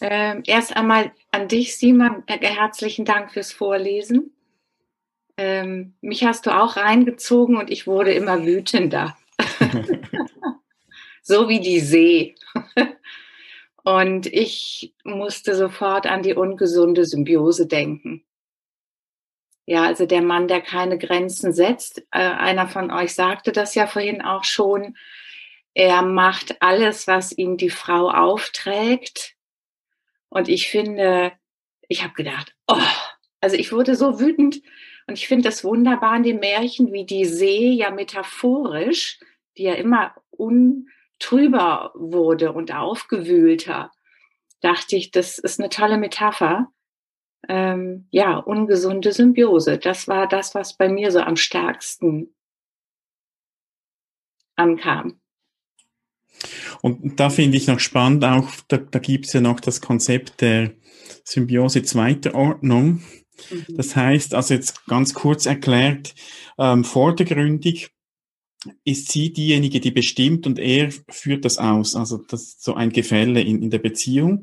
Ähm, 0.00 0.42
erst 0.46 0.76
einmal 0.76 1.10
an 1.32 1.48
dich, 1.48 1.76
Simon, 1.76 2.22
äh, 2.26 2.38
herzlichen 2.38 3.04
Dank 3.04 3.32
fürs 3.32 3.52
Vorlesen. 3.52 4.32
Ähm, 5.36 5.94
mich 6.00 6.24
hast 6.24 6.46
du 6.46 6.50
auch 6.50 6.76
reingezogen 6.76 7.56
und 7.56 7.70
ich 7.70 7.86
wurde 7.86 8.12
immer 8.12 8.44
wütender. 8.44 9.16
so 11.22 11.48
wie 11.48 11.60
die 11.60 11.80
See. 11.80 12.34
und 13.84 14.26
ich 14.26 14.94
musste 15.04 15.54
sofort 15.54 16.06
an 16.06 16.22
die 16.22 16.34
ungesunde 16.34 17.04
Symbiose 17.04 17.66
denken. 17.66 18.24
Ja, 19.66 19.82
also 19.82 20.06
der 20.06 20.22
Mann, 20.22 20.46
der 20.46 20.60
keine 20.60 20.96
Grenzen 20.96 21.52
setzt. 21.52 21.98
Äh, 22.12 22.20
einer 22.20 22.68
von 22.68 22.92
euch 22.92 23.14
sagte 23.14 23.52
das 23.52 23.74
ja 23.74 23.86
vorhin 23.86 24.22
auch 24.22 24.44
schon. 24.44 24.96
Er 25.74 26.02
macht 26.02 26.62
alles, 26.62 27.06
was 27.06 27.32
ihm 27.32 27.56
die 27.56 27.70
Frau 27.70 28.10
aufträgt. 28.10 29.34
Und 30.28 30.48
ich 30.48 30.68
finde, 30.68 31.32
ich 31.88 32.02
habe 32.04 32.14
gedacht, 32.14 32.54
oh, 32.68 32.80
also 33.40 33.56
ich 33.56 33.72
wurde 33.72 33.96
so 33.96 34.20
wütend, 34.20 34.62
und 35.06 35.14
ich 35.14 35.28
finde 35.28 35.48
das 35.48 35.62
wunderbar 35.64 36.16
in 36.16 36.22
den 36.24 36.40
Märchen, 36.40 36.92
wie 36.92 37.04
die 37.04 37.24
See 37.24 37.70
ja 37.70 37.90
metaphorisch, 37.90 39.20
die 39.56 39.64
ja 39.64 39.74
immer 39.74 40.14
untrüber 40.30 41.92
wurde 41.94 42.52
und 42.52 42.74
aufgewühlter, 42.74 43.92
dachte 44.60 44.96
ich, 44.96 45.12
das 45.12 45.38
ist 45.38 45.60
eine 45.60 45.68
tolle 45.68 45.98
Metapher. 45.98 46.68
Ähm, 47.48 48.08
ja, 48.10 48.38
ungesunde 48.38 49.12
Symbiose. 49.12 49.78
Das 49.78 50.08
war 50.08 50.26
das, 50.26 50.54
was 50.56 50.76
bei 50.76 50.88
mir 50.88 51.12
so 51.12 51.20
am 51.20 51.36
stärksten 51.36 52.34
ankam. 54.56 55.20
Und 56.82 57.20
da 57.20 57.30
finde 57.30 57.56
ich 57.56 57.68
noch 57.68 57.78
spannend, 57.78 58.24
auch 58.24 58.48
da, 58.68 58.78
da 58.78 58.98
gibt 58.98 59.26
es 59.26 59.32
ja 59.32 59.40
noch 59.40 59.60
das 59.60 59.80
Konzept 59.80 60.40
der 60.40 60.72
Symbiose 61.24 61.82
zweiter 61.82 62.34
Ordnung. 62.34 63.02
Mhm. 63.50 63.76
Das 63.76 63.96
heißt, 63.96 64.34
also 64.34 64.54
jetzt 64.54 64.86
ganz 64.86 65.14
kurz 65.14 65.46
erklärt, 65.46 66.14
ähm, 66.58 66.84
vordergründig 66.84 67.90
ist 68.84 69.12
sie 69.12 69.32
diejenige, 69.32 69.80
die 69.80 69.90
bestimmt 69.90 70.46
und 70.46 70.58
er 70.58 70.90
führt 71.08 71.44
das 71.44 71.58
aus. 71.58 71.94
Also 71.94 72.18
das 72.18 72.42
ist 72.42 72.64
so 72.64 72.74
ein 72.74 72.90
Gefälle 72.90 73.40
in, 73.40 73.62
in 73.62 73.70
der 73.70 73.78
Beziehung. 73.78 74.42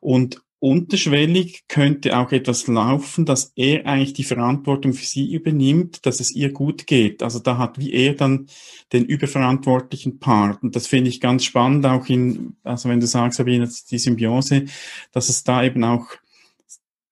Und 0.00 0.42
unterschwellig 0.60 1.64
könnte 1.68 2.18
auch 2.18 2.32
etwas 2.32 2.66
laufen, 2.66 3.24
dass 3.24 3.52
er 3.56 3.86
eigentlich 3.86 4.12
die 4.12 4.24
Verantwortung 4.24 4.92
für 4.92 5.06
sie 5.06 5.32
übernimmt, 5.32 6.04
dass 6.04 6.20
es 6.20 6.30
ihr 6.30 6.52
gut 6.52 6.86
geht. 6.86 7.22
Also 7.22 7.38
da 7.38 7.56
hat 7.56 7.78
wie 7.78 7.92
er 7.92 8.14
dann 8.14 8.46
den 8.92 9.06
überverantwortlichen 9.06 10.18
Part. 10.18 10.62
Und 10.62 10.76
das 10.76 10.86
finde 10.86 11.08
ich 11.08 11.20
ganz 11.20 11.44
spannend, 11.44 11.86
auch 11.86 12.06
in, 12.08 12.56
also 12.62 12.90
wenn 12.90 13.00
du 13.00 13.06
sagst, 13.06 13.38
Sabine, 13.38 13.68
die 13.90 13.98
Symbiose, 13.98 14.66
dass 15.12 15.30
es 15.30 15.44
da 15.44 15.64
eben 15.64 15.82
auch 15.82 16.06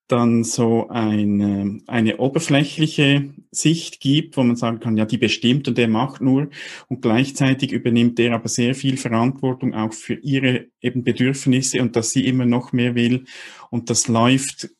dann 0.08 0.42
so 0.42 0.88
eine, 0.88 1.80
eine 1.86 2.16
oberflächliche 2.16 3.28
Sicht 3.50 4.00
gibt, 4.00 4.36
wo 4.36 4.42
man 4.42 4.56
sagen 4.56 4.80
kann, 4.80 4.96
ja, 4.96 5.04
die 5.04 5.18
bestimmt 5.18 5.68
und 5.68 5.76
der 5.76 5.88
macht 5.88 6.22
nur. 6.22 6.48
Und 6.88 7.02
gleichzeitig 7.02 7.72
übernimmt 7.72 8.18
der 8.18 8.34
aber 8.34 8.48
sehr 8.48 8.74
viel 8.74 8.96
Verantwortung 8.96 9.74
auch 9.74 9.92
für 9.92 10.14
ihre 10.14 10.66
eben 10.80 11.04
Bedürfnisse 11.04 11.80
und 11.82 11.94
dass 11.94 12.10
sie 12.10 12.26
immer 12.26 12.46
noch 12.46 12.72
mehr 12.72 12.94
will. 12.94 13.26
Und 13.70 13.90
das 13.90 14.08
läuft, 14.08 14.70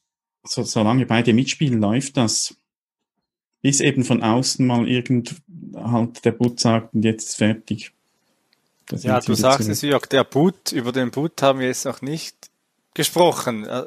so, 0.45 0.63
solange 0.63 1.05
beide 1.05 1.35
mitspielen, 1.35 1.81
läuft 1.81 2.17
das. 2.17 2.57
Bis 3.61 3.81
eben 3.81 4.05
von 4.05 4.23
außen 4.23 4.67
mal 4.67 4.89
irgend 4.89 5.37
halt 5.75 6.25
der 6.25 6.33
Boot 6.33 6.59
sagt 6.59 6.95
und 6.95 7.05
jetzt 7.05 7.29
ist 7.29 7.37
fertig. 7.37 7.93
ja, 8.91 9.21
du 9.21 9.35
sagst 9.35 9.69
es, 9.69 9.83
Jörg, 9.83 10.07
der 10.07 10.25
Boot, 10.25 10.73
über 10.73 10.93
den 10.93 11.11
Boot 11.11 11.43
haben 11.43 11.61
wir 11.61 11.67
jetzt 11.67 11.85
noch 11.85 12.01
nicht 12.01 12.51
gesprochen. 12.95 13.65
Äh, 13.65 13.87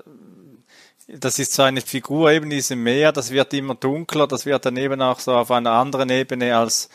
das 1.19 1.39
ist 1.39 1.53
so 1.53 1.63
eine 1.63 1.81
Figur 1.81 2.31
eben 2.31 2.49
diese 2.49 2.75
Meer, 2.75 3.11
das 3.11 3.31
wird 3.31 3.53
immer 3.53 3.75
dunkler, 3.75 4.27
das 4.27 4.45
wird 4.45 4.65
dann 4.65 4.77
eben 4.77 5.01
auch 5.01 5.19
so 5.19 5.33
auf 5.33 5.51
einer 5.51 5.71
anderen 5.71 6.09
Ebene 6.09 6.55
als 6.55 6.87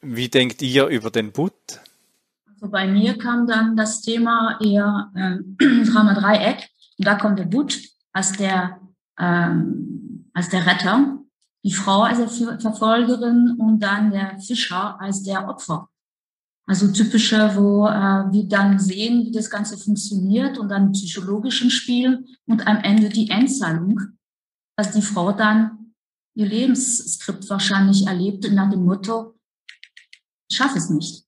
Wie 0.00 0.28
denkt 0.28 0.62
ihr 0.62 0.86
über 0.86 1.10
den 1.10 1.32
Butt? 1.32 1.80
Also 2.46 2.68
bei 2.68 2.86
mir 2.88 3.18
kam 3.18 3.46
dann 3.46 3.76
das 3.76 4.02
Thema 4.02 4.58
eher 4.60 5.10
äh, 5.14 5.38
Drama 5.84 6.14
Dreieck. 6.14 6.68
Und 6.98 7.06
da 7.06 7.14
kommt 7.14 7.38
der 7.38 7.44
Butt 7.44 7.78
als 8.12 8.32
der, 8.32 8.80
ähm, 9.18 10.28
als 10.34 10.48
der 10.48 10.66
Retter, 10.66 11.18
die 11.62 11.72
Frau 11.72 12.02
als 12.02 12.18
der 12.18 12.28
Verfolgerin 12.58 13.54
und 13.58 13.78
dann 13.78 14.10
der 14.10 14.40
Fischer 14.40 15.00
als 15.00 15.22
der 15.22 15.48
Opfer. 15.48 15.88
Also 16.66 16.92
typischer, 16.92 17.56
wo 17.56 17.86
äh, 17.86 18.32
wir 18.32 18.48
dann 18.48 18.78
sehen, 18.78 19.24
wie 19.24 19.32
das 19.32 19.50
Ganze 19.50 19.76
funktioniert 19.76 20.58
und 20.58 20.68
dann 20.68 20.92
psychologischen 20.92 21.70
Spiel 21.70 22.24
und 22.46 22.66
am 22.66 22.78
Ende 22.78 23.08
die 23.08 23.30
Endzahlung, 23.30 24.00
dass 24.76 24.92
die 24.92 25.02
Frau 25.02 25.32
dann 25.32 25.94
ihr 26.34 26.46
Lebensskript 26.46 27.50
wahrscheinlich 27.50 28.06
erlebt 28.06 28.50
nach 28.52 28.70
dem 28.70 28.84
Motto, 28.84 29.34
ich 30.48 30.56
schaffe 30.56 30.78
es 30.78 30.88
nicht. 30.88 31.24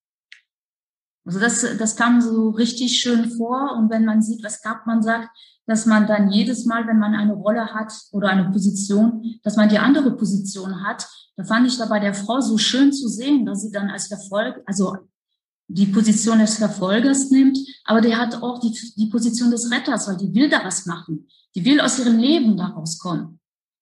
Also 1.27 1.41
das, 1.41 1.61
das 1.79 1.97
kam 1.97 2.21
so 2.21 2.51
richtig 2.51 3.01
schön 3.01 3.31
vor 3.31 3.77
und 3.77 3.91
wenn 3.91 4.05
man 4.05 4.23
sieht, 4.23 4.45
was 4.45 4.61
man 4.87 5.03
sagt, 5.03 5.31
dass 5.67 5.87
man 5.87 6.07
dann 6.07 6.31
jedes 6.31 6.67
Mal, 6.67 6.87
wenn 6.87 6.99
man 6.99 7.15
eine 7.15 7.33
Rolle 7.33 7.73
hat 7.73 7.93
oder 8.13 8.29
eine 8.29 8.51
Position, 8.51 9.39
dass 9.43 9.57
man 9.57 9.71
die 9.71 9.79
andere 9.79 10.15
Position 10.17 10.85
hat. 10.87 11.09
Da 11.37 11.45
fand 11.45 11.67
ich 11.67 11.79
da 11.79 11.87
bei 11.87 11.99
der 11.99 12.15
Frau 12.15 12.41
so 12.41 12.59
schön 12.59 12.93
zu 12.93 13.09
sehen, 13.09 13.47
dass 13.47 13.63
sie 13.63 13.73
dann 13.73 13.91
als 13.91 14.11
Erfolg, 14.11 14.63
also 14.67 14.97
die 15.69 15.87
Position 15.87 16.39
des 16.39 16.57
Verfolgers 16.57 17.31
nimmt, 17.31 17.59
aber 17.85 18.01
der 18.01 18.19
hat 18.19 18.43
auch 18.43 18.61
die, 18.61 18.77
die 18.97 19.07
Position 19.07 19.51
des 19.51 19.71
Retters, 19.71 20.09
weil 20.09 20.17
die 20.17 20.35
will 20.35 20.49
da 20.49 20.65
was 20.65 20.87
machen. 20.87 21.27
Die 21.55 21.65
will 21.65 21.81
aus 21.81 21.99
ihrem 21.99 22.19
Leben 22.19 22.57
da 22.57 22.67
rauskommen. 22.67 23.39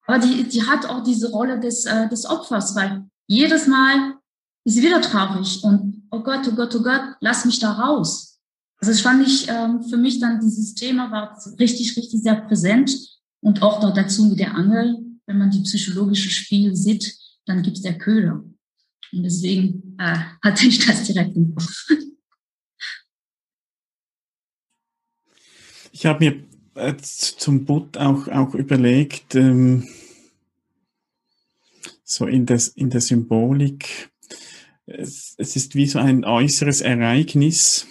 Aber 0.06 0.18
die, 0.18 0.44
die 0.44 0.62
hat 0.62 0.86
auch 0.86 1.02
diese 1.02 1.30
Rolle 1.30 1.58
des, 1.58 1.84
äh, 1.84 2.08
des 2.08 2.26
Opfers, 2.26 2.74
weil 2.74 3.04
jedes 3.26 3.66
Mal 3.66 4.14
ist 4.64 4.74
sie 4.74 4.82
wieder 4.82 5.00
traurig 5.00 5.62
und 5.64 6.02
oh 6.10 6.20
Gott, 6.20 6.46
oh 6.48 6.54
Gott, 6.54 6.74
oh 6.74 6.82
Gott, 6.82 7.16
lass 7.20 7.44
mich 7.44 7.58
da 7.58 7.72
raus. 7.72 8.38
Also 8.80 8.92
das 8.92 9.00
fand 9.00 9.26
ich 9.26 9.48
ähm, 9.48 9.82
für 9.82 9.96
mich 9.96 10.18
dann, 10.18 10.40
dieses 10.40 10.74
Thema 10.74 11.10
war 11.10 11.36
richtig, 11.58 11.96
richtig 11.96 12.22
sehr 12.22 12.36
präsent 12.36 12.92
und 13.40 13.62
auch 13.62 13.82
noch 13.82 13.94
dazu 13.94 14.24
mit 14.26 14.38
der 14.38 14.54
Angel, 14.54 14.98
wenn 15.26 15.38
man 15.38 15.50
die 15.50 15.62
psychologische 15.62 16.30
Spiel 16.30 16.74
sieht, 16.74 17.16
dann 17.46 17.62
gibt's 17.62 17.82
der 17.82 17.98
Köder. 17.98 18.44
Und 19.12 19.24
deswegen 19.24 19.96
äh, 19.98 20.16
hatte 20.42 20.66
ich 20.66 20.84
das 20.86 21.04
direkt 21.04 21.36
im 21.36 21.54
Kopf. 21.54 21.86
Ich 25.92 26.06
habe 26.06 26.24
mir 26.24 26.44
äh, 26.74 26.96
zum 26.96 27.64
Butt 27.66 27.98
auch, 27.98 28.26
auch 28.28 28.54
überlegt, 28.54 29.34
ähm, 29.34 29.86
so 32.02 32.26
in, 32.26 32.46
das, 32.46 32.68
in 32.68 32.90
der 32.90 33.00
Symbolik, 33.00 34.10
es, 34.86 35.34
es 35.38 35.56
ist 35.56 35.74
wie 35.74 35.86
so 35.86 35.98
ein 35.98 36.24
äußeres 36.24 36.80
Ereignis, 36.80 37.86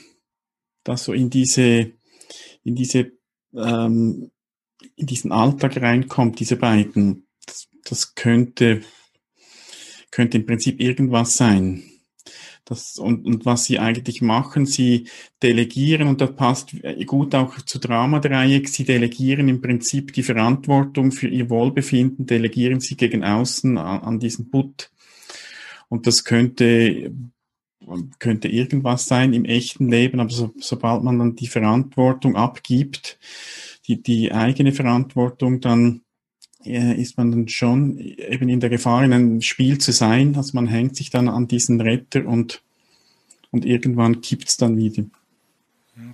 das 0.84 1.05
so 1.05 1.13
in 1.13 1.29
diese, 1.29 1.91
in 2.63 2.75
diese, 2.75 3.12
ähm, 3.53 4.31
in 4.95 5.05
diesen 5.05 5.31
Alltag 5.31 5.77
reinkommt, 5.77 6.39
diese 6.39 6.55
beiden. 6.55 7.27
Das, 7.45 7.67
das 7.84 8.15
könnte, 8.15 8.81
könnte 10.12 10.38
im 10.38 10.45
Prinzip 10.45 10.80
irgendwas 10.80 11.38
sein. 11.38 11.84
Das, 12.65 13.00
und, 13.00 13.26
und 13.26 13.45
was 13.45 13.65
sie 13.65 13.80
eigentlich 13.80 14.21
machen, 14.21 14.65
sie 14.65 15.08
delegieren, 15.41 16.08
und 16.08 16.21
das 16.21 16.36
passt 16.36 16.76
gut 17.08 17.34
auch 17.34 17.60
zur 17.62 17.82
Dramadreieck, 17.82 18.69
sie 18.69 18.84
delegieren 18.84 19.50
im 19.50 19.62
Prinzip 19.62 20.13
die 20.13 20.24
Verantwortung 20.24 21.12
für 21.12 21.28
ihr 21.28 21.50
Wohlbefinden, 21.50 22.28
delegieren 22.28 22.80
sie 22.80 22.95
gegen 22.95 23.24
außen 23.24 23.78
an, 23.78 24.02
an 24.04 24.19
diesen 24.19 24.52
Put. 24.52 24.91
Und 25.89 26.08
das 26.08 26.24
könnte, 26.24 27.12
könnte 28.19 28.47
irgendwas 28.47 29.08
sein 29.08 29.34
im 29.34 29.43
echten 29.43 29.89
Leben, 29.89 30.19
aber 30.19 30.30
so, 30.30 30.54
sobald 30.58 31.04
man 31.04 31.17
dann 31.17 31.36
die 31.36 31.47
Verantwortung 31.47 32.36
abgibt, 32.36 33.19
die, 33.88 34.02
die 34.02 34.32
eigene 34.32 34.71
Verantwortung, 34.71 35.60
dann 35.60 36.02
ist 36.63 37.17
man 37.17 37.32
dann 37.32 37.47
schon 37.47 37.97
eben 37.97 38.50
in 38.50 38.60
der 38.60 38.69
Gefahr, 38.69 39.04
in 39.04 39.13
einem 39.13 39.41
Spiel 39.41 39.78
zu 39.78 39.91
sein. 39.91 40.36
Also 40.36 40.52
man 40.54 40.67
hängt 40.67 40.95
sich 40.95 41.10
dann 41.10 41.28
an 41.28 41.47
diesen 41.47 41.82
Retter 41.82 42.26
und, 42.26 42.62
und 43.52 43.65
irgendwann 43.65 44.21
kippt 44.21 44.50
es 44.50 44.58
dann 44.58 44.78
wieder. 44.78 45.04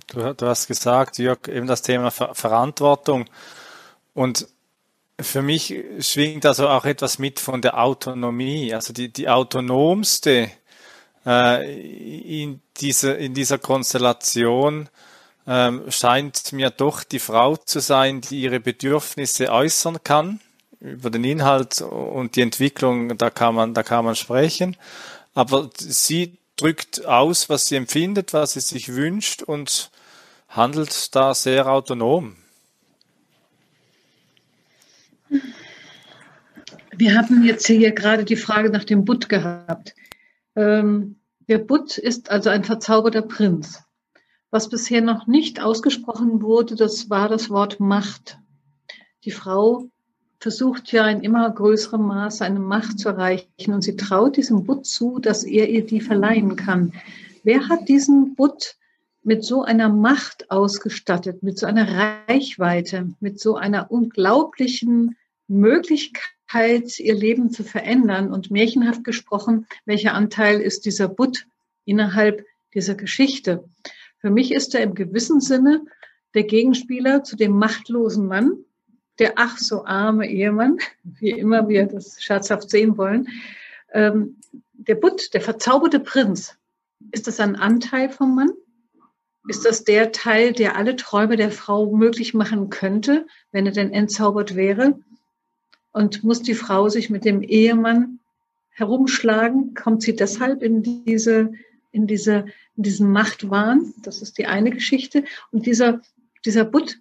Du, 0.08 0.34
du, 0.34 0.46
hast 0.46 0.66
gesagt, 0.66 1.18
Jörg, 1.18 1.48
eben 1.48 1.66
das 1.66 1.82
Thema 1.82 2.10
Ver 2.10 2.34
Verantwortung. 2.34 3.26
Und 4.14 4.48
für 5.20 5.42
mich 5.42 5.74
schwingt 6.00 6.46
also 6.46 6.68
auch 6.68 6.84
etwas 6.84 7.18
mit 7.18 7.40
von 7.40 7.62
der 7.62 7.82
Autonomie. 7.82 8.72
Also 8.74 8.92
die, 8.92 9.12
die 9.12 9.28
autonomste 9.28 10.50
äh, 11.26 12.42
in, 12.42 12.60
dieser, 12.78 13.18
in 13.18 13.34
dieser 13.34 13.58
Konstellation 13.58 14.88
ähm, 15.48 15.84
scheint 15.88 16.52
mir 16.52 16.68
doch 16.68 17.02
die 17.02 17.18
Frau 17.18 17.56
zu 17.56 17.80
sein, 17.80 18.20
die 18.20 18.42
ihre 18.42 18.60
Bedürfnisse 18.60 19.50
äußern 19.50 20.04
kann. 20.04 20.40
Über 20.78 21.10
den 21.10 21.24
Inhalt 21.24 21.80
und 21.80 22.36
die 22.36 22.42
Entwicklung, 22.42 23.16
da 23.16 23.30
kann 23.30 23.54
man, 23.54 23.74
da 23.74 23.82
kann 23.82 24.04
man 24.04 24.14
sprechen. 24.14 24.76
Aber 25.34 25.70
sie 25.76 26.36
drückt 26.56 27.04
aus, 27.06 27.48
was 27.48 27.66
sie 27.66 27.76
empfindet, 27.76 28.34
was 28.34 28.52
sie 28.52 28.60
sich 28.60 28.94
wünscht 28.94 29.42
und 29.42 29.90
handelt 30.48 31.14
da 31.16 31.34
sehr 31.34 31.66
autonom. 31.66 32.36
Wir 36.94 37.16
haben 37.16 37.44
jetzt 37.44 37.66
hier 37.66 37.92
gerade 37.92 38.24
die 38.24 38.36
Frage 38.36 38.70
nach 38.70 38.84
dem 38.84 39.04
Butt 39.04 39.28
gehabt. 39.28 39.94
Ähm, 40.56 41.16
der 41.48 41.58
Butt 41.58 41.96
ist 41.96 42.30
also 42.30 42.50
ein 42.50 42.64
verzauberter 42.64 43.22
Prinz. 43.22 43.82
Was 44.50 44.70
bisher 44.70 45.02
noch 45.02 45.26
nicht 45.26 45.60
ausgesprochen 45.60 46.40
wurde, 46.40 46.74
das 46.74 47.10
war 47.10 47.28
das 47.28 47.50
Wort 47.50 47.80
Macht. 47.80 48.38
Die 49.24 49.30
Frau 49.30 49.90
versucht 50.40 50.90
ja 50.90 51.06
in 51.08 51.20
immer 51.20 51.50
größerem 51.50 52.00
Maße 52.00 52.44
eine 52.44 52.60
Macht 52.60 52.98
zu 52.98 53.10
erreichen 53.10 53.74
und 53.74 53.82
sie 53.82 53.96
traut 53.96 54.38
diesem 54.38 54.64
Butt 54.64 54.86
zu, 54.86 55.18
dass 55.18 55.44
er 55.44 55.68
ihr 55.68 55.84
die 55.84 56.00
verleihen 56.00 56.56
kann. 56.56 56.94
Wer 57.44 57.68
hat 57.68 57.88
diesen 57.88 58.36
Butt 58.36 58.76
mit 59.22 59.44
so 59.44 59.64
einer 59.64 59.90
Macht 59.90 60.50
ausgestattet, 60.50 61.42
mit 61.42 61.58
so 61.58 61.66
einer 61.66 62.22
Reichweite, 62.26 63.10
mit 63.20 63.40
so 63.40 63.56
einer 63.56 63.90
unglaublichen 63.90 65.16
Möglichkeit, 65.48 66.98
ihr 66.98 67.14
Leben 67.14 67.50
zu 67.50 67.64
verändern? 67.64 68.32
Und 68.32 68.50
märchenhaft 68.50 69.04
gesprochen, 69.04 69.66
welcher 69.84 70.14
Anteil 70.14 70.60
ist 70.60 70.86
dieser 70.86 71.08
Butt 71.08 71.44
innerhalb 71.84 72.46
dieser 72.72 72.94
Geschichte? 72.94 73.64
Für 74.20 74.30
mich 74.30 74.52
ist 74.52 74.74
er 74.74 74.82
im 74.82 74.94
gewissen 74.94 75.40
Sinne 75.40 75.82
der 76.34 76.44
Gegenspieler 76.44 77.24
zu 77.24 77.36
dem 77.36 77.52
machtlosen 77.52 78.26
Mann, 78.26 78.64
der 79.18 79.34
ach 79.36 79.58
so 79.58 79.84
arme 79.84 80.28
Ehemann, 80.28 80.78
wie 81.02 81.30
immer 81.30 81.68
wir 81.68 81.86
das 81.86 82.22
scherzhaft 82.22 82.70
sehen 82.70 82.96
wollen. 82.98 83.28
Ähm, 83.92 84.36
der 84.72 84.94
Butt, 84.94 85.34
der 85.34 85.40
verzauberte 85.40 86.00
Prinz, 86.00 86.56
ist 87.10 87.26
das 87.26 87.40
ein 87.40 87.56
Anteil 87.56 88.10
vom 88.10 88.34
Mann? 88.34 88.50
Ist 89.48 89.64
das 89.64 89.84
der 89.84 90.12
Teil, 90.12 90.52
der 90.52 90.76
alle 90.76 90.96
Träume 90.96 91.36
der 91.36 91.50
Frau 91.50 91.90
möglich 91.90 92.34
machen 92.34 92.70
könnte, 92.70 93.26
wenn 93.50 93.66
er 93.66 93.72
denn 93.72 93.92
entzaubert 93.92 94.56
wäre? 94.56 94.98
Und 95.92 96.22
muss 96.22 96.42
die 96.42 96.54
Frau 96.54 96.88
sich 96.88 97.08
mit 97.08 97.24
dem 97.24 97.42
Ehemann 97.42 98.18
herumschlagen? 98.70 99.74
Kommt 99.74 100.02
sie 100.02 100.14
deshalb 100.14 100.62
in 100.62 100.82
diese 100.82 101.52
in, 101.90 102.06
diese, 102.06 102.46
in 102.76 102.82
diesen 102.82 103.10
Machtwahn. 103.10 103.94
Das 104.02 104.22
ist 104.22 104.38
die 104.38 104.46
eine 104.46 104.70
Geschichte. 104.70 105.24
Und 105.50 105.66
dieser, 105.66 106.00
dieser 106.44 106.64
Butt, 106.64 106.98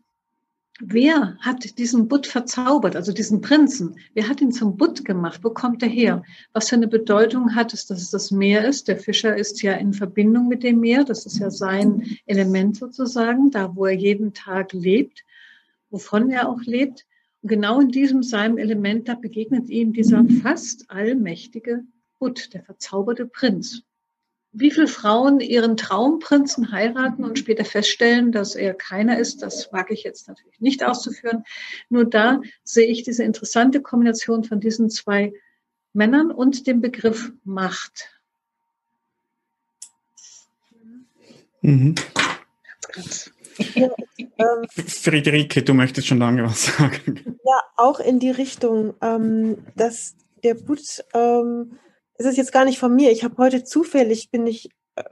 wer 0.79 1.37
hat 1.39 1.77
diesen 1.77 2.07
Butt 2.07 2.27
verzaubert, 2.27 2.95
also 2.95 3.11
diesen 3.11 3.41
Prinzen? 3.41 3.97
Wer 4.13 4.29
hat 4.29 4.41
ihn 4.41 4.51
zum 4.51 4.77
Butt 4.77 5.05
gemacht? 5.05 5.41
Wo 5.43 5.49
kommt 5.49 5.83
er 5.83 5.89
her? 5.89 6.23
Was 6.53 6.69
für 6.69 6.75
eine 6.75 6.87
Bedeutung 6.87 7.55
hat 7.55 7.73
es, 7.73 7.85
dass 7.85 8.01
es 8.01 8.11
das 8.11 8.31
Meer 8.31 8.67
ist? 8.67 8.87
Der 8.87 8.97
Fischer 8.97 9.35
ist 9.35 9.61
ja 9.61 9.73
in 9.73 9.93
Verbindung 9.93 10.47
mit 10.47 10.63
dem 10.63 10.79
Meer. 10.79 11.03
Das 11.03 11.25
ist 11.25 11.39
ja 11.39 11.49
sein 11.49 12.17
Element 12.25 12.77
sozusagen, 12.77 13.51
da 13.51 13.75
wo 13.75 13.85
er 13.85 13.95
jeden 13.95 14.33
Tag 14.33 14.73
lebt, 14.73 15.23
wovon 15.89 16.29
er 16.29 16.49
auch 16.49 16.61
lebt. 16.61 17.05
Und 17.41 17.49
genau 17.49 17.79
in 17.79 17.89
diesem 17.89 18.23
seinem 18.23 18.57
Element, 18.57 19.07
da 19.07 19.15
begegnet 19.15 19.69
ihm 19.69 19.93
dieser 19.93 20.25
fast 20.41 20.89
allmächtige 20.89 21.83
Butt, 22.19 22.53
der 22.53 22.63
verzauberte 22.63 23.27
Prinz 23.27 23.83
wie 24.51 24.71
viele 24.71 24.87
Frauen 24.87 25.39
ihren 25.39 25.77
Traumprinzen 25.77 26.71
heiraten 26.71 27.23
und 27.23 27.37
später 27.37 27.65
feststellen, 27.65 28.31
dass 28.31 28.55
er 28.55 28.73
keiner 28.73 29.19
ist, 29.19 29.41
das 29.41 29.71
wage 29.71 29.93
ich 29.93 30.03
jetzt 30.03 30.27
natürlich 30.27 30.59
nicht 30.59 30.83
auszuführen. 30.83 31.43
Nur 31.89 32.05
da 32.05 32.41
sehe 32.63 32.87
ich 32.87 33.03
diese 33.03 33.23
interessante 33.23 33.81
Kombination 33.81 34.43
von 34.43 34.59
diesen 34.59 34.89
zwei 34.89 35.33
Männern 35.93 36.31
und 36.31 36.65
dem 36.67 36.81
Begriff 36.81 37.31
Macht. 37.43 38.09
Mhm. 41.61 41.95
Ja, 43.75 43.89
ähm, 44.17 44.67
Friederike, 44.69 45.63
du 45.63 45.73
möchtest 45.73 46.07
schon 46.07 46.19
lange 46.19 46.43
was 46.43 46.65
sagen. 46.65 47.37
Ja, 47.43 47.61
auch 47.75 47.99
in 47.99 48.19
die 48.19 48.29
Richtung, 48.29 48.93
ähm, 49.01 49.57
dass 49.75 50.15
der 50.43 50.53
Putz 50.53 51.03
ähm, 51.13 51.79
es 52.17 52.25
ist 52.25 52.37
jetzt 52.37 52.51
gar 52.51 52.65
nicht 52.65 52.79
von 52.79 52.95
mir. 52.95 53.11
Ich 53.11 53.23
habe 53.23 53.37
heute 53.37 53.63
zufällig, 53.63 54.31
bin 54.31 54.47
ich 54.47 54.69
äh, 54.95 55.03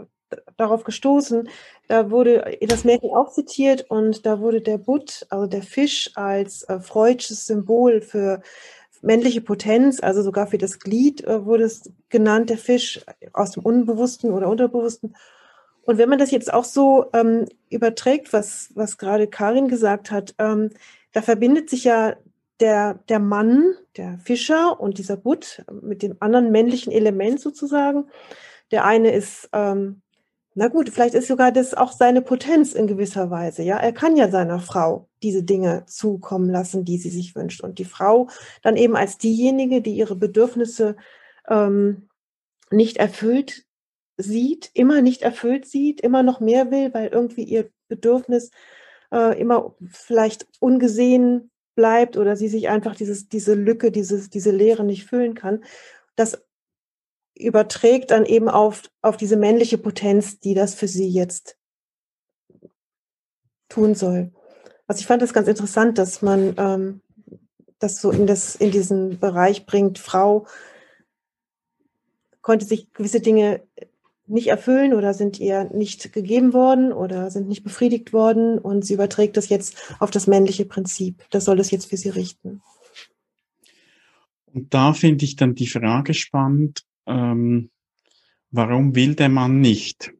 darauf 0.57 0.83
gestoßen, 0.83 1.49
da 1.87 2.09
wurde 2.09 2.57
das 2.61 2.83
Märchen 2.83 3.11
auch 3.11 3.31
zitiert 3.31 3.89
und 3.89 4.25
da 4.25 4.39
wurde 4.39 4.61
der 4.61 4.77
Butt, 4.77 5.25
also 5.29 5.45
der 5.45 5.61
Fisch, 5.61 6.11
als 6.15 6.63
äh, 6.63 6.79
freudsches 6.79 7.45
Symbol 7.45 8.01
für 8.01 8.41
männliche 9.01 9.41
Potenz, 9.41 10.01
also 10.01 10.23
sogar 10.23 10.47
für 10.47 10.57
das 10.57 10.79
Glied 10.79 11.23
äh, 11.25 11.45
wurde 11.45 11.65
es 11.65 11.91
genannt, 12.09 12.49
der 12.49 12.57
Fisch 12.57 13.05
aus 13.33 13.51
dem 13.51 13.63
Unbewussten 13.63 14.31
oder 14.31 14.49
Unterbewussten. 14.49 15.15
Und 15.83 15.99
wenn 15.99 16.09
man 16.09 16.17
das 16.17 16.31
jetzt 16.31 16.51
auch 16.51 16.63
so 16.63 17.05
ähm, 17.13 17.45
überträgt, 17.69 18.33
was, 18.33 18.71
was 18.73 18.97
gerade 18.97 19.27
Karin 19.27 19.67
gesagt 19.67 20.09
hat, 20.09 20.33
ähm, 20.39 20.71
da 21.11 21.21
verbindet 21.21 21.69
sich 21.69 21.83
ja 21.83 22.15
der, 22.59 22.95
der 23.09 23.19
Mann, 23.19 23.75
der 23.97 24.17
Fischer 24.19 24.79
und 24.79 24.97
dieser 24.97 25.17
Butt 25.17 25.63
mit 25.81 26.03
dem 26.03 26.15
anderen 26.19 26.51
männlichen 26.51 26.91
Element 26.91 27.39
sozusagen. 27.39 28.05
Der 28.71 28.85
eine 28.85 29.11
ist, 29.11 29.49
ähm, 29.53 30.01
na 30.53 30.69
gut, 30.69 30.89
vielleicht 30.89 31.15
ist 31.15 31.27
sogar 31.27 31.51
das 31.51 31.73
auch 31.73 31.91
seine 31.91 32.21
Potenz 32.21 32.73
in 32.73 32.87
gewisser 32.87 33.29
Weise. 33.29 33.61
Ja, 33.63 33.77
er 33.77 33.91
kann 33.91 34.15
ja 34.15 34.29
seiner 34.29 34.59
Frau 34.59 35.09
diese 35.21 35.43
Dinge 35.43 35.83
zukommen 35.85 36.49
lassen, 36.49 36.85
die 36.85 36.97
sie 36.97 37.09
sich 37.09 37.35
wünscht. 37.35 37.61
Und 37.61 37.77
die 37.77 37.85
Frau 37.85 38.29
dann 38.61 38.77
eben 38.77 38.95
als 38.95 39.17
diejenige, 39.17 39.81
die 39.81 39.95
ihre 39.95 40.15
Bedürfnisse 40.15 40.95
ähm, 41.49 42.07
nicht 42.71 42.97
erfüllt 42.97 43.65
sieht, 44.17 44.71
immer 44.73 45.01
nicht 45.01 45.23
erfüllt 45.23 45.65
sieht, 45.65 45.99
immer 45.99 46.23
noch 46.23 46.39
mehr 46.39 46.71
will, 46.71 46.93
weil 46.93 47.07
irgendwie 47.07 47.43
ihr 47.43 47.69
Bedürfnis 47.89 48.51
äh, 49.11 49.39
immer 49.39 49.75
vielleicht 49.89 50.47
ungesehen 50.59 51.51
bleibt 51.75 52.17
oder 52.17 52.35
sie 52.35 52.47
sich 52.47 52.69
einfach 52.69 52.95
dieses, 52.95 53.29
diese 53.29 53.53
Lücke, 53.53 53.91
dieses, 53.91 54.29
diese 54.29 54.51
Leere 54.51 54.83
nicht 54.83 55.05
füllen 55.05 55.35
kann, 55.35 55.63
das 56.15 56.41
überträgt 57.37 58.11
dann 58.11 58.25
eben 58.25 58.49
auf, 58.49 58.83
auf 59.01 59.17
diese 59.17 59.35
männliche 59.35 59.77
Potenz, 59.77 60.39
die 60.39 60.53
das 60.53 60.73
für 60.73 60.87
sie 60.87 61.09
jetzt 61.09 61.57
tun 63.67 63.93
soll. 63.93 64.31
Also 64.87 65.01
ich 65.01 65.07
fand 65.07 65.21
das 65.21 65.33
ganz 65.33 65.47
interessant, 65.47 65.97
dass 65.97 66.21
man 66.21 66.55
ähm, 66.57 67.01
das 67.79 67.99
so 67.99 68.11
in, 68.11 68.25
das, 68.25 68.55
in 68.55 68.71
diesen 68.71 69.19
Bereich 69.19 69.65
bringt, 69.65 69.99
Frau 69.99 70.47
konnte 72.41 72.65
sich 72.65 72.93
gewisse 72.93 73.21
Dinge 73.21 73.63
nicht 74.27 74.47
erfüllen 74.47 74.93
oder 74.93 75.13
sind 75.13 75.39
ihr 75.39 75.65
nicht 75.73 76.11
gegeben 76.13 76.53
worden 76.53 76.91
oder 76.91 77.29
sind 77.29 77.47
nicht 77.47 77.63
befriedigt 77.63 78.13
worden 78.13 78.57
und 78.57 78.85
sie 78.85 78.95
überträgt 78.95 79.37
das 79.37 79.49
jetzt 79.49 79.95
auf 79.99 80.11
das 80.11 80.27
männliche 80.27 80.65
Prinzip. 80.65 81.23
Das 81.29 81.45
soll 81.45 81.57
das 81.57 81.71
jetzt 81.71 81.85
für 81.85 81.97
sie 81.97 82.09
richten. 82.09 82.61
Und 84.45 84.73
da 84.73 84.93
finde 84.93 85.25
ich 85.25 85.35
dann 85.35 85.53
die 85.53 85.67
Frage 85.67 86.13
spannend, 86.13 86.83
ähm, 87.05 87.69
warum 88.51 88.95
will 88.95 89.15
der 89.15 89.29
Mann 89.29 89.61
nicht? 89.61 90.13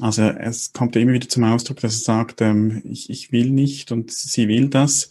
Also 0.00 0.22
es 0.22 0.72
kommt 0.72 0.94
ja 0.94 1.00
immer 1.00 1.12
wieder 1.12 1.28
zum 1.28 1.44
Ausdruck, 1.44 1.80
dass 1.80 1.94
er 1.94 2.04
sagt, 2.04 2.40
ähm, 2.40 2.82
ich, 2.84 3.10
ich 3.10 3.32
will 3.32 3.50
nicht 3.50 3.90
und 3.90 4.10
sie 4.10 4.48
will 4.48 4.68
das. 4.68 5.10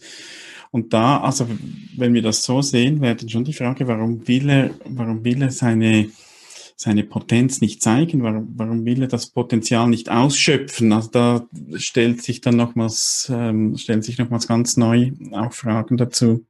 Und 0.70 0.92
da, 0.92 1.20
also 1.20 1.48
wenn 1.96 2.14
wir 2.14 2.22
das 2.22 2.42
so 2.42 2.62
sehen, 2.62 3.00
wäre 3.00 3.16
dann 3.16 3.28
schon 3.28 3.44
die 3.44 3.54
Frage, 3.54 3.88
warum 3.88 4.28
will 4.28 4.48
er, 4.48 4.70
warum 4.84 5.24
will 5.24 5.42
er 5.42 5.50
seine 5.50 6.10
seine 6.80 7.02
Potenz 7.02 7.60
nicht 7.60 7.82
zeigen? 7.82 8.22
Warum, 8.22 8.54
warum 8.56 8.84
will 8.84 9.02
er 9.02 9.08
das 9.08 9.26
Potenzial 9.26 9.88
nicht 9.88 10.10
ausschöpfen? 10.10 10.92
Also 10.92 11.10
da 11.10 11.46
stellt 11.74 12.22
sich 12.22 12.40
dann 12.40 12.56
nochmals, 12.56 13.30
ähm, 13.34 13.76
stellen 13.76 14.00
sich 14.00 14.16
nochmals 14.16 14.46
ganz 14.46 14.76
neu 14.76 15.10
auch 15.32 15.52
Fragen 15.52 15.96
dazu. 15.96 16.46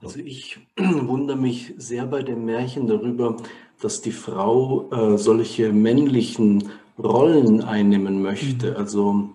Also 0.00 0.20
ich 0.20 0.60
wundere 0.76 1.36
mich 1.36 1.74
sehr 1.78 2.06
bei 2.06 2.22
dem 2.22 2.44
Märchen 2.44 2.86
darüber, 2.86 3.36
dass 3.80 4.02
die 4.02 4.12
Frau 4.12 4.88
äh, 4.92 5.18
solche 5.18 5.72
männlichen 5.72 6.70
Rollen 6.96 7.60
einnehmen 7.60 8.22
möchte. 8.22 8.70
Mhm. 8.70 8.76
Also 8.76 9.30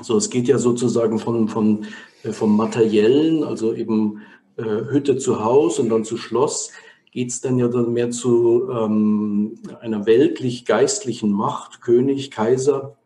so, 0.00 0.16
es 0.16 0.30
geht 0.30 0.48
ja 0.48 0.56
sozusagen 0.56 1.18
von, 1.18 1.48
von, 1.48 1.84
äh, 2.22 2.32
vom 2.32 2.56
Materiellen, 2.56 3.44
also 3.44 3.74
eben 3.74 4.22
äh, 4.56 4.62
Hütte 4.62 5.16
zu 5.16 5.44
Haus 5.44 5.78
und 5.78 5.88
dann 5.88 6.04
zu 6.04 6.16
Schloss, 6.16 6.70
geht 7.10 7.30
es 7.30 7.40
dann 7.40 7.58
ja 7.58 7.68
dann 7.68 7.92
mehr 7.92 8.10
zu 8.10 8.68
ähm, 8.70 9.54
einer 9.80 10.04
weltlich-geistlichen 10.06 11.30
Macht, 11.30 11.80
König, 11.80 12.30
Kaiser. 12.30 12.96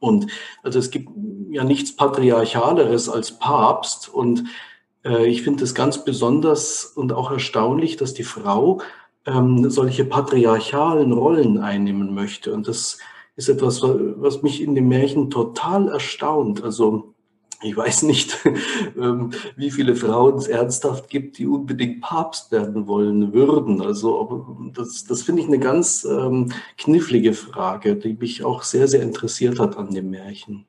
Und 0.00 0.26
also 0.62 0.78
es 0.78 0.90
gibt 0.90 1.10
ja 1.50 1.62
nichts 1.62 1.94
Patriarchaleres 1.94 3.08
als 3.08 3.38
Papst. 3.38 4.08
Und 4.08 4.44
äh, 5.04 5.26
ich 5.26 5.42
finde 5.42 5.64
es 5.64 5.74
ganz 5.74 6.04
besonders 6.04 6.84
und 6.84 7.12
auch 7.12 7.30
erstaunlich, 7.30 7.96
dass 7.96 8.14
die 8.14 8.24
Frau 8.24 8.80
ähm, 9.26 9.70
solche 9.70 10.04
patriarchalen 10.04 11.12
Rollen 11.12 11.58
einnehmen 11.58 12.14
möchte. 12.14 12.52
Und 12.52 12.68
das 12.68 12.98
ist 13.36 13.48
etwas, 13.48 13.82
was 13.82 14.42
mich 14.42 14.62
in 14.62 14.74
dem 14.74 14.88
Märchen 14.88 15.30
total 15.30 15.88
erstaunt. 15.88 16.64
Also 16.64 17.11
ich 17.62 17.76
weiß 17.76 18.02
nicht, 18.02 18.36
ähm, 18.96 19.30
wie 19.56 19.70
viele 19.70 19.94
Frauen 19.94 20.36
es 20.36 20.48
ernsthaft 20.48 21.08
gibt, 21.08 21.38
die 21.38 21.46
unbedingt 21.46 22.00
Papst 22.00 22.50
werden 22.52 22.86
wollen 22.86 23.32
würden. 23.32 23.80
Also 23.80 24.58
das, 24.74 25.04
das 25.04 25.22
finde 25.22 25.42
ich 25.42 25.48
eine 25.48 25.58
ganz 25.58 26.04
ähm, 26.04 26.52
knifflige 26.76 27.34
Frage, 27.34 27.96
die 27.96 28.14
mich 28.14 28.44
auch 28.44 28.62
sehr, 28.62 28.88
sehr 28.88 29.02
interessiert 29.02 29.58
hat 29.58 29.76
an 29.76 29.90
dem 29.90 30.10
Märchen. 30.10 30.66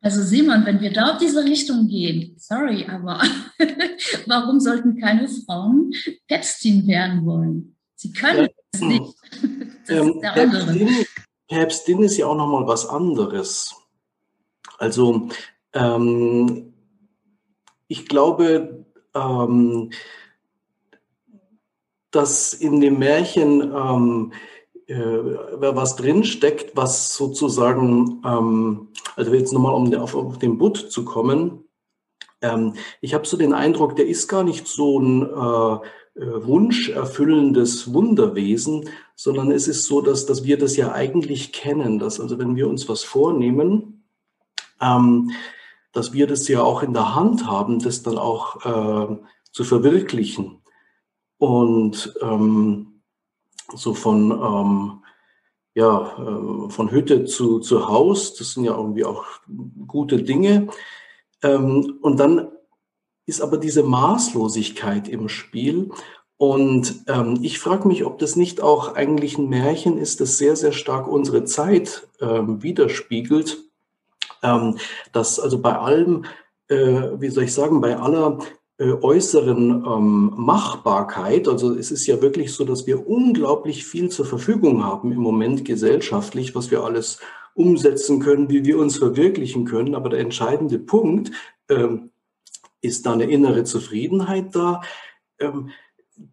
Also 0.00 0.22
Simon, 0.22 0.64
wenn 0.64 0.80
wir 0.80 0.92
da 0.92 1.12
auf 1.12 1.18
diese 1.18 1.44
Richtung 1.44 1.88
gehen, 1.88 2.36
sorry, 2.38 2.86
aber 2.86 3.20
warum 4.26 4.60
sollten 4.60 5.00
keine 5.00 5.28
Frauen 5.28 5.92
Päpstin 6.28 6.86
werden 6.86 7.26
wollen? 7.26 7.76
Sie 7.96 8.12
können 8.12 8.44
ja. 8.44 8.48
es 8.72 8.80
nicht. 8.80 9.14
Ähm, 9.90 10.20
Päpstin, 10.20 11.06
Päpstin 11.48 12.02
ist 12.02 12.18
ja 12.18 12.26
auch 12.26 12.36
nochmal 12.36 12.66
was 12.66 12.86
anderes. 12.86 13.74
Also 14.76 15.30
ähm, 15.72 16.72
ich 17.88 18.06
glaube, 18.06 18.84
ähm, 19.14 19.90
dass 22.10 22.54
in 22.54 22.80
dem 22.80 22.98
Märchen 22.98 23.62
ähm, 23.62 24.32
äh, 24.86 24.96
was 24.98 25.96
drinsteckt, 25.96 26.76
was 26.76 27.14
sozusagen, 27.14 28.22
ähm, 28.24 28.88
also 29.16 29.34
jetzt 29.34 29.52
nochmal 29.52 29.74
um 29.74 29.92
auf, 29.94 30.14
auf 30.14 30.38
den 30.38 30.58
Butt 30.58 30.90
zu 30.90 31.04
kommen, 31.04 31.64
ähm, 32.40 32.74
ich 33.00 33.14
habe 33.14 33.26
so 33.26 33.36
den 33.36 33.52
Eindruck, 33.52 33.96
der 33.96 34.06
ist 34.06 34.28
gar 34.28 34.44
nicht 34.44 34.66
so 34.66 34.98
ein 34.98 35.22
äh, 35.22 36.20
äh, 36.20 36.46
wunscherfüllendes 36.46 37.92
Wunderwesen, 37.92 38.88
sondern 39.14 39.50
es 39.50 39.68
ist 39.68 39.84
so, 39.84 40.00
dass, 40.00 40.26
dass 40.26 40.44
wir 40.44 40.58
das 40.58 40.76
ja 40.76 40.92
eigentlich 40.92 41.52
kennen, 41.52 41.98
dass 41.98 42.20
also 42.20 42.38
wenn 42.38 42.56
wir 42.56 42.68
uns 42.68 42.88
was 42.88 43.02
vornehmen, 43.02 43.97
ähm, 44.80 45.32
dass 45.92 46.12
wir 46.12 46.26
das 46.26 46.46
ja 46.48 46.62
auch 46.62 46.82
in 46.82 46.92
der 46.92 47.14
Hand 47.14 47.46
haben, 47.46 47.78
das 47.78 48.02
dann 48.02 48.18
auch 48.18 48.64
äh, 48.64 49.16
zu 49.52 49.64
verwirklichen. 49.64 50.62
Und 51.38 52.14
ähm, 52.20 53.02
so 53.74 53.94
von, 53.94 54.30
ähm, 54.30 55.04
ja, 55.74 56.12
äh, 56.18 56.70
von 56.70 56.90
Hütte 56.90 57.24
zu, 57.24 57.60
zu 57.60 57.88
Haus, 57.88 58.34
das 58.34 58.52
sind 58.52 58.64
ja 58.64 58.76
irgendwie 58.76 59.04
auch 59.04 59.24
gute 59.86 60.22
Dinge. 60.22 60.68
Ähm, 61.42 61.98
und 62.02 62.18
dann 62.18 62.48
ist 63.26 63.40
aber 63.40 63.58
diese 63.58 63.82
Maßlosigkeit 63.82 65.08
im 65.08 65.28
Spiel. 65.28 65.90
Und 66.36 67.04
ähm, 67.08 67.38
ich 67.42 67.58
frage 67.58 67.88
mich, 67.88 68.04
ob 68.04 68.18
das 68.18 68.36
nicht 68.36 68.60
auch 68.60 68.94
eigentlich 68.94 69.38
ein 69.38 69.48
Märchen 69.48 69.98
ist, 69.98 70.20
das 70.20 70.38
sehr, 70.38 70.56
sehr 70.56 70.72
stark 70.72 71.08
unsere 71.08 71.44
Zeit 71.44 72.08
ähm, 72.20 72.62
widerspiegelt 72.62 73.67
ähm, 74.42 74.78
dass 75.12 75.40
also 75.40 75.60
bei 75.60 75.76
allem, 75.76 76.24
äh, 76.68 76.76
wie 77.18 77.30
soll 77.30 77.44
ich 77.44 77.54
sagen, 77.54 77.80
bei 77.80 77.96
aller 77.96 78.38
äh, 78.78 78.92
äußeren 78.92 79.84
ähm, 79.84 80.32
Machbarkeit, 80.36 81.48
also 81.48 81.74
es 81.74 81.90
ist 81.90 82.06
ja 82.06 82.22
wirklich 82.22 82.52
so, 82.52 82.64
dass 82.64 82.86
wir 82.86 83.08
unglaublich 83.08 83.84
viel 83.84 84.08
zur 84.08 84.26
Verfügung 84.26 84.84
haben 84.84 85.12
im 85.12 85.20
Moment 85.20 85.64
gesellschaftlich, 85.64 86.54
was 86.54 86.70
wir 86.70 86.84
alles 86.84 87.18
umsetzen 87.54 88.20
können, 88.20 88.50
wie 88.50 88.64
wir 88.64 88.78
uns 88.78 88.96
verwirklichen 88.96 89.64
können. 89.64 89.94
Aber 89.94 90.08
der 90.10 90.20
entscheidende 90.20 90.78
Punkt 90.78 91.32
ähm, 91.68 92.10
ist 92.80 93.04
da 93.04 93.12
eine 93.12 93.24
innere 93.24 93.64
Zufriedenheit 93.64 94.54
da. 94.54 94.80
Ähm, 95.40 95.70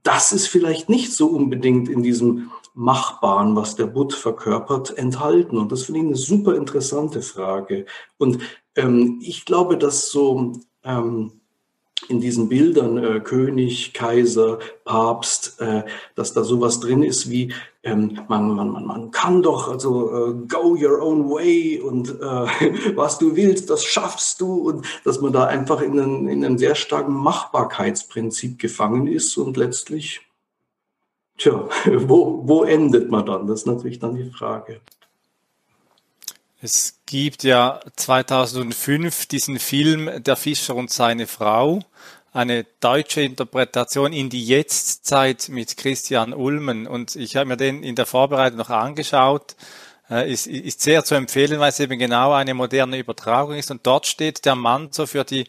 das 0.04 0.32
ist 0.32 0.48
vielleicht 0.48 0.89
nicht 0.89 1.13
so 1.13 1.28
unbedingt 1.28 1.89
in 1.89 2.04
diesem 2.04 2.52
Machbaren, 2.75 3.55
was 3.55 3.75
der 3.75 3.88
Butt 3.88 4.13
verkörpert, 4.13 4.97
enthalten? 4.97 5.57
Und 5.57 5.71
das 5.71 5.83
finde 5.83 6.01
ich 6.01 6.05
eine 6.07 6.15
super 6.15 6.55
interessante 6.55 7.21
Frage. 7.21 7.85
Und 8.17 8.39
ähm, 8.75 9.19
ich 9.21 9.45
glaube, 9.45 9.77
dass 9.77 10.11
so 10.11 10.53
ähm, 10.83 11.31
in 12.09 12.19
diesen 12.19 12.49
Bildern 12.49 12.97
äh, 12.97 13.19
König, 13.21 13.93
Kaiser, 13.93 14.59
Papst, 14.83 15.59
äh, 15.59 15.83
dass 16.15 16.33
da 16.33 16.43
sowas 16.43 16.79
drin 16.79 17.03
ist 17.03 17.29
wie 17.29 17.53
ähm, 17.83 18.19
man, 18.27 18.53
man, 18.53 18.69
man, 18.69 18.85
man 18.85 19.11
kann 19.11 19.41
doch 19.41 19.69
also 19.69 20.09
äh, 20.09 20.33
go 20.47 20.75
your 20.75 21.01
own 21.01 21.29
way 21.29 21.79
und 21.79 22.09
äh, 22.09 22.93
was 22.95 23.17
du 23.17 23.35
willst, 23.35 23.69
das 23.69 23.83
schaffst 23.83 24.41
du 24.41 24.69
und 24.69 24.85
dass 25.03 25.21
man 25.21 25.33
da 25.33 25.45
einfach 25.45 25.81
in, 25.81 25.99
einen, 25.99 26.27
in 26.27 26.43
einem 26.43 26.57
sehr 26.57 26.75
starken 26.75 27.13
Machbarkeitsprinzip 27.13 28.59
gefangen 28.59 29.07
ist 29.07 29.38
und 29.38 29.57
letztlich 29.57 30.24
Tja, 31.38 31.67
wo, 31.86 32.41
wo 32.45 32.63
endet 32.63 33.10
man 33.10 33.26
dann? 33.26 33.48
Das 33.48 33.62
ist 33.62 33.67
natürlich 33.67 34.00
dann 34.00 34.15
die 34.15 34.30
Frage. 34.30 34.82
Es 36.62 37.00
gibt 37.06 37.43
ja 37.43 37.80
2005 37.95 39.28
diesen 39.28 39.60
Film 39.60 40.10
Der 40.24 40.36
Fischer 40.36 40.76
und 40.76 40.89
seine 40.89 41.28
Frau, 41.28 41.82
eine 42.34 42.65
deutsche 42.80 43.21
Interpretation 43.21 44.12
in 44.12 44.30
die 44.30 44.43
Jetztzeit 44.45 45.48
mit 45.50 45.78
Christian 45.78 46.34
Ulmen. 46.34 46.88
Und 46.88 47.15
ich 47.15 47.36
habe 47.36 47.45
mir 47.45 47.58
den 47.58 47.84
in 47.84 47.95
der 47.95 48.06
Vorbereitung 48.06 48.58
noch 48.58 48.69
angeschaut. 48.69 49.56
Äh, 50.10 50.32
ist, 50.32 50.48
ist 50.48 50.82
sehr 50.82 51.04
zu 51.04 51.15
empfehlen, 51.15 51.60
weil 51.60 51.69
es 51.69 51.80
eben 51.80 51.98
genau 51.98 52.34
eine 52.34 52.54
moderne 52.54 52.98
Übertragung 52.98 53.56
ist. 53.56 53.71
Und 53.71 53.86
dort 53.86 54.06
steht 54.06 54.45
der 54.45 54.56
Mann 54.56 54.89
so 54.91 55.06
für 55.06 55.24
die 55.24 55.45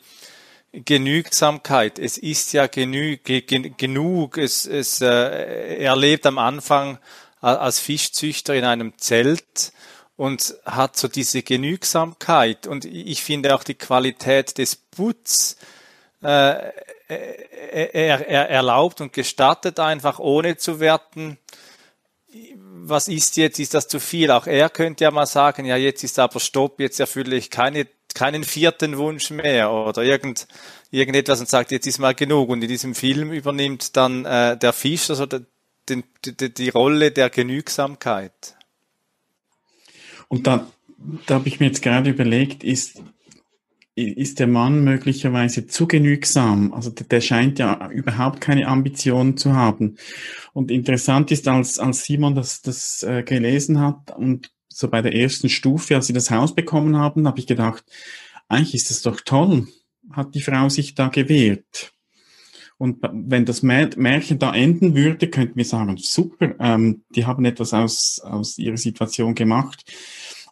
Genügsamkeit. 0.85 1.99
Es 1.99 2.19
ist 2.19 2.53
ja 2.53 2.67
genü 2.67 3.19
genug. 3.19 4.39
Es, 4.39 4.67
es, 4.67 5.01
äh, 5.01 5.77
er 5.79 5.97
lebt 5.97 6.27
am 6.27 6.39
Anfang 6.39 6.99
als 7.41 7.79
Fischzüchter 7.79 8.55
in 8.55 8.65
einem 8.65 8.99
Zelt 8.99 9.73
und 10.17 10.55
hat 10.65 10.97
so 10.97 11.09
diese 11.09 11.43
Genügsamkeit. 11.43 12.67
Und 12.67 12.85
ich 12.85 13.23
finde 13.23 13.55
auch 13.55 13.65
die 13.65 13.75
Qualität 13.75 14.59
des 14.59 14.77
Putz, 14.77 15.57
äh, 16.23 16.73
er, 17.09 18.27
er 18.27 18.51
erlaubt 18.51 19.01
und 19.01 19.13
gestattet 19.13 19.79
einfach, 19.79 20.19
ohne 20.19 20.57
zu 20.57 20.81
werten, 20.81 21.39
was 22.89 23.09
ist 23.09 23.37
jetzt, 23.37 23.59
ist 23.59 23.75
das 23.75 23.89
zu 23.89 24.01
viel? 24.01 24.31
Auch 24.31 24.47
er 24.47 24.71
könnte 24.71 25.05
ja 25.05 25.11
mal 25.11 25.27
sagen, 25.27 25.65
ja, 25.65 25.77
jetzt 25.77 26.05
ist 26.05 26.19
aber 26.19 26.41
Stopp, 26.41 26.81
jetzt 26.81 27.01
erfülle 27.01 27.37
ich 27.37 27.51
keine 27.51 27.87
keinen 28.17 28.45
vierten 28.45 28.97
Wunsch 28.97 29.31
mehr 29.31 29.71
oder 29.71 30.03
irgend, 30.03 30.49
irgendetwas 30.91 31.39
und 31.39 31.49
sagt, 31.49 31.71
jetzt 31.71 31.87
ist 31.87 31.99
mal 31.99 32.15
genug. 32.15 32.49
Und 32.49 32.63
in 32.63 32.69
diesem 32.69 32.95
Film 32.95 33.31
übernimmt 33.31 33.97
dann 33.97 34.25
äh, 34.25 34.57
der 34.57 34.73
Fisch 34.73 35.11
also 35.11 35.27
die, 35.27 36.03
die, 36.25 36.53
die 36.53 36.69
Rolle 36.71 37.13
der 37.13 37.31
ist 43.95 44.39
der 44.41 44.47
Mann 44.47 44.83
möglicherweise 44.83 45.67
zu 45.67 45.87
genügsam. 45.87 46.73
Also 46.73 46.91
der, 46.91 47.07
der 47.07 47.21
scheint 47.21 47.59
ja 47.59 47.91
überhaupt 47.91 48.41
keine 48.41 48.67
Ambitionen 48.67 49.37
zu 49.37 49.55
haben. 49.55 49.97
Und 50.53 50.71
interessant 50.71 51.31
ist, 51.31 51.47
als, 51.49 51.79
als 51.79 52.05
Simon 52.05 52.35
das, 52.35 52.63
das 52.63 53.03
äh, 53.03 53.23
gelesen 53.23 53.81
hat 53.81 54.17
und 54.17 54.51
so 54.77 54.89
bei 54.89 55.01
der 55.01 55.15
ersten 55.15 55.49
Stufe, 55.49 55.95
als 55.95 56.07
sie 56.07 56.13
das 56.13 56.31
Haus 56.31 56.55
bekommen 56.55 56.99
haben, 56.99 57.27
habe 57.27 57.39
ich 57.39 57.47
gedacht, 57.47 57.83
eigentlich 58.47 58.75
ist 58.75 58.91
das 58.91 59.01
doch 59.01 59.23
toll, 59.23 59.67
hat 60.13 60.35
die 60.35 60.43
Frau 60.43 60.69
sich 60.69 60.95
da 60.95 61.09
gewehrt. 61.09 61.95
Und 62.77 62.99
wenn 63.11 63.47
das 63.47 63.63
Märchen 63.63 64.39
da 64.39 64.55
enden 64.55 64.95
würde, 64.95 65.29
könnten 65.29 65.57
wir 65.57 65.65
sagen, 65.65 65.97
super, 65.97 66.55
ähm, 66.61 67.05
die 67.15 67.25
haben 67.25 67.47
etwas 67.47 67.73
aus, 67.73 68.21
aus 68.23 68.59
ihrer 68.59 68.77
Situation 68.77 69.35
gemacht. 69.35 69.83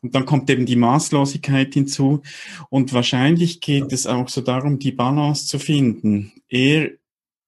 Und 0.01 0.15
dann 0.15 0.25
kommt 0.25 0.49
eben 0.49 0.65
die 0.65 0.77
Maßlosigkeit 0.77 1.75
hinzu. 1.75 2.23
Und 2.71 2.95
wahrscheinlich 2.95 3.61
geht 3.61 3.93
es 3.93 4.07
auch 4.07 4.31
so 4.31 4.41
darum, 4.41 4.79
die 4.79 4.93
Balance 4.93 5.47
zu 5.47 5.59
finden. 5.59 6.33
Er 6.49 6.93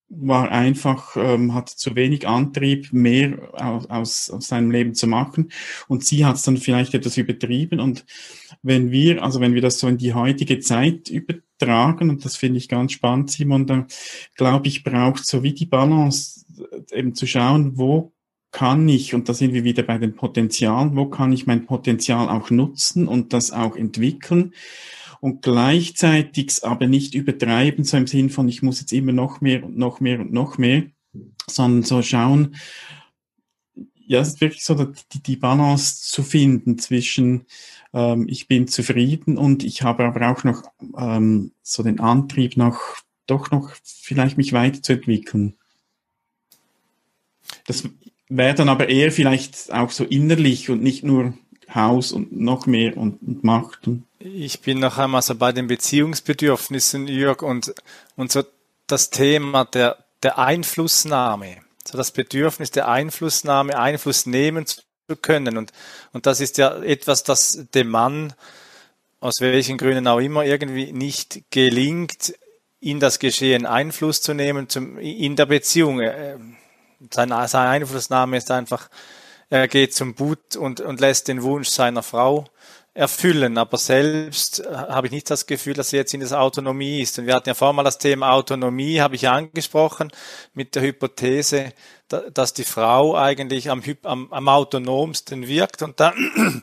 war 0.08 0.50
einfach, 0.50 1.16
ähm, 1.16 1.52
hat 1.52 1.68
zu 1.68 1.96
wenig 1.96 2.28
Antrieb, 2.28 2.92
mehr 2.92 3.38
aus, 3.52 3.86
aus, 3.90 4.30
aus 4.30 4.48
seinem 4.48 4.70
Leben 4.70 4.94
zu 4.94 5.06
machen. 5.06 5.50
Und 5.88 6.04
sie 6.04 6.24
hat 6.24 6.36
es 6.36 6.42
dann 6.42 6.56
vielleicht 6.56 6.94
etwas 6.94 7.16
übertrieben. 7.16 7.80
Und 7.80 8.04
wenn 8.62 8.90
wir, 8.90 9.22
also 9.22 9.40
wenn 9.40 9.54
wir 9.54 9.62
das 9.62 9.78
so 9.78 9.88
in 9.88 9.98
die 9.98 10.14
heutige 10.14 10.60
Zeit 10.60 11.10
übertragen, 11.10 12.10
und 12.10 12.24
das 12.24 12.36
finde 12.36 12.58
ich 12.58 12.68
ganz 12.68 12.92
spannend, 12.92 13.30
Simon, 13.30 13.66
dann 13.66 13.86
glaube 14.36 14.68
ich, 14.68 14.84
braucht 14.84 15.26
so 15.26 15.42
wie 15.42 15.54
die 15.54 15.66
Balance, 15.66 16.44
äh, 16.90 16.98
eben 16.98 17.14
zu 17.14 17.26
schauen, 17.26 17.76
wo 17.76 18.12
kann 18.52 18.88
ich, 18.88 19.12
und 19.12 19.28
da 19.28 19.34
sind 19.34 19.52
wir 19.52 19.64
wieder 19.64 19.82
bei 19.82 19.98
den 19.98 20.14
Potenzialen, 20.14 20.96
wo 20.96 21.06
kann 21.06 21.32
ich 21.32 21.46
mein 21.46 21.66
Potenzial 21.66 22.28
auch 22.28 22.50
nutzen 22.50 23.06
und 23.06 23.32
das 23.32 23.50
auch 23.50 23.76
entwickeln 23.76 24.54
und 25.20 25.42
gleichzeitig 25.42 26.62
aber 26.62 26.86
nicht 26.86 27.14
übertreiben, 27.14 27.84
so 27.84 27.96
im 27.96 28.06
Sinn 28.06 28.30
von, 28.30 28.48
ich 28.48 28.62
muss 28.62 28.80
jetzt 28.80 28.92
immer 28.92 29.12
noch 29.12 29.40
mehr 29.40 29.64
und 29.64 29.76
noch 29.76 30.00
mehr 30.00 30.20
und 30.20 30.32
noch 30.32 30.58
mehr, 30.58 30.84
sondern 31.46 31.82
so 31.82 32.02
schauen, 32.02 32.56
ja, 34.08 34.20
es 34.20 34.28
ist 34.28 34.40
wirklich 34.40 34.64
so, 34.64 34.74
die, 34.74 35.22
die 35.22 35.36
Balance 35.36 36.02
zu 36.02 36.22
finden 36.22 36.78
zwischen, 36.78 37.46
ähm, 37.92 38.26
ich 38.28 38.46
bin 38.46 38.68
zufrieden 38.68 39.36
und 39.36 39.64
ich 39.64 39.82
habe 39.82 40.04
aber 40.04 40.30
auch 40.30 40.44
noch 40.44 40.62
ähm, 40.96 41.52
so 41.62 41.82
den 41.82 41.98
Antrieb, 41.98 42.56
noch, 42.56 42.80
doch 43.26 43.50
noch 43.50 43.72
vielleicht 43.82 44.36
mich 44.36 44.52
weiterzuentwickeln. 44.52 45.54
Das, 47.66 47.82
wäre 48.28 48.54
dann 48.54 48.68
aber 48.68 48.88
eher 48.88 49.12
vielleicht 49.12 49.72
auch 49.72 49.90
so 49.90 50.04
innerlich 50.04 50.70
und 50.70 50.82
nicht 50.82 51.04
nur 51.04 51.34
Haus 51.74 52.12
und 52.12 52.32
noch 52.32 52.66
mehr 52.66 52.96
und, 52.96 53.20
und 53.22 53.44
Macht. 53.44 53.88
Ich 54.18 54.60
bin 54.60 54.78
noch 54.78 54.98
einmal 54.98 55.22
so 55.22 55.34
bei 55.34 55.52
den 55.52 55.66
Beziehungsbedürfnissen, 55.66 57.08
Jörg, 57.08 57.42
und, 57.42 57.74
und 58.16 58.32
so 58.32 58.44
das 58.86 59.10
Thema 59.10 59.64
der, 59.64 59.98
der 60.22 60.38
Einflussnahme, 60.38 61.56
so 61.84 61.98
das 61.98 62.12
Bedürfnis 62.12 62.70
der 62.70 62.88
Einflussnahme, 62.88 63.78
Einfluss 63.78 64.26
nehmen 64.26 64.66
zu 64.66 64.82
können. 65.20 65.56
Und, 65.56 65.72
und 66.12 66.26
das 66.26 66.40
ist 66.40 66.58
ja 66.58 66.82
etwas, 66.82 67.24
das 67.24 67.66
dem 67.74 67.88
Mann, 67.88 68.32
aus 69.20 69.40
welchen 69.40 69.78
Gründen 69.78 70.06
auch 70.06 70.18
immer, 70.18 70.44
irgendwie 70.44 70.92
nicht 70.92 71.50
gelingt, 71.50 72.34
in 72.80 73.00
das 73.00 73.18
Geschehen 73.18 73.66
Einfluss 73.66 74.22
zu 74.22 74.34
nehmen, 74.34 74.68
zum, 74.68 74.98
in 74.98 75.36
der 75.36 75.46
Beziehung. 75.46 76.00
Äh, 76.00 76.36
seine, 77.10 77.48
seine 77.48 77.70
Einflussnahme 77.70 78.36
ist 78.36 78.50
einfach, 78.50 78.88
er 79.48 79.68
geht 79.68 79.94
zum 79.94 80.14
Boot 80.14 80.56
und, 80.56 80.80
und 80.80 81.00
lässt 81.00 81.28
den 81.28 81.42
Wunsch 81.42 81.68
seiner 81.68 82.02
Frau 82.02 82.46
erfüllen. 82.96 83.58
Aber 83.58 83.78
selbst 83.78 84.60
äh, 84.60 84.74
habe 84.74 85.06
ich 85.06 85.12
nicht 85.12 85.30
das 85.30 85.46
Gefühl, 85.46 85.74
dass 85.74 85.92
er 85.92 86.00
jetzt 86.00 86.14
in 86.14 86.20
der 86.20 86.40
Autonomie 86.40 87.00
ist. 87.00 87.18
Und 87.18 87.26
wir 87.26 87.34
hatten 87.34 87.48
ja 87.48 87.54
vorher 87.54 87.72
mal 87.72 87.84
das 87.84 87.98
Thema 87.98 88.32
Autonomie, 88.32 89.00
habe 89.00 89.14
ich 89.14 89.28
angesprochen, 89.28 90.10
mit 90.54 90.74
der 90.74 90.82
Hypothese, 90.82 91.72
dass 92.32 92.54
die 92.54 92.64
Frau 92.64 93.16
eigentlich 93.16 93.70
am, 93.70 93.82
am, 94.02 94.32
am 94.32 94.48
autonomsten 94.48 95.46
wirkt. 95.46 95.82
Und 95.82 96.00
da, 96.00 96.12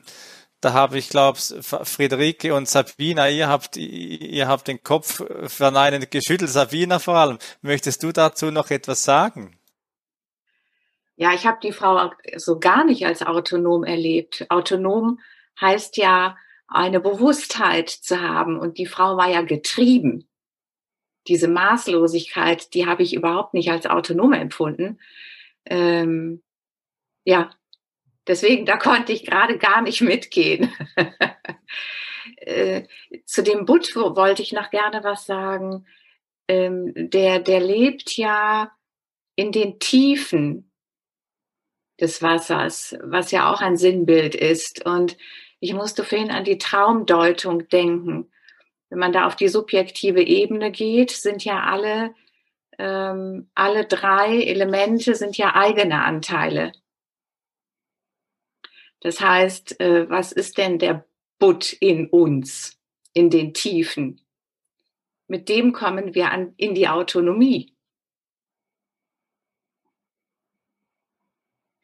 da 0.61 0.73
habe 0.73 0.97
ich, 0.97 1.09
glaube 1.09 1.39
Friederike 1.39 2.53
und 2.53 2.67
Sabina, 2.67 3.29
ihr 3.29 3.47
habt, 3.47 3.77
ihr 3.77 4.47
habt 4.47 4.67
den 4.67 4.83
Kopf 4.83 5.23
verneinend 5.47 6.11
geschüttelt, 6.11 6.51
Sabina 6.51 6.99
vor 6.99 7.15
allem. 7.15 7.37
Möchtest 7.61 8.03
du 8.03 8.11
dazu 8.11 8.51
noch 8.51 8.71
etwas 8.71 9.03
sagen? 9.03 9.57
Ja, 11.23 11.33
ich 11.33 11.45
habe 11.45 11.59
die 11.63 11.71
Frau 11.71 12.11
so 12.35 12.59
gar 12.59 12.83
nicht 12.83 13.05
als 13.05 13.21
autonom 13.21 13.85
erlebt. 13.85 14.45
Autonom 14.49 15.21
heißt 15.61 15.95
ja, 15.95 16.35
eine 16.67 16.99
Bewusstheit 16.99 17.87
zu 17.89 18.19
haben. 18.19 18.59
Und 18.59 18.77
die 18.77 18.85
Frau 18.85 19.15
war 19.15 19.29
ja 19.29 19.41
getrieben. 19.41 20.27
Diese 21.29 21.47
Maßlosigkeit, 21.47 22.73
die 22.73 22.87
habe 22.87 23.03
ich 23.03 23.13
überhaupt 23.13 23.53
nicht 23.53 23.71
als 23.71 23.85
autonom 23.85 24.33
empfunden. 24.33 24.99
Ähm, 25.63 26.43
ja, 27.23 27.51
deswegen, 28.27 28.65
da 28.65 28.75
konnte 28.75 29.13
ich 29.13 29.25
gerade 29.25 29.57
gar 29.57 29.81
nicht 29.81 30.01
mitgehen. 30.11 30.73
äh, 32.35 32.83
zu 33.23 33.43
dem 33.43 33.63
Butt 33.63 33.95
wollte 33.95 34.41
ich 34.41 34.51
noch 34.51 34.71
gerne 34.71 35.05
was 35.05 35.25
sagen. 35.25 35.85
Ähm, 36.49 36.91
der, 36.93 37.39
der 37.39 37.61
lebt 37.61 38.17
ja 38.17 38.73
in 39.37 39.53
den 39.53 39.79
Tiefen 39.79 40.69
des 41.99 42.21
Wassers, 42.21 42.95
was 43.01 43.31
ja 43.31 43.51
auch 43.51 43.61
ein 43.61 43.77
Sinnbild 43.77 44.35
ist. 44.35 44.85
Und 44.85 45.17
ich 45.59 45.73
musste 45.73 46.03
vorhin 46.03 46.31
an 46.31 46.43
die 46.43 46.57
Traumdeutung 46.57 47.67
denken. 47.69 48.31
Wenn 48.89 48.99
man 48.99 49.13
da 49.13 49.25
auf 49.25 49.35
die 49.35 49.47
subjektive 49.47 50.21
Ebene 50.21 50.71
geht, 50.71 51.11
sind 51.11 51.43
ja 51.45 51.63
alle, 51.63 52.13
ähm, 52.77 53.49
alle 53.55 53.85
drei 53.85 54.43
Elemente 54.43 55.15
sind 55.15 55.37
ja 55.37 55.55
eigene 55.55 56.03
Anteile. 56.03 56.73
Das 58.99 59.19
heißt, 59.19 59.79
äh, 59.79 60.09
was 60.09 60.31
ist 60.31 60.57
denn 60.57 60.79
der 60.79 61.05
Butt 61.39 61.73
in 61.73 62.07
uns, 62.07 62.79
in 63.13 63.29
den 63.29 63.53
Tiefen? 63.53 64.21
Mit 65.27 65.49
dem 65.49 65.73
kommen 65.73 66.13
wir 66.15 66.31
an, 66.31 66.53
in 66.57 66.75
die 66.75 66.87
Autonomie. 66.87 67.72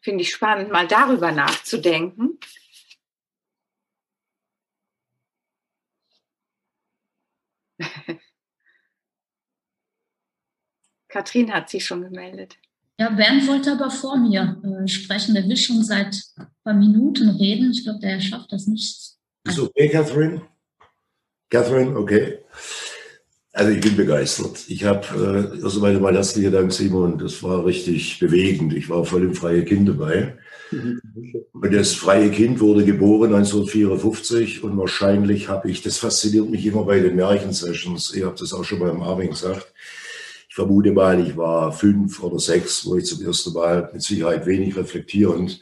Finde 0.10 0.24
ich 0.24 0.32
spannend, 0.32 0.72
mal 0.72 0.88
darüber 0.88 1.32
nachzudenken. 1.32 2.40
Katrin 11.10 11.54
hat 11.54 11.70
sich 11.70 11.86
schon 11.86 12.02
gemeldet. 12.02 12.58
Ja, 12.98 13.12
Bernd 13.12 13.48
wollte 13.48 13.74
aber 13.74 13.92
vor 13.92 14.18
mir 14.18 14.60
äh, 14.64 14.88
sprechen. 14.88 15.36
Der 15.36 15.48
will 15.48 15.58
schon 15.58 15.84
seit 15.84 16.20
ein 16.38 16.48
paar 16.64 16.74
Minuten 16.74 17.30
reden. 17.30 17.70
Ich 17.70 17.84
glaube, 17.84 18.00
der 18.00 18.20
schafft 18.20 18.52
das 18.52 18.66
nicht. 18.66 19.12
Ist 19.44 19.60
okay, 19.60 19.90
Catherine? 19.90 20.42
Catherine, 21.52 21.96
okay. 21.96 22.40
Also 23.52 23.72
ich 23.72 23.82
bin 23.82 23.96
begeistert. 23.96 24.66
Ich 24.68 24.84
habe 24.84 25.54
äh, 25.58 25.64
also 25.64 25.80
meine, 25.80 26.00
mein 26.00 26.14
herzlicher 26.16 26.52
Dank, 26.52 26.72
Simon. 26.72 27.18
Das 27.18 27.42
war 27.42 27.66
richtig 27.66 28.20
bewegend. 28.20 28.74
Ich 28.74 28.90
war 28.90 29.06
voll 29.06 29.24
im 29.24 29.34
freie 29.34 29.66
Kind 29.66 29.90
dabei. 29.90 30.38
Und 30.72 31.74
das 31.74 31.94
freie 31.94 32.30
Kind 32.30 32.60
wurde 32.60 32.86
geboren 32.86 33.34
1954 33.34 34.64
und 34.64 34.78
wahrscheinlich 34.78 35.50
habe 35.50 35.70
ich, 35.70 35.82
das 35.82 35.98
fasziniert 35.98 36.50
mich 36.50 36.66
immer 36.66 36.84
bei 36.84 37.00
den 37.00 37.16
Märchensessions, 37.16 38.14
ihr 38.14 38.28
habt 38.28 38.40
das 38.40 38.54
auch 38.54 38.64
schon 38.64 38.80
beim 38.80 39.02
Armin 39.02 39.32
gesagt, 39.32 39.74
ich 40.48 40.56
vermute 40.56 40.92
mal, 40.92 41.20
ich 41.26 41.36
war 41.36 41.72
fünf 41.72 42.22
oder 42.22 42.40
sechs, 42.40 42.86
wo 42.86 42.98
ich 42.98 43.06
zum 43.06 43.26
ersten 43.26 43.54
Mal 43.54 43.90
mit 43.92 44.04
Sicherheit 44.04 44.46
wenig 44.46 44.76
reflektierend 44.76 45.60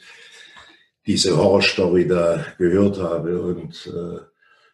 diese 1.06 1.36
Horrorstory 1.36 2.06
da 2.06 2.44
gehört 2.58 2.98
habe 2.98 3.40
und 3.40 3.86
äh, 3.86 4.20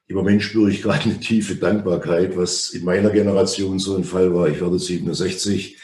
im 0.07 0.16
Moment 0.16 0.42
spüre 0.42 0.70
ich 0.70 0.82
gerade 0.82 1.05
eine 1.05 1.20
tiefe 1.20 1.57
Dankbarkeit, 1.57 2.36
was 2.36 2.70
in 2.70 2.84
meiner 2.84 3.11
Generation 3.11 3.78
so 3.78 3.96
ein 3.96 4.05
Fall 4.05 4.34
war. 4.34 4.48
Ich 4.48 4.61
werde 4.61 4.78
67, 4.78 5.78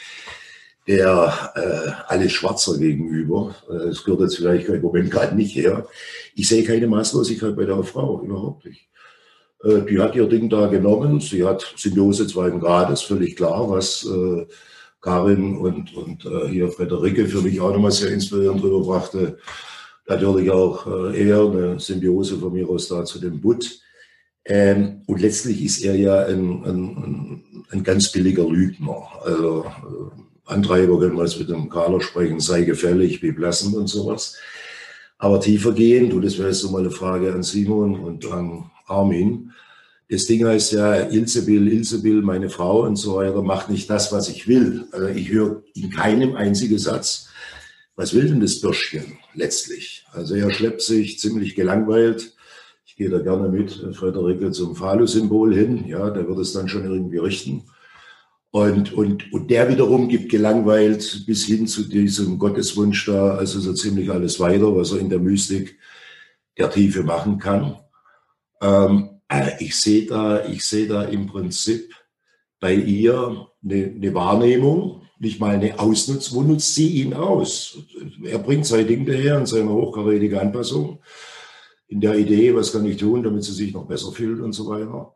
der 0.87 1.51
äh, 1.55 2.11
alles 2.11 2.31
schwarzer 2.31 2.77
gegenüber. 2.77 3.55
Es 3.89 4.01
äh, 4.01 4.03
gehört 4.03 4.21
jetzt 4.21 4.37
vielleicht 4.37 4.67
im 4.67 4.81
Moment 4.81 5.09
gerade 5.09 5.35
nicht 5.35 5.55
her. 5.55 5.87
Ich 6.35 6.47
sehe 6.47 6.63
keine 6.63 6.87
Maßlosigkeit 6.87 7.55
bei 7.55 7.65
der 7.65 7.83
Frau, 7.83 8.21
überhaupt 8.21 8.65
nicht. 8.65 8.89
Äh, 9.63 9.81
die 9.89 9.99
hat 9.99 10.15
ihr 10.15 10.27
Ding 10.27 10.49
da 10.49 10.67
genommen. 10.67 11.19
Sie 11.19 11.43
hat 11.43 11.73
Symbiose 11.75 12.27
zweiten 12.27 12.59
Grades, 12.59 13.01
völlig 13.01 13.35
klar, 13.35 13.69
was 13.69 14.05
äh, 14.05 14.45
Karin 15.01 15.57
und, 15.57 15.95
und 15.95 16.25
äh, 16.25 16.47
hier 16.47 16.69
Frederike 16.69 17.25
für 17.25 17.41
mich 17.41 17.59
auch 17.59 17.73
nochmal 17.73 17.91
sehr 17.91 18.11
inspirierend 18.11 18.61
drüber 18.61 18.81
brachte. 18.81 19.39
Natürlich 20.07 20.51
auch 20.51 20.85
äh, 20.85 21.27
eher 21.27 21.41
eine 21.41 21.79
Symbiose 21.79 22.37
von 22.37 22.53
mir 22.53 22.69
aus 22.69 22.87
da 22.87 23.03
zu 23.03 23.19
dem 23.19 23.41
Butt. 23.41 23.81
Ähm, 24.45 25.01
und 25.05 25.21
letztlich 25.21 25.63
ist 25.63 25.83
er 25.83 25.95
ja 25.95 26.25
ein, 26.25 26.63
ein, 26.63 27.65
ein 27.69 27.83
ganz 27.83 28.11
billiger 28.11 28.47
Lügner. 28.47 29.07
Also 29.23 29.65
äh, 29.65 30.51
Antreiber 30.51 30.99
können 30.99 31.15
wir 31.15 31.23
jetzt 31.23 31.39
mit 31.39 31.49
dem 31.49 31.69
Kader 31.69 32.01
sprechen, 32.01 32.39
sei 32.39 32.63
gefällig, 32.63 33.21
wie 33.21 33.31
blassend 33.31 33.75
und 33.75 33.87
sowas. 33.87 34.37
Aber 35.17 35.39
tiefer 35.39 35.71
gehend, 35.73 36.13
und 36.13 36.23
das 36.23 36.37
wäre 36.37 36.47
jetzt 36.49 36.59
so 36.59 36.71
mal 36.71 36.79
eine 36.79 36.91
Frage 36.91 37.31
an 37.33 37.43
Simon 37.43 37.99
und 37.99 38.25
an 38.31 38.71
Armin, 38.87 39.51
das 40.11 40.25
Ding 40.25 40.45
heißt 40.45 40.73
ja, 40.73 41.09
Ilsebil, 41.09 41.69
Ilsebil, 41.69 42.21
meine 42.21 42.49
Frau 42.49 42.81
und 42.81 42.97
so 42.97 43.15
weiter, 43.15 43.41
macht 43.41 43.69
nicht 43.69 43.89
das, 43.89 44.11
was 44.11 44.27
ich 44.27 44.45
will. 44.45 44.85
Also 44.91 45.07
ich 45.07 45.29
höre 45.29 45.63
in 45.73 45.89
keinem 45.89 46.35
einzigen 46.35 46.77
Satz, 46.77 47.29
was 47.95 48.13
will 48.13 48.27
denn 48.27 48.41
das 48.41 48.59
Bürschchen 48.59 49.19
letztlich? 49.35 50.05
Also 50.11 50.35
er 50.35 50.51
schleppt 50.51 50.81
sich 50.81 51.17
ziemlich 51.17 51.55
gelangweilt. 51.55 52.33
Ich 52.91 52.97
gehe 52.97 53.09
da 53.09 53.19
gerne 53.19 53.47
mit 53.47 53.71
Frederike 53.93 54.51
zum 54.51 54.75
Phalu-Symbol 54.75 55.55
hin. 55.55 55.87
Ja, 55.87 56.09
der 56.09 56.27
wird 56.27 56.39
es 56.39 56.51
dann 56.51 56.67
schon 56.67 56.83
irgendwie 56.83 57.19
richten. 57.19 57.63
Und, 58.49 58.91
und, 58.91 59.31
und 59.31 59.49
der 59.49 59.69
wiederum 59.69 60.09
gibt 60.09 60.29
gelangweilt 60.29 61.23
bis 61.25 61.45
hin 61.45 61.67
zu 61.67 61.83
diesem 61.87 62.37
Gotteswunsch 62.37 63.05
da, 63.05 63.35
also 63.35 63.61
so 63.61 63.71
ziemlich 63.71 64.11
alles 64.11 64.41
weiter, 64.41 64.75
was 64.75 64.91
er 64.91 64.99
in 64.99 65.09
der 65.09 65.19
Mystik 65.19 65.79
der 66.57 66.69
Tiefe 66.69 67.03
machen 67.03 67.39
kann. 67.39 67.77
Ähm, 68.61 69.21
äh, 69.29 69.51
ich 69.59 69.77
sehe 69.77 70.05
da, 70.05 70.45
ich 70.45 70.65
sehe 70.65 70.87
da 70.87 71.03
im 71.03 71.27
Prinzip 71.27 71.95
bei 72.59 72.73
ihr 72.73 73.47
eine, 73.63 73.85
eine 73.85 74.13
Wahrnehmung, 74.13 75.03
nicht 75.17 75.39
mal 75.39 75.55
eine 75.55 75.79
Ausnutzung. 75.79 76.39
Wo 76.39 76.43
nutzt 76.45 76.75
sie 76.75 76.89
ihn 76.89 77.13
aus? 77.13 77.77
Er 78.25 78.39
bringt 78.39 78.65
sein 78.65 78.85
Ding 78.85 79.05
daher 79.05 79.37
in 79.37 79.45
seiner 79.45 79.71
hochkarätigen 79.71 80.37
Anpassung, 80.37 80.99
in 81.91 82.01
der 82.01 82.17
Idee, 82.17 82.55
was 82.55 82.71
kann 82.71 82.85
ich 82.85 82.97
tun, 82.97 83.21
damit 83.21 83.43
sie 83.43 83.53
sich 83.53 83.73
noch 83.73 83.85
besser 83.85 84.11
fühlt 84.11 84.39
und 84.41 84.53
so 84.53 84.67
weiter. 84.69 85.13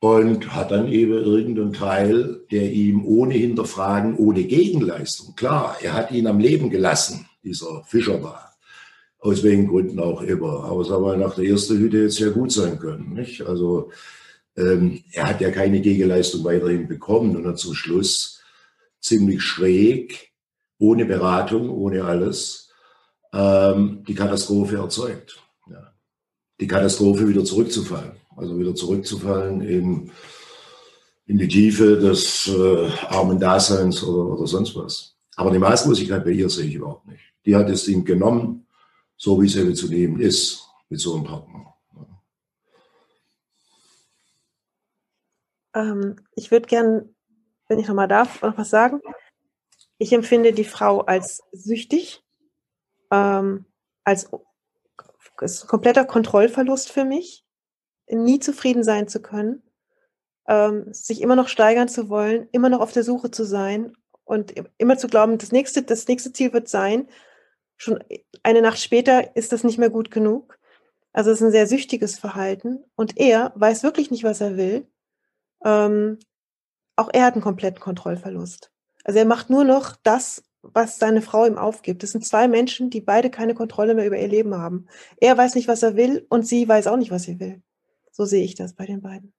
Und 0.00 0.54
hat 0.54 0.70
dann 0.70 0.88
eben 0.88 1.12
irgendeinen 1.12 1.72
Teil, 1.72 2.40
der 2.50 2.72
ihm 2.72 3.04
ohne 3.04 3.34
Hinterfragen, 3.34 4.16
ohne 4.16 4.44
Gegenleistung, 4.44 5.34
klar, 5.34 5.76
er 5.82 5.92
hat 5.92 6.12
ihn 6.12 6.26
am 6.26 6.38
Leben 6.38 6.70
gelassen, 6.70 7.26
dieser 7.42 7.84
Fischer 7.84 8.18
da 8.18 8.48
aus 9.20 9.42
welchen 9.42 9.68
Gründen 9.68 9.98
auch 10.00 10.22
immer. 10.22 10.64
Aber 10.64 10.84
sagen 10.84 11.04
wir, 11.04 11.16
nach 11.16 11.34
der 11.34 11.44
ersten 11.44 11.78
Hütte 11.78 11.98
jetzt 11.98 12.18
ja 12.18 12.30
gut 12.30 12.52
sein 12.52 12.78
können. 12.78 13.14
Nicht? 13.14 13.42
Also 13.42 13.90
ähm, 14.56 15.02
er 15.12 15.28
hat 15.28 15.40
ja 15.40 15.50
keine 15.50 15.80
Gegenleistung 15.80 16.44
weiterhin 16.44 16.88
bekommen 16.88 17.36
und 17.36 17.46
hat 17.46 17.58
zum 17.58 17.74
Schluss 17.74 18.40
ziemlich 19.00 19.42
schräg, 19.42 20.32
ohne 20.78 21.04
Beratung, 21.04 21.70
ohne 21.70 22.04
alles, 22.04 22.70
ähm, 23.32 24.04
die 24.06 24.14
Katastrophe 24.14 24.76
erzeugt. 24.76 25.42
Die 26.60 26.66
Katastrophe 26.66 27.28
wieder 27.28 27.44
zurückzufallen. 27.44 28.12
Also 28.36 28.58
wieder 28.58 28.74
zurückzufallen 28.74 29.60
in, 29.62 30.10
in 31.26 31.38
die 31.38 31.48
Tiefe 31.48 31.98
des 31.98 32.48
äh, 32.48 32.90
armen 33.08 33.38
Daseins 33.38 34.02
oder, 34.02 34.32
oder 34.32 34.46
sonst 34.46 34.74
was. 34.76 35.16
Aber 35.36 35.50
die 35.50 35.58
Maßlosigkeit 35.58 36.24
bei 36.24 36.30
ihr 36.30 36.48
sehe 36.50 36.66
ich 36.66 36.74
überhaupt 36.74 37.06
nicht. 37.06 37.22
Die 37.46 37.54
hat 37.54 37.68
es 37.68 37.86
ihm 37.88 38.04
genommen, 38.04 38.66
so 39.16 39.40
wie 39.40 39.46
es 39.46 39.56
eben 39.56 39.74
zu 39.74 39.88
nehmen 39.88 40.20
ist 40.20 40.68
mit 40.88 41.00
so 41.00 41.14
einem 41.14 41.24
Partner. 41.24 41.74
Ähm, 45.74 46.16
ich 46.34 46.50
würde 46.50 46.66
gern, 46.66 47.14
wenn 47.68 47.78
ich 47.78 47.88
nochmal 47.88 48.08
darf, 48.08 48.42
noch 48.42 48.56
was 48.58 48.70
sagen. 48.70 49.00
Ich 49.98 50.12
empfinde 50.12 50.52
die 50.52 50.64
Frau 50.64 51.00
als 51.00 51.42
süchtig, 51.52 52.22
ähm, 53.10 53.64
als 54.04 54.30
ist 55.42 55.64
ein 55.64 55.68
kompletter 55.68 56.04
Kontrollverlust 56.04 56.90
für 56.90 57.04
mich, 57.04 57.44
nie 58.10 58.38
zufrieden 58.40 58.82
sein 58.82 59.08
zu 59.08 59.20
können, 59.20 59.62
ähm, 60.48 60.92
sich 60.92 61.20
immer 61.20 61.36
noch 61.36 61.48
steigern 61.48 61.88
zu 61.88 62.08
wollen, 62.08 62.48
immer 62.52 62.68
noch 62.68 62.80
auf 62.80 62.92
der 62.92 63.04
Suche 63.04 63.30
zu 63.30 63.44
sein 63.44 63.92
und 64.24 64.54
immer 64.78 64.98
zu 64.98 65.08
glauben, 65.08 65.38
das 65.38 65.52
nächste, 65.52 65.82
das 65.82 66.08
nächste 66.08 66.32
Ziel 66.32 66.52
wird 66.52 66.68
sein, 66.68 67.08
schon 67.76 68.02
eine 68.42 68.62
Nacht 68.62 68.80
später 68.80 69.36
ist 69.36 69.52
das 69.52 69.64
nicht 69.64 69.78
mehr 69.78 69.90
gut 69.90 70.10
genug. 70.10 70.58
Also 71.12 71.30
es 71.30 71.40
ist 71.40 71.46
ein 71.46 71.52
sehr 71.52 71.66
süchtiges 71.66 72.18
Verhalten. 72.18 72.84
Und 72.96 73.18
er 73.18 73.52
weiß 73.54 73.82
wirklich 73.82 74.10
nicht, 74.10 74.24
was 74.24 74.40
er 74.40 74.56
will. 74.56 74.86
Ähm, 75.64 76.18
auch 76.96 77.08
er 77.12 77.24
hat 77.24 77.34
einen 77.34 77.42
kompletten 77.42 77.80
Kontrollverlust. 77.80 78.70
Also 79.04 79.18
er 79.18 79.24
macht 79.24 79.48
nur 79.48 79.64
noch 79.64 79.96
das, 80.02 80.42
was 80.62 80.98
seine 80.98 81.22
Frau 81.22 81.46
ihm 81.46 81.58
aufgibt. 81.58 82.02
Das 82.02 82.10
sind 82.10 82.24
zwei 82.24 82.48
Menschen, 82.48 82.90
die 82.90 83.00
beide 83.00 83.30
keine 83.30 83.54
Kontrolle 83.54 83.94
mehr 83.94 84.06
über 84.06 84.18
ihr 84.18 84.28
Leben 84.28 84.54
haben. 84.54 84.86
Er 85.18 85.36
weiß 85.36 85.54
nicht, 85.54 85.68
was 85.68 85.82
er 85.82 85.96
will 85.96 86.26
und 86.28 86.46
sie 86.46 86.68
weiß 86.68 86.86
auch 86.86 86.96
nicht, 86.96 87.10
was 87.10 87.24
sie 87.24 87.40
will. 87.40 87.62
So 88.10 88.24
sehe 88.24 88.44
ich 88.44 88.54
das 88.54 88.74
bei 88.74 88.86
den 88.86 89.00
beiden. 89.00 89.32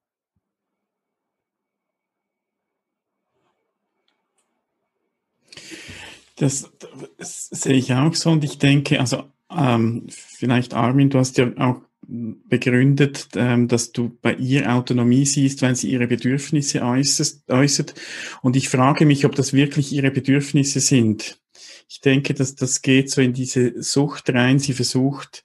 Das, 6.37 6.71
das 7.17 7.49
sehe 7.49 7.75
ich 7.75 7.93
auch 7.93 8.15
so 8.15 8.31
und 8.31 8.43
ich 8.45 8.57
denke, 8.57 8.99
also 8.99 9.25
ähm, 9.49 10.07
vielleicht 10.09 10.73
Armin, 10.73 11.09
du 11.09 11.19
hast 11.19 11.37
ja 11.37 11.51
auch 11.57 11.81
begründet, 12.07 13.29
ähm, 13.35 13.67
dass 13.67 13.91
du 13.91 14.17
bei 14.21 14.33
ihr 14.35 14.73
Autonomie 14.73 15.25
siehst, 15.25 15.61
wenn 15.61 15.75
sie 15.75 15.91
ihre 15.91 16.07
Bedürfnisse 16.07 16.81
äußert. 16.81 17.93
Und 18.41 18.55
ich 18.55 18.69
frage 18.69 19.05
mich, 19.05 19.25
ob 19.25 19.35
das 19.35 19.53
wirklich 19.53 19.93
ihre 19.93 20.11
Bedürfnisse 20.11 20.79
sind. 20.79 21.39
Ich 21.87 22.01
denke, 22.01 22.33
dass 22.33 22.55
das 22.55 22.81
geht 22.81 23.09
so 23.09 23.21
in 23.21 23.33
diese 23.33 23.81
Sucht 23.81 24.29
rein. 24.29 24.59
Sie 24.59 24.73
versucht 24.73 25.43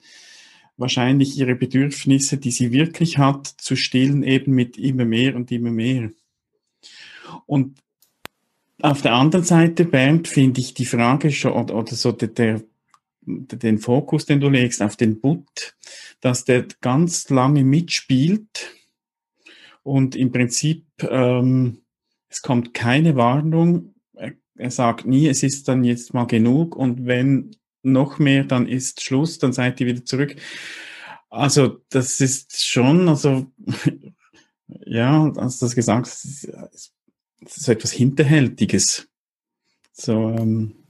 wahrscheinlich 0.77 1.39
ihre 1.39 1.55
Bedürfnisse, 1.55 2.39
die 2.39 2.51
sie 2.51 2.73
wirklich 2.73 3.19
hat, 3.19 3.47
zu 3.47 3.77
stillen, 3.77 4.23
eben 4.23 4.53
mit 4.53 4.77
immer 4.77 5.05
mehr 5.05 5.37
und 5.37 5.51
immer 5.53 5.71
mehr. 5.71 6.11
Und 7.47 7.79
auf 8.81 9.03
der 9.03 9.15
anderen 9.15 9.45
Seite, 9.45 9.85
Bernd, 9.85 10.29
finde 10.29 10.61
ich 10.61 10.75
die 10.75 10.87
Frage 10.87 11.31
schon, 11.31 11.71
oder 11.71 11.95
so 11.95 12.13
der, 12.13 12.29
der, 12.29 12.63
den 13.27 13.79
Fokus, 13.79 14.27
den 14.27 14.41
du 14.41 14.49
legst 14.49 14.83
auf 14.83 14.97
den 14.97 15.21
Butt, 15.21 15.77
dass 16.21 16.45
der 16.45 16.67
ganz 16.81 17.31
lange 17.31 17.65
mitspielt 17.65 18.75
und 19.83 20.17
im 20.17 20.33
Prinzip 20.33 20.87
ähm, 21.03 21.83
es 22.29 22.43
kommt 22.43 22.75
keine 22.75 23.17
Warnung. 23.17 23.95
Er, 24.57 24.71
sagt 24.71 25.07
nie, 25.07 25.29
es 25.29 25.43
ist 25.43 25.69
dann 25.69 25.85
jetzt 25.85 26.15
mal 26.15 26.27
genug 26.27 26.77
und 26.77 27.07
wenn 27.07 27.57
noch 27.83 28.19
mehr, 28.19 28.45
dann 28.45 28.67
ist 28.67 29.03
Schluss, 29.03 29.39
dann 29.39 29.53
seid 29.53 29.81
ihr 29.81 29.87
wieder 29.87 30.05
zurück. 30.05 30.37
Also 31.29 31.81
das 31.91 32.21
ist 32.21 32.65
schon, 32.65 33.09
also 33.09 33.53
ja, 34.67 35.33
hast 35.37 35.61
du 35.61 35.67
das 35.67 35.75
gesagt, 35.75 36.07
es 36.07 36.93
so 37.47 37.73
etwas 37.73 37.93
Hinterhältiges. 37.93 39.09
So, 39.93 40.31
ähm, 40.31 40.84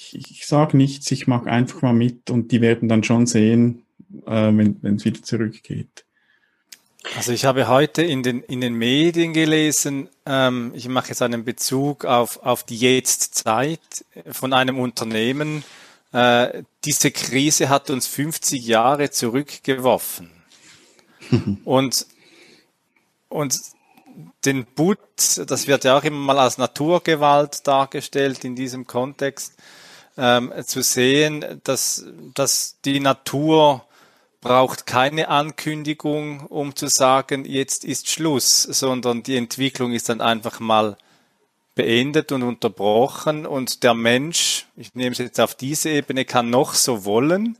ich, 0.00 0.30
ich 0.30 0.46
sage 0.46 0.76
nichts, 0.76 1.10
ich 1.10 1.26
mache 1.26 1.50
einfach 1.50 1.82
mal 1.82 1.92
mit 1.92 2.30
und 2.30 2.52
die 2.52 2.60
werden 2.60 2.88
dann 2.88 3.04
schon 3.04 3.26
sehen, 3.26 3.82
äh, 4.26 4.50
wenn 4.52 4.96
es 4.96 5.04
wieder 5.04 5.22
zurückgeht. 5.22 6.04
Also 7.16 7.32
ich 7.32 7.46
habe 7.46 7.66
heute 7.68 8.02
in 8.02 8.22
den, 8.22 8.42
in 8.42 8.60
den 8.60 8.74
Medien 8.74 9.32
gelesen, 9.32 10.08
ähm, 10.26 10.72
ich 10.74 10.86
mache 10.88 11.08
jetzt 11.08 11.22
einen 11.22 11.44
Bezug 11.44 12.04
auf, 12.04 12.42
auf 12.42 12.62
die 12.62 12.76
Jetztzeit 12.76 14.04
von 14.30 14.52
einem 14.52 14.78
Unternehmen. 14.78 15.64
Äh, 16.12 16.62
diese 16.84 17.10
Krise 17.10 17.68
hat 17.70 17.88
uns 17.88 18.06
50 18.06 18.66
Jahre 18.66 19.10
zurückgeworfen. 19.10 20.30
und, 21.64 22.06
und 23.28 23.54
den 24.44 24.66
Butt, 24.66 24.98
das 25.46 25.66
wird 25.66 25.84
ja 25.84 25.96
auch 25.96 26.04
immer 26.04 26.18
mal 26.18 26.38
als 26.38 26.58
Naturgewalt 26.58 27.66
dargestellt 27.66 28.44
in 28.44 28.56
diesem 28.56 28.86
Kontext, 28.86 29.54
ähm, 30.16 30.52
zu 30.64 30.82
sehen, 30.82 31.60
dass, 31.64 32.04
dass 32.34 32.76
die 32.84 33.00
Natur 33.00 33.84
braucht 34.40 34.86
keine 34.86 35.28
Ankündigung, 35.28 36.46
um 36.46 36.74
zu 36.74 36.88
sagen, 36.88 37.44
jetzt 37.44 37.84
ist 37.84 38.08
Schluss, 38.08 38.62
sondern 38.62 39.22
die 39.22 39.36
Entwicklung 39.36 39.92
ist 39.92 40.08
dann 40.08 40.20
einfach 40.20 40.60
mal 40.60 40.96
beendet 41.74 42.32
und 42.32 42.42
unterbrochen 42.42 43.46
und 43.46 43.82
der 43.82 43.94
Mensch, 43.94 44.66
ich 44.76 44.94
nehme 44.94 45.12
es 45.12 45.18
jetzt 45.18 45.40
auf 45.40 45.54
diese 45.54 45.90
Ebene, 45.90 46.24
kann 46.24 46.50
noch 46.50 46.74
so 46.74 47.04
wollen, 47.04 47.58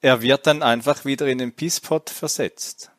er 0.00 0.22
wird 0.22 0.46
dann 0.46 0.62
einfach 0.62 1.04
wieder 1.04 1.26
in 1.26 1.38
den 1.38 1.52
Pisspot 1.52 2.10
versetzt. 2.10 2.90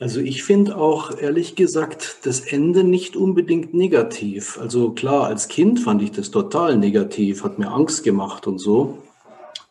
Also 0.00 0.20
ich 0.20 0.44
finde 0.44 0.76
auch 0.76 1.18
ehrlich 1.18 1.56
gesagt 1.56 2.18
das 2.22 2.40
Ende 2.40 2.84
nicht 2.84 3.16
unbedingt 3.16 3.74
negativ. 3.74 4.56
Also 4.58 4.92
klar, 4.92 5.24
als 5.26 5.48
Kind 5.48 5.80
fand 5.80 6.02
ich 6.02 6.12
das 6.12 6.30
total 6.30 6.76
negativ, 6.76 7.42
hat 7.42 7.58
mir 7.58 7.72
Angst 7.72 8.04
gemacht 8.04 8.46
und 8.46 8.58
so. 8.58 8.98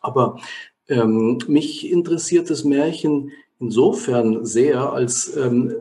Aber 0.02 0.38
ähm, 0.86 1.38
mich 1.48 1.90
interessiert 1.90 2.50
das 2.50 2.64
Märchen 2.64 3.32
insofern 3.58 4.44
sehr, 4.44 4.92
als 4.92 5.34
ähm, 5.34 5.74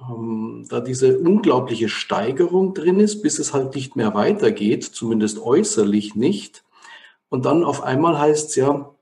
ähm, 0.00 0.66
da 0.68 0.80
diese 0.80 1.18
unglaubliche 1.18 1.88
Steigerung 1.88 2.74
drin 2.74 2.98
ist, 2.98 3.22
bis 3.22 3.38
es 3.38 3.52
halt 3.52 3.76
nicht 3.76 3.94
mehr 3.94 4.14
weitergeht, 4.14 4.82
zumindest 4.84 5.38
äußerlich 5.38 6.16
nicht. 6.16 6.64
Und 7.28 7.44
dann 7.44 7.62
auf 7.62 7.82
einmal 7.84 8.18
heißt 8.18 8.50
es 8.50 8.56
ja, 8.56 8.94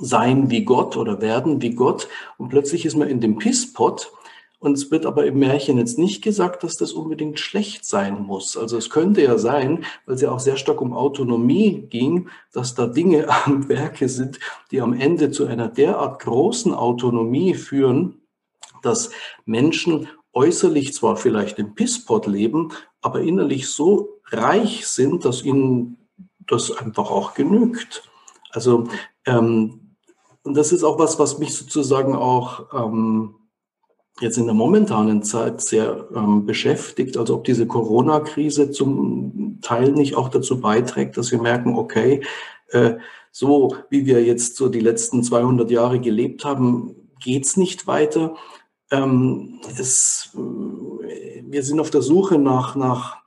sein 0.00 0.50
wie 0.50 0.64
Gott 0.64 0.96
oder 0.96 1.20
werden 1.20 1.62
wie 1.62 1.74
Gott 1.74 2.08
und 2.36 2.48
plötzlich 2.48 2.84
ist 2.84 2.96
man 2.96 3.08
in 3.08 3.20
dem 3.20 3.38
Pisspot 3.38 4.12
Und 4.60 4.76
es 4.76 4.90
wird 4.90 5.06
aber 5.06 5.24
im 5.24 5.38
Märchen 5.38 5.78
jetzt 5.78 5.98
nicht 5.98 6.20
gesagt, 6.22 6.64
dass 6.64 6.76
das 6.76 6.92
unbedingt 6.92 7.38
schlecht 7.38 7.84
sein 7.84 8.22
muss. 8.22 8.56
Also 8.56 8.76
es 8.76 8.90
könnte 8.90 9.22
ja 9.22 9.38
sein, 9.38 9.84
weil 10.04 10.16
es 10.16 10.20
ja 10.20 10.32
auch 10.32 10.40
sehr 10.40 10.56
stark 10.56 10.80
um 10.80 10.92
Autonomie 10.92 11.86
ging, 11.88 12.28
dass 12.52 12.74
da 12.74 12.88
Dinge 12.88 13.28
am 13.44 13.68
Werke 13.68 14.08
sind, 14.08 14.40
die 14.70 14.80
am 14.80 14.92
Ende 14.92 15.30
zu 15.30 15.46
einer 15.46 15.68
derart 15.68 16.20
großen 16.20 16.74
Autonomie 16.74 17.54
führen, 17.54 18.20
dass 18.82 19.10
Menschen 19.44 20.08
äußerlich 20.32 20.92
zwar 20.92 21.16
vielleicht 21.16 21.58
im 21.58 21.74
Pisspot 21.74 22.26
leben, 22.26 22.72
aber 23.00 23.20
innerlich 23.20 23.68
so 23.68 24.20
reich 24.30 24.86
sind, 24.86 25.24
dass 25.24 25.42
ihnen 25.42 25.98
das 26.46 26.70
einfach 26.70 27.10
auch 27.10 27.34
genügt. 27.34 28.02
Also 28.50 28.88
ähm, 29.24 29.87
und 30.42 30.56
das 30.56 30.72
ist 30.72 30.84
auch 30.84 30.98
was, 30.98 31.18
was 31.18 31.38
mich 31.38 31.54
sozusagen 31.54 32.14
auch 32.14 32.72
ähm, 32.72 33.34
jetzt 34.20 34.38
in 34.38 34.46
der 34.46 34.54
momentanen 34.54 35.22
Zeit 35.22 35.60
sehr 35.60 36.08
ähm, 36.14 36.46
beschäftigt. 36.46 37.16
Also 37.16 37.36
ob 37.36 37.44
diese 37.44 37.66
Corona-Krise 37.66 38.70
zum 38.70 39.58
Teil 39.62 39.92
nicht 39.92 40.16
auch 40.16 40.28
dazu 40.28 40.60
beiträgt, 40.60 41.16
dass 41.16 41.30
wir 41.30 41.40
merken, 41.40 41.76
okay, 41.76 42.22
äh, 42.70 42.94
so 43.30 43.76
wie 43.90 44.06
wir 44.06 44.24
jetzt 44.24 44.56
so 44.56 44.68
die 44.68 44.80
letzten 44.80 45.22
200 45.22 45.70
Jahre 45.70 46.00
gelebt 46.00 46.44
haben, 46.44 47.10
geht's 47.20 47.56
nicht 47.56 47.86
weiter. 47.86 48.34
Ähm, 48.90 49.60
es, 49.78 50.30
wir 50.34 51.62
sind 51.62 51.78
auf 51.78 51.90
der 51.90 52.02
Suche 52.02 52.38
nach, 52.38 52.74
nach 52.74 53.18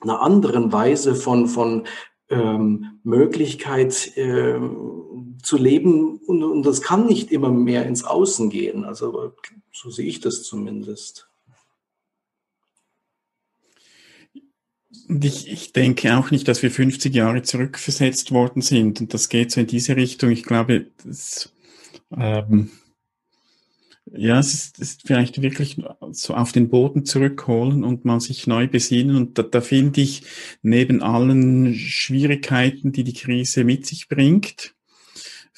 einer 0.00 0.20
anderen 0.20 0.72
Weise 0.72 1.14
von, 1.14 1.48
von 1.48 1.84
ähm, 2.30 3.00
Möglichkeit 3.02 4.12
ähm, 4.16 5.07
zu 5.42 5.56
leben 5.56 6.18
und, 6.26 6.42
und 6.42 6.62
das 6.64 6.82
kann 6.82 7.06
nicht 7.06 7.30
immer 7.30 7.50
mehr 7.50 7.86
ins 7.86 8.04
Außen 8.04 8.50
gehen. 8.50 8.84
Also 8.84 9.34
so 9.72 9.90
sehe 9.90 10.06
ich 10.06 10.20
das 10.20 10.42
zumindest. 10.42 11.28
Und 15.08 15.24
ich, 15.24 15.50
ich 15.50 15.72
denke 15.72 16.16
auch 16.16 16.30
nicht, 16.30 16.48
dass 16.48 16.62
wir 16.62 16.70
50 16.70 17.14
Jahre 17.14 17.42
zurückversetzt 17.42 18.30
worden 18.30 18.60
sind. 18.60 19.00
Und 19.00 19.14
das 19.14 19.28
geht 19.28 19.50
so 19.50 19.60
in 19.60 19.66
diese 19.66 19.96
Richtung. 19.96 20.30
Ich 20.30 20.42
glaube, 20.42 20.86
das, 21.02 21.52
ähm, 22.14 22.70
ja, 24.06 24.38
es 24.38 24.54
ist, 24.54 24.78
ist 24.78 25.06
vielleicht 25.06 25.40
wirklich 25.40 25.80
so 26.10 26.34
auf 26.34 26.52
den 26.52 26.68
Boden 26.68 27.04
zurückholen 27.04 27.84
und 27.84 28.04
mal 28.04 28.20
sich 28.20 28.46
neu 28.46 28.68
besinnen. 28.68 29.16
Und 29.16 29.38
da, 29.38 29.42
da 29.42 29.60
finde 29.60 30.00
ich 30.02 30.24
neben 30.62 31.02
allen 31.02 31.74
Schwierigkeiten, 31.74 32.92
die 32.92 33.04
die 33.04 33.14
Krise 33.14 33.64
mit 33.64 33.86
sich 33.86 34.08
bringt, 34.08 34.74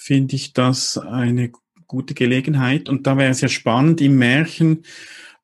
finde 0.01 0.35
ich 0.35 0.55
das 0.55 0.97
eine 0.97 1.53
gute 1.87 2.15
Gelegenheit. 2.15 2.89
Und 2.89 3.07
da 3.07 3.19
wäre 3.19 3.31
es 3.31 3.43
ja 3.43 3.49
spannend 3.49 4.01
im 4.01 4.17
Märchen, 4.17 4.85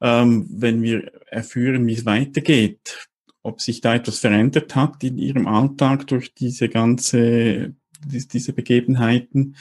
ähm, 0.00 0.46
wenn 0.48 0.82
wir 0.82 1.12
erführen, 1.26 1.86
wie 1.86 1.92
es 1.92 2.07
weitergeht, 2.07 3.07
ob 3.42 3.61
sich 3.61 3.82
da 3.82 3.94
etwas 3.94 4.20
verändert 4.20 4.74
hat 4.74 5.04
in 5.04 5.18
ihrem 5.18 5.46
Alltag 5.46 6.07
durch 6.07 6.32
diese 6.32 6.70
ganze, 6.70 7.74
diese 8.02 8.54
Begebenheiten. 8.54 9.57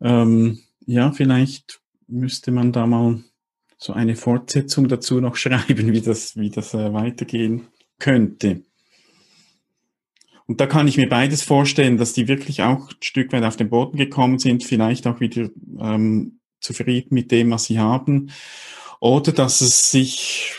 Ähm, 0.00 0.60
ja, 0.86 1.10
vielleicht 1.10 1.80
müsste 2.06 2.52
man 2.52 2.70
da 2.70 2.86
mal 2.86 3.24
so 3.76 3.92
eine 3.92 4.14
Fortsetzung 4.14 4.86
dazu 4.86 5.20
noch 5.20 5.34
schreiben, 5.36 5.92
wie 5.92 6.00
das, 6.00 6.36
wie 6.36 6.50
das 6.50 6.74
äh, 6.74 6.92
weitergehen 6.92 7.66
könnte. 7.98 8.62
Und 10.52 10.60
da 10.60 10.66
kann 10.66 10.86
ich 10.86 10.98
mir 10.98 11.08
beides 11.08 11.40
vorstellen, 11.40 11.96
dass 11.96 12.12
die 12.12 12.28
wirklich 12.28 12.60
auch 12.60 12.90
ein 12.90 12.96
Stück 13.00 13.32
weit 13.32 13.42
auf 13.42 13.56
den 13.56 13.70
Boden 13.70 13.96
gekommen 13.96 14.38
sind, 14.38 14.62
vielleicht 14.62 15.06
auch 15.06 15.18
wieder 15.18 15.48
ähm, 15.80 16.40
zufrieden 16.60 17.14
mit 17.14 17.30
dem, 17.30 17.50
was 17.52 17.64
sie 17.64 17.78
haben. 17.78 18.30
Oder 19.00 19.32
dass 19.32 19.62
es 19.62 19.90
sich, 19.90 20.52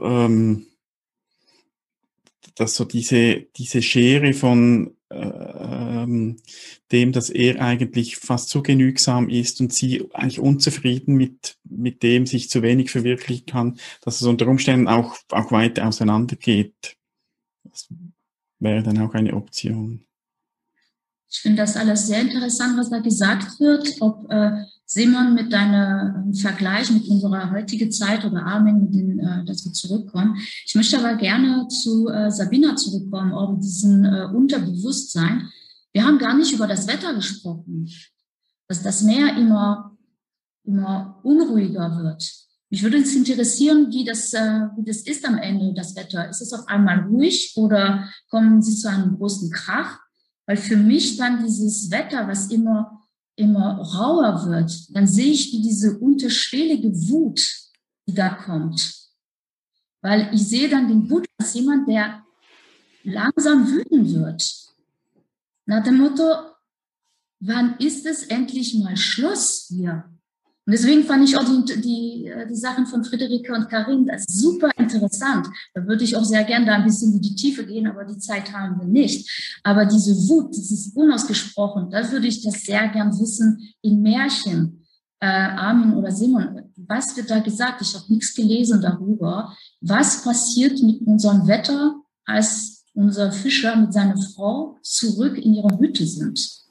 ähm, 0.00 0.68
dass 2.54 2.76
so 2.76 2.84
diese, 2.84 3.48
diese 3.56 3.82
Schere 3.82 4.32
von 4.34 4.94
ähm, 5.10 6.36
dem, 6.92 7.10
dass 7.10 7.28
er 7.28 7.60
eigentlich 7.60 8.18
fast 8.18 8.50
zu 8.50 8.62
genügsam 8.62 9.28
ist 9.28 9.60
und 9.60 9.72
sie 9.72 10.08
eigentlich 10.14 10.38
unzufrieden 10.38 11.16
mit, 11.16 11.58
mit 11.64 12.04
dem 12.04 12.24
sich 12.24 12.50
zu 12.50 12.62
wenig 12.62 12.92
verwirklichen 12.92 13.46
kann, 13.46 13.80
dass 14.02 14.20
es 14.20 14.28
unter 14.28 14.46
Umständen 14.46 14.86
auch, 14.86 15.16
auch 15.32 15.50
weiter 15.50 15.88
auseinandergeht. 15.88 16.96
Wäre 18.66 18.82
dann 18.82 18.98
auch 18.98 19.14
eine 19.14 19.34
Option. 19.34 20.04
Ich 21.28 21.40
finde 21.40 21.58
das 21.58 21.76
alles 21.76 22.06
sehr 22.06 22.20
interessant, 22.20 22.78
was 22.78 22.90
da 22.90 23.00
gesagt 23.00 23.58
wird, 23.60 23.96
ob 24.00 24.30
äh, 24.30 24.64
Simon 24.84 25.34
mit 25.34 25.52
deinem 25.52 26.32
Vergleich 26.34 26.90
mit 26.90 27.08
unserer 27.08 27.50
heutigen 27.50 27.90
Zeit 27.90 28.24
oder 28.24 28.44
Armin, 28.44 28.82
mit 28.82 28.94
dem, 28.94 29.18
äh, 29.18 29.44
dass 29.44 29.64
wir 29.64 29.72
zurückkommen. 29.72 30.36
Ich 30.64 30.74
möchte 30.74 30.98
aber 30.98 31.16
gerne 31.16 31.66
zu 31.68 32.08
äh, 32.08 32.30
Sabina 32.30 32.76
zurückkommen, 32.76 33.32
um 33.32 33.60
diesen 33.60 34.04
äh, 34.04 34.26
Unterbewusstsein. 34.32 35.48
Wir 35.92 36.04
haben 36.04 36.18
gar 36.18 36.36
nicht 36.36 36.52
über 36.52 36.66
das 36.66 36.86
Wetter 36.86 37.14
gesprochen, 37.14 37.90
dass 38.68 38.82
das 38.82 39.02
Meer 39.02 39.36
immer, 39.36 39.96
immer 40.64 41.18
unruhiger 41.24 41.98
wird. 41.98 42.45
Mich 42.68 42.82
würde 42.82 42.98
es 42.98 43.14
interessieren, 43.14 43.92
wie 43.92 44.04
das, 44.04 44.32
äh, 44.34 44.68
wie 44.76 44.84
das 44.84 45.02
ist 45.02 45.24
am 45.24 45.38
Ende, 45.38 45.72
das 45.72 45.94
Wetter. 45.94 46.28
Ist 46.28 46.40
es 46.40 46.52
auf 46.52 46.66
einmal 46.66 47.00
ruhig 47.06 47.52
oder 47.56 48.10
kommen 48.28 48.60
Sie 48.60 48.74
zu 48.74 48.90
einem 48.90 49.16
großen 49.16 49.50
Krach? 49.52 50.00
Weil 50.46 50.56
für 50.56 50.76
mich 50.76 51.16
dann 51.16 51.44
dieses 51.44 51.90
Wetter, 51.90 52.26
was 52.26 52.50
immer, 52.50 53.02
immer 53.36 53.80
rauer 53.80 54.46
wird, 54.46 54.96
dann 54.96 55.06
sehe 55.06 55.32
ich 55.32 55.52
wie 55.52 55.62
diese 55.62 55.98
unterschwellige 55.98 56.90
Wut, 57.08 57.40
die 58.08 58.14
da 58.14 58.30
kommt. 58.30 58.94
Weil 60.02 60.30
ich 60.32 60.46
sehe 60.46 60.68
dann 60.68 60.88
den 60.88 61.08
Wut 61.08 61.26
als 61.38 61.54
jemand, 61.54 61.88
der 61.88 62.24
langsam 63.04 63.68
wütend 63.68 64.12
wird. 64.12 64.42
Nach 65.66 65.82
dem 65.82 65.98
Motto, 65.98 66.24
wann 67.40 67.76
ist 67.78 68.06
es 68.06 68.24
endlich 68.24 68.74
mal 68.74 68.96
Schluss 68.96 69.66
hier? 69.68 70.04
Und 70.66 70.72
deswegen 70.72 71.04
fand 71.04 71.28
ich 71.28 71.36
auch 71.36 71.44
die, 71.44 71.80
die, 71.80 72.26
äh, 72.26 72.44
die 72.48 72.56
Sachen 72.56 72.86
von 72.86 73.04
Friederike 73.04 73.54
und 73.54 73.68
Karin 73.68 74.04
das 74.04 74.24
super 74.26 74.70
interessant. 74.76 75.46
Da 75.74 75.86
würde 75.86 76.02
ich 76.02 76.16
auch 76.16 76.24
sehr 76.24 76.42
gerne 76.42 76.66
da 76.66 76.74
ein 76.74 76.84
bisschen 76.84 77.14
in 77.14 77.20
die 77.20 77.36
Tiefe 77.36 77.64
gehen, 77.64 77.86
aber 77.86 78.04
die 78.04 78.18
Zeit 78.18 78.52
haben 78.52 78.80
wir 78.80 78.88
nicht. 78.88 79.60
Aber 79.62 79.86
diese 79.86 80.12
Wut, 80.28 80.50
das 80.50 80.72
ist 80.72 80.96
unausgesprochen, 80.96 81.88
da 81.90 82.10
würde 82.10 82.26
ich 82.26 82.42
das 82.42 82.62
sehr 82.64 82.88
gern 82.88 83.12
wissen 83.12 83.60
in 83.80 84.02
Märchen. 84.02 84.82
Äh, 85.20 85.26
Armin 85.26 85.94
oder 85.94 86.10
Simon, 86.10 86.62
was 86.76 87.16
wird 87.16 87.30
da 87.30 87.38
gesagt? 87.38 87.80
Ich 87.80 87.94
habe 87.94 88.04
nichts 88.08 88.34
gelesen 88.34 88.80
darüber. 88.80 89.56
Was 89.80 90.24
passiert 90.24 90.82
mit 90.82 91.00
unserem 91.02 91.46
Wetter, 91.46 91.94
als 92.24 92.84
unser 92.92 93.30
Fischer 93.30 93.76
mit 93.76 93.92
seiner 93.92 94.20
Frau 94.20 94.78
zurück 94.82 95.38
in 95.38 95.54
ihrer 95.54 95.78
Hütte 95.78 96.04
sind? 96.06 96.65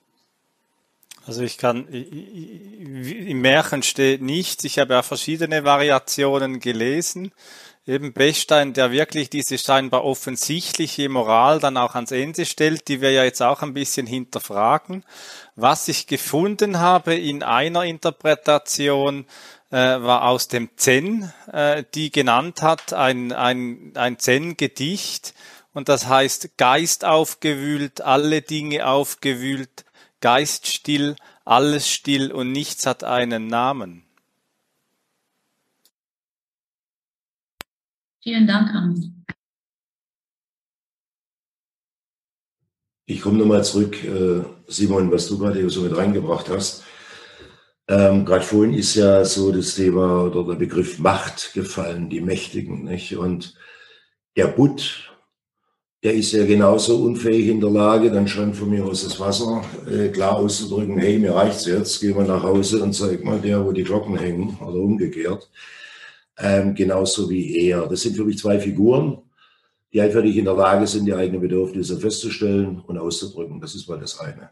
Also 1.25 1.41
ich 1.41 1.57
kann, 1.57 1.87
im 1.87 3.41
Märchen 3.41 3.81
steht 3.81 4.21
nichts. 4.21 4.63
Ich 4.63 4.77
habe 4.77 4.93
ja 4.93 5.01
verschiedene 5.01 5.63
Variationen 5.63 6.59
gelesen. 6.59 7.31
Eben 7.87 8.13
Bechstein, 8.13 8.73
der 8.73 8.91
wirklich 8.91 9.29
diese 9.29 9.57
scheinbar 9.57 10.03
offensichtliche 10.03 11.07
Moral 11.07 11.59
dann 11.59 11.77
auch 11.77 11.93
ans 11.93 12.11
Ende 12.11 12.45
stellt, 12.45 12.87
die 12.87 12.99
wir 12.99 13.11
ja 13.11 13.23
jetzt 13.23 13.41
auch 13.41 13.61
ein 13.61 13.75
bisschen 13.75 14.07
hinterfragen. 14.07 15.03
Was 15.55 15.87
ich 15.87 16.07
gefunden 16.07 16.79
habe 16.79 17.13
in 17.15 17.43
einer 17.43 17.83
Interpretation, 17.83 19.25
äh, 19.71 19.77
war 19.77 20.23
aus 20.23 20.47
dem 20.47 20.69
Zen, 20.77 21.31
äh, 21.51 21.83
die 21.93 22.11
genannt 22.11 22.61
hat, 22.61 22.93
ein, 22.93 23.31
ein, 23.31 23.91
ein 23.95 24.17
Zen-Gedicht. 24.17 25.33
Und 25.73 25.89
das 25.89 26.07
heißt, 26.07 26.57
Geist 26.57 27.03
aufgewühlt, 27.03 28.01
alle 28.01 28.41
Dinge 28.41 28.87
aufgewühlt, 28.87 29.85
Geist 30.21 30.67
still, 30.67 31.15
alles 31.43 31.89
still 31.89 32.31
und 32.31 32.51
nichts 32.51 32.85
hat 32.85 33.03
einen 33.03 33.47
Namen. 33.47 34.03
Vielen 38.23 38.47
Dank, 38.47 38.73
Armin. 38.73 39.23
Ich 43.07 43.21
komme 43.21 43.37
nochmal 43.37 43.63
zurück, 43.63 44.03
äh, 44.03 44.43
Simon, 44.67 45.11
was 45.11 45.27
du 45.27 45.37
gerade 45.37 45.69
so 45.69 45.81
mit 45.81 45.95
reingebracht 45.95 46.49
hast. 46.49 46.83
Ähm, 47.87 48.25
gerade 48.25 48.43
vorhin 48.43 48.73
ist 48.73 48.95
ja 48.95 49.23
so 49.25 49.51
das 49.51 49.75
Thema 49.75 50.23
oder 50.23 50.43
der 50.43 50.55
Begriff 50.55 50.97
Macht 50.97 51.53
gefallen, 51.53 52.09
die 52.09 52.21
Mächtigen. 52.21 52.85
Nicht? 52.85 53.15
Und 53.15 53.53
der 54.35 54.47
Butt 54.47 55.14
der 56.05 56.13
ist 56.13 56.33
ja 56.33 56.45
genauso 56.45 56.97
unfähig 56.97 57.47
in 57.47 57.59
der 57.59 57.71
Lage, 57.71 58.11
dann 58.11 58.27
schon 58.27 58.53
von 58.53 58.69
mir 58.69 58.85
aus 58.85 59.03
das 59.03 59.19
Wasser 59.19 59.63
äh, 59.89 60.09
klar 60.09 60.35
auszudrücken, 60.35 60.99
hey, 60.99 61.17
mir 61.17 61.33
reicht's 61.33 61.65
jetzt, 61.65 61.99
geh 61.99 62.13
mal 62.13 62.27
nach 62.27 62.43
Hause 62.43 62.83
und 62.83 62.93
zeig 62.93 63.23
mal 63.23 63.39
der, 63.39 63.65
wo 63.65 63.71
die 63.71 63.83
Glocken 63.83 64.15
hängen 64.15 64.55
oder 64.61 64.75
umgekehrt. 64.75 65.49
Ähm, 66.37 66.75
genauso 66.75 67.27
wie 67.27 67.57
er. 67.57 67.87
Das 67.87 68.01
sind 68.01 68.15
für 68.15 68.23
mich 68.23 68.37
zwei 68.37 68.59
Figuren, 68.59 69.17
die 69.91 69.99
einfach 69.99 70.21
nicht 70.21 70.37
in 70.37 70.45
der 70.45 70.53
Lage 70.53 70.85
sind, 70.85 71.07
die 71.07 71.13
eigenen 71.15 71.41
Bedürfnisse 71.41 71.99
festzustellen 71.99 72.83
und 72.85 72.99
auszudrücken. 72.99 73.59
Das 73.59 73.73
ist 73.73 73.89
mal 73.89 73.99
das 73.99 74.19
eine. 74.19 74.51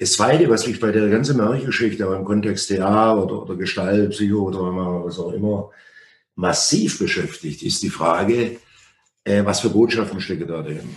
Das 0.00 0.14
Zweite, 0.14 0.50
was 0.50 0.66
mich 0.66 0.80
bei 0.80 0.90
der 0.90 1.08
ganzen 1.08 1.36
Märchengeschichte, 1.36 2.04
aber 2.04 2.16
im 2.16 2.24
Kontext 2.24 2.66
Theater 2.66 3.22
oder, 3.22 3.42
oder 3.42 3.54
Gestalt, 3.54 4.10
Psycho 4.10 4.42
oder 4.42 4.58
was 5.04 5.20
auch 5.20 5.32
immer, 5.32 5.70
massiv 6.34 6.98
beschäftigt, 6.98 7.62
ist 7.62 7.80
die 7.84 7.90
Frage, 7.90 8.56
äh, 9.24 9.44
was 9.44 9.60
für 9.60 9.70
Botschaften 9.70 10.20
stecken 10.20 10.48
da 10.48 10.62
drin. 10.62 10.96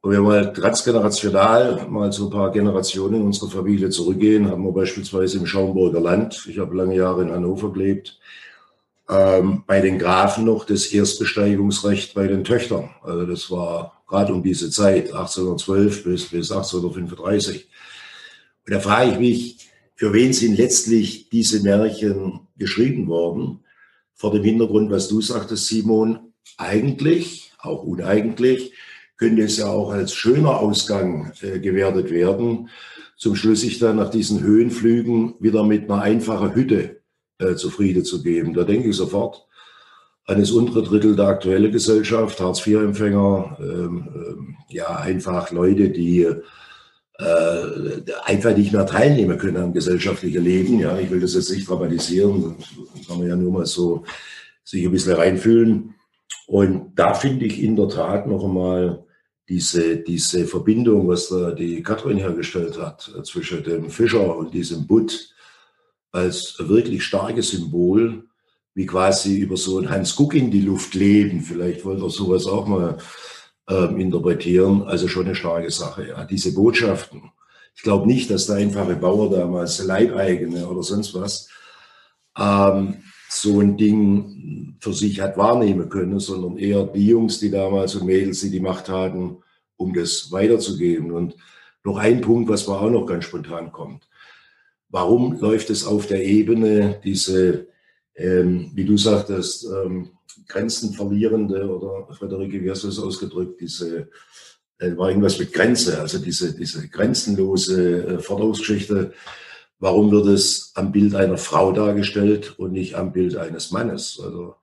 Und 0.00 0.10
wenn 0.10 0.22
wir 0.22 0.52
transgenerational 0.52 1.86
mal 1.88 2.12
so 2.12 2.26
ein 2.26 2.30
paar 2.30 2.50
Generationen 2.50 3.20
in 3.20 3.22
unserer 3.22 3.50
Familie 3.50 3.88
zurückgehen, 3.90 4.50
haben 4.50 4.64
wir 4.64 4.72
beispielsweise 4.72 5.38
im 5.38 5.46
Schaumburger 5.46 6.00
Land, 6.00 6.44
ich 6.48 6.58
habe 6.58 6.76
lange 6.76 6.96
Jahre 6.96 7.22
in 7.22 7.30
Hannover 7.30 7.72
gelebt, 7.72 8.18
ähm, 9.08 9.62
bei 9.66 9.80
den 9.80 10.00
Grafen 10.00 10.44
noch 10.44 10.64
das 10.64 10.86
Erstbesteigungsrecht 10.86 12.14
bei 12.14 12.26
den 12.26 12.42
Töchtern. 12.42 12.90
Also 13.02 13.26
das 13.26 13.48
war 13.50 14.02
gerade 14.08 14.32
um 14.32 14.42
diese 14.42 14.70
Zeit, 14.70 15.12
1812 15.12 16.04
bis, 16.04 16.24
bis 16.30 16.50
1835. 16.50 17.68
Und 18.66 18.74
da 18.74 18.80
frage 18.80 19.12
ich 19.12 19.18
mich, 19.18 19.70
für 19.94 20.12
wen 20.12 20.32
sind 20.32 20.56
letztlich 20.56 21.28
diese 21.28 21.62
Märchen 21.62 22.40
geschrieben 22.56 23.06
worden? 23.06 23.60
Vor 24.14 24.32
dem 24.32 24.42
Hintergrund, 24.42 24.90
was 24.90 25.08
du 25.08 25.20
sagtest, 25.20 25.66
Simon, 25.66 26.31
eigentlich, 26.58 27.52
auch 27.58 27.82
uneigentlich, 27.82 28.72
könnte 29.16 29.42
es 29.42 29.56
ja 29.56 29.66
auch 29.68 29.92
als 29.92 30.14
schöner 30.14 30.58
Ausgang 30.58 31.32
äh, 31.42 31.60
gewertet 31.60 32.10
werden, 32.10 32.68
zum 33.16 33.36
Schluss 33.36 33.60
sich 33.60 33.78
dann 33.78 33.96
nach 33.96 34.10
diesen 34.10 34.42
Höhenflügen 34.42 35.34
wieder 35.38 35.64
mit 35.64 35.88
einer 35.88 36.02
einfachen 36.02 36.54
Hütte 36.54 37.02
äh, 37.38 37.54
zufrieden 37.54 38.04
zu 38.04 38.22
geben. 38.22 38.54
Da 38.54 38.64
denke 38.64 38.88
ich 38.88 38.96
sofort 38.96 39.46
an 40.24 40.40
das 40.40 40.50
untere 40.50 40.82
Drittel 40.82 41.16
der 41.16 41.26
aktuellen 41.26 41.72
Gesellschaft, 41.72 42.40
Hartz-IV-Empfänger, 42.40 43.58
ähm, 43.60 44.08
ähm, 44.14 44.56
ja, 44.68 44.96
einfach 44.96 45.50
Leute, 45.50 45.90
die 45.90 46.22
äh, 46.22 48.02
einfach 48.24 48.56
nicht 48.56 48.72
mehr 48.72 48.86
teilnehmen 48.86 49.38
können 49.38 49.56
am 49.58 49.72
gesellschaftlichen 49.72 50.42
Leben. 50.42 50.78
Ja, 50.80 50.98
ich 50.98 51.10
will 51.10 51.20
das 51.20 51.34
jetzt 51.34 51.50
nicht 51.50 51.68
dramatisieren, 51.68 52.56
kann 53.06 53.18
man 53.18 53.28
ja 53.28 53.36
nur 53.36 53.52
mal 53.52 53.66
so 53.66 54.04
sich 54.64 54.84
ein 54.84 54.92
bisschen 54.92 55.14
reinfühlen. 55.14 55.94
Und 56.52 56.92
da 56.96 57.14
finde 57.14 57.46
ich 57.46 57.62
in 57.62 57.76
der 57.76 57.88
Tat 57.88 58.26
noch 58.26 58.44
einmal 58.44 59.06
diese, 59.48 59.96
diese 59.96 60.46
Verbindung, 60.46 61.08
was 61.08 61.30
da 61.30 61.52
die 61.52 61.82
Katrin 61.82 62.18
hergestellt 62.18 62.78
hat, 62.78 63.10
äh, 63.16 63.22
zwischen 63.22 63.64
dem 63.64 63.88
Fischer 63.88 64.36
und 64.36 64.52
diesem 64.52 64.86
Butt, 64.86 65.34
als 66.10 66.56
wirklich 66.58 67.04
starkes 67.04 67.52
Symbol, 67.52 68.24
wie 68.74 68.84
quasi 68.84 69.38
über 69.38 69.56
so 69.56 69.78
ein 69.78 69.88
Hans 69.88 70.14
Guck 70.14 70.34
in 70.34 70.50
die 70.50 70.60
Luft 70.60 70.92
leben. 70.92 71.40
Vielleicht 71.40 71.86
wollte 71.86 72.02
er 72.02 72.10
sowas 72.10 72.46
auch 72.46 72.66
mal 72.66 72.98
ähm, 73.70 73.98
interpretieren. 73.98 74.82
Also 74.82 75.08
schon 75.08 75.24
eine 75.24 75.34
starke 75.34 75.70
Sache. 75.70 76.08
Ja. 76.08 76.26
Diese 76.26 76.52
Botschaften. 76.52 77.32
Ich 77.74 77.82
glaube 77.82 78.06
nicht, 78.06 78.30
dass 78.30 78.44
der 78.44 78.56
einfache 78.56 78.96
Bauer 78.96 79.30
damals 79.30 79.82
Leibeigene 79.82 80.68
oder 80.68 80.82
sonst 80.82 81.14
was 81.14 81.48
ähm, 82.38 82.98
so 83.34 83.60
ein 83.60 83.76
Ding 83.76 84.76
für 84.78 84.92
sich 84.92 85.20
hat 85.20 85.36
wahrnehmen 85.36 85.88
können, 85.88 86.20
sondern 86.20 86.58
eher 86.58 86.84
die 86.84 87.06
Jungs, 87.06 87.40
die 87.40 87.50
damals 87.50 87.94
und 87.94 88.06
Mädels, 88.06 88.40
die 88.40 88.50
die 88.50 88.60
Macht 88.60 88.88
hatten, 88.88 89.38
um 89.76 89.94
das 89.94 90.30
weiterzugeben. 90.30 91.12
Und 91.12 91.36
noch 91.82 91.96
ein 91.96 92.20
Punkt, 92.20 92.50
was 92.50 92.68
mir 92.68 92.78
auch 92.78 92.90
noch 92.90 93.06
ganz 93.06 93.24
spontan 93.24 93.72
kommt. 93.72 94.06
Warum 94.90 95.40
läuft 95.40 95.70
es 95.70 95.86
auf 95.86 96.06
der 96.06 96.22
Ebene, 96.24 97.00
diese, 97.02 97.68
ähm, 98.14 98.70
wie 98.74 98.84
du 98.84 98.98
sagtest, 98.98 99.66
ähm, 99.66 100.10
Grenzen 100.46 100.92
verlierende 100.92 101.66
oder 101.66 102.12
Frederike, 102.14 102.62
wie 102.62 102.70
hast 102.70 102.84
du 102.84 102.88
es 102.88 102.98
ausgedrückt, 102.98 103.60
diese, 103.60 104.10
äh, 104.78 104.96
war 104.96 105.08
irgendwas 105.08 105.38
mit 105.38 105.52
Grenze, 105.52 105.98
also 105.98 106.18
diese, 106.18 106.54
diese 106.54 106.86
grenzenlose 106.88 108.06
äh, 108.06 108.18
Forderungsgeschichte. 108.18 109.14
Warum 109.82 110.12
wird 110.12 110.26
es 110.26 110.70
am 110.76 110.92
Bild 110.92 111.16
einer 111.16 111.36
Frau 111.36 111.72
dargestellt 111.72 112.54
und 112.56 112.70
nicht 112.70 112.94
am 112.94 113.12
Bild 113.12 113.36
eines 113.36 113.72
Mannes? 113.72 114.20
Also 114.22 114.54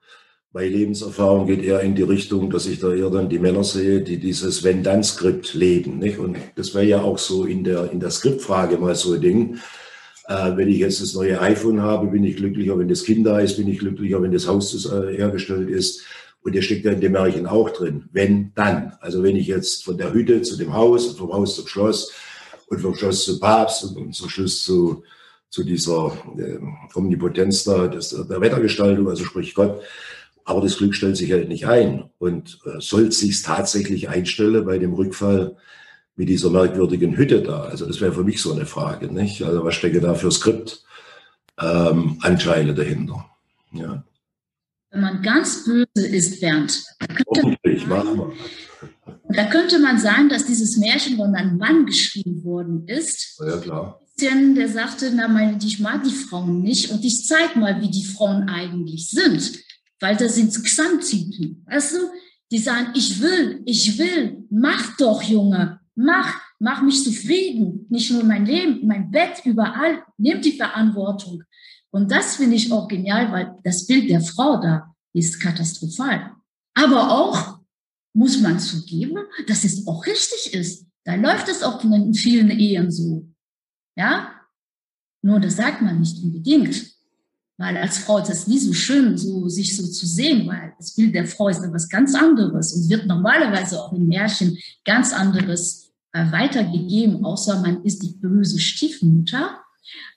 meine 0.53 0.70
Lebenserfahrung 0.70 1.45
geht 1.45 1.61
eher 1.61 1.82
in 1.82 1.93
die 1.93 2.03
Richtung, 2.03 2.49
dass 2.49 2.67
ich 2.67 2.80
da 2.80 2.93
eher 2.93 3.09
dann 3.09 3.28
die 3.28 3.38
Männer 3.38 3.65
sehe, 3.65 3.99
die 3.99 4.17
dieses 4.17 4.63
Wenn-Dann-Skript 4.63 5.55
leben. 5.55 5.99
Nicht? 5.99 6.20
Und 6.20 6.38
das 6.55 6.74
wäre 6.74 6.86
ja 6.86 7.01
auch 7.01 7.17
so 7.17 7.43
in 7.43 7.65
der, 7.65 7.91
in 7.91 7.99
der 7.99 8.11
Skriptfrage 8.11 8.78
mal 8.78 8.95
so 8.95 9.11
ein 9.11 9.20
Ding. 9.20 9.59
Äh, 10.30 10.55
wenn 10.55 10.70
ich 10.70 10.78
jetzt 10.78 11.01
das 11.01 11.13
neue 11.15 11.41
iPhone 11.41 11.82
habe, 11.82 12.07
bin 12.07 12.24
ich 12.24 12.38
glücklicher, 12.38 12.80
wenn 12.80 12.88
das 12.88 13.03
Kind 13.03 13.28
da 13.28 13.41
ist, 13.41 13.57
bin 13.57 13.67
ich 13.67 13.80
glücklicher, 13.80 14.22
wenn 14.22 14.32
das 14.32 14.47
Haus 14.47 14.74
äh, 14.86 15.17
hergestellt 15.17 15.70
ist. 15.70 16.01
Und 16.43 16.55
der 16.55 16.61
steckt 16.61 16.86
ja 16.86 16.93
in 16.93 17.01
dem 17.01 17.11
Märchen 17.11 17.45
auch 17.45 17.72
drin. 17.72 18.05
Wenn, 18.13 18.53
dann. 18.55 18.93
Also 19.01 19.22
wenn 19.22 19.36
ich 19.36 19.47
jetzt 19.47 19.84
von 19.84 19.97
der 19.97 20.13
Hütte 20.13 20.43
zu 20.43 20.55
dem 20.55 20.74
Haus 20.74 21.07
und 21.07 21.17
vom 21.17 21.34
Haus 21.34 21.57
zum 21.57 21.67
Schloss 21.67 22.13
und 22.70 22.80
vom 22.80 22.95
Schloss 22.95 23.26
zum 23.26 23.39
Papst 23.39 23.84
und, 23.84 23.97
und 23.97 24.15
zum 24.15 24.30
Schluss 24.30 24.63
zu, 24.63 25.03
zu 25.49 25.63
dieser 25.63 26.13
äh, 26.38 26.59
Omnipotenz 26.93 27.63
da, 27.63 27.88
des, 27.88 28.09
der 28.09 28.41
Wettergestaltung, 28.41 29.09
also 29.09 29.24
sprich 29.24 29.53
Gott. 29.55 29.82
Aber 30.45 30.61
das 30.61 30.78
Glück 30.78 30.95
stellt 30.95 31.17
sich 31.17 31.32
halt 31.32 31.47
nicht 31.47 31.67
ein. 31.67 32.09
Und 32.17 32.59
äh, 32.65 32.80
soll 32.80 33.11
sich 33.11 33.41
tatsächlich 33.41 34.09
einstellen 34.09 34.65
bei 34.65 34.78
dem 34.80 34.93
Rückfall 34.93 35.57
mit 36.15 36.30
dieser 36.30 36.49
merkwürdigen 36.49 37.17
Hütte 37.17 37.41
da? 37.41 37.63
Also 37.63 37.86
das 37.86 38.01
wäre 38.01 38.13
für 38.13 38.24
mich 38.24 38.41
so 38.41 38.53
eine 38.53 38.65
Frage, 38.65 39.11
nicht? 39.11 39.43
Also 39.43 39.63
was 39.63 39.76
stecke 39.76 40.01
da 40.01 40.15
für 40.15 40.32
Skript 40.32 40.84
ähm, 41.59 42.17
Anteile 42.22 42.74
dahinter? 42.74 43.26
Ja. 43.72 44.03
Wenn 44.91 45.01
man 45.01 45.22
ganz 45.22 45.65
böse 45.65 46.07
ist, 46.07 46.41
Bernd, 46.41 46.84
Hoffentlich, 47.28 47.86
machen 47.86 48.17
wir. 48.17 48.34
Da 49.30 49.45
könnte 49.45 49.80
man 49.80 49.99
sagen, 49.99 50.30
dass 50.30 50.45
dieses 50.45 50.78
Märchen 50.78 51.18
von 51.18 51.36
einem 51.36 51.57
Mann 51.57 51.86
geschrieben 51.86 52.43
worden 52.43 52.88
ist. 52.88 53.39
Ja, 53.45 53.57
klar. 53.57 54.01
Der 54.22 54.68
sagte, 54.68 55.12
na, 55.16 55.30
meine, 55.30 55.57
ich 55.64 55.80
mag 55.80 56.03
die 56.03 56.10
Frauen 56.10 56.62
nicht 56.62 56.91
und 56.91 57.05
ich 57.05 57.26
zeig 57.26 57.55
mal, 57.55 57.82
wie 57.82 57.89
die 57.89 58.03
Frauen 58.03 58.49
eigentlich 58.49 59.10
sind. 59.10 59.53
Weil 60.01 60.18
das 60.18 60.36
sind 60.36 60.53
Xantypen. 60.53 61.66
Weißt 61.70 61.95
du, 61.95 61.99
die 62.51 62.57
sagen, 62.57 62.89
ich 62.95 63.22
will, 63.22 63.62
ich 63.66 63.97
will, 63.97 64.43
mach 64.49 64.97
doch, 64.97 65.22
Junge, 65.24 65.80
Mach, 66.01 66.39
mach 66.60 66.82
mich 66.82 67.03
zufrieden. 67.03 67.86
Nicht 67.89 68.10
nur 68.12 68.24
mein 68.24 68.45
Leben, 68.45 68.88
mein 68.88 69.12
Bett, 69.12 69.41
überall. 69.43 70.01
Nimm 70.18 70.41
die 70.41 70.53
Verantwortung. 70.53 71.43
Und 71.91 72.10
das 72.10 72.38
finde 72.38 72.55
ich 72.55 72.72
auch 72.72 72.88
genial, 72.88 73.30
weil 73.34 73.57
das 73.66 73.86
Bild 73.86 74.10
der 74.10 74.22
Frau 74.22 74.62
da 74.62 74.95
ist 75.12 75.41
katastrophal. 75.41 76.32
Aber 76.74 77.12
auch 77.12 77.59
muss 78.14 78.39
man 78.39 78.60
zugeben, 78.60 79.18
dass 79.47 79.64
es 79.64 79.88
auch 79.88 80.05
richtig 80.05 80.53
ist. 80.53 80.86
Da 81.03 81.16
läuft 81.16 81.47
es 81.49 81.64
auch 81.64 81.84
in 81.84 82.14
vielen 82.14 82.49
Ehen 82.49 82.91
so. 82.91 83.28
Ja? 83.95 84.34
Nur 85.22 85.39
das 85.39 85.55
sagt 85.55 85.82
man 85.82 85.99
nicht 85.99 86.22
unbedingt. 86.24 86.99
Weil 87.57 87.76
als 87.76 87.97
Frau 87.97 88.20
ist 88.20 88.30
es 88.30 88.47
nie 88.47 88.57
so 88.57 88.72
schön, 88.72 89.18
so, 89.18 89.49
sich 89.49 89.76
so 89.76 89.86
zu 89.86 90.05
sehen, 90.05 90.47
weil 90.47 90.74
das 90.78 90.95
Bild 90.95 91.14
der 91.14 91.28
Frau 91.28 91.49
ist 91.49 91.62
etwas 91.62 91.89
ganz 91.89 92.16
anderes 92.16 92.72
und 92.72 92.89
wird 92.89 93.05
normalerweise 93.05 93.84
auch 93.84 93.91
in 93.91 94.07
Märchen 94.07 94.57
ganz 94.86 95.12
anderes 95.12 95.91
äh, 96.14 96.32
weitergegeben, 96.32 97.26
außer 97.26 97.60
man 97.62 97.84
ist 97.84 98.01
die 98.01 98.14
böse 98.14 98.60
Stiefmutter. 98.60 99.60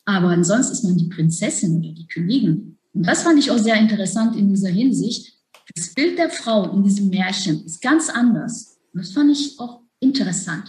Aber 0.04 0.28
ansonsten 0.28 0.72
ist 0.72 0.84
man 0.84 0.96
die 0.96 1.08
Prinzessin 1.08 1.78
oder 1.78 1.92
die 1.92 2.06
Königin. 2.06 2.78
Und 2.92 3.06
das 3.06 3.24
fand 3.24 3.40
ich 3.40 3.50
auch 3.50 3.58
sehr 3.58 3.76
interessant 3.76 4.36
in 4.36 4.48
dieser 4.48 4.68
Hinsicht. 4.68 5.34
Das 5.74 5.94
Bild 5.94 6.18
der 6.18 6.30
Frau 6.30 6.70
in 6.72 6.82
diesem 6.84 7.08
Märchen 7.08 7.64
ist 7.64 7.80
ganz 7.80 8.08
anders. 8.08 8.78
Und 8.92 9.00
das 9.02 9.12
fand 9.12 9.30
ich 9.30 9.58
auch 9.58 9.80
interessant. 10.00 10.64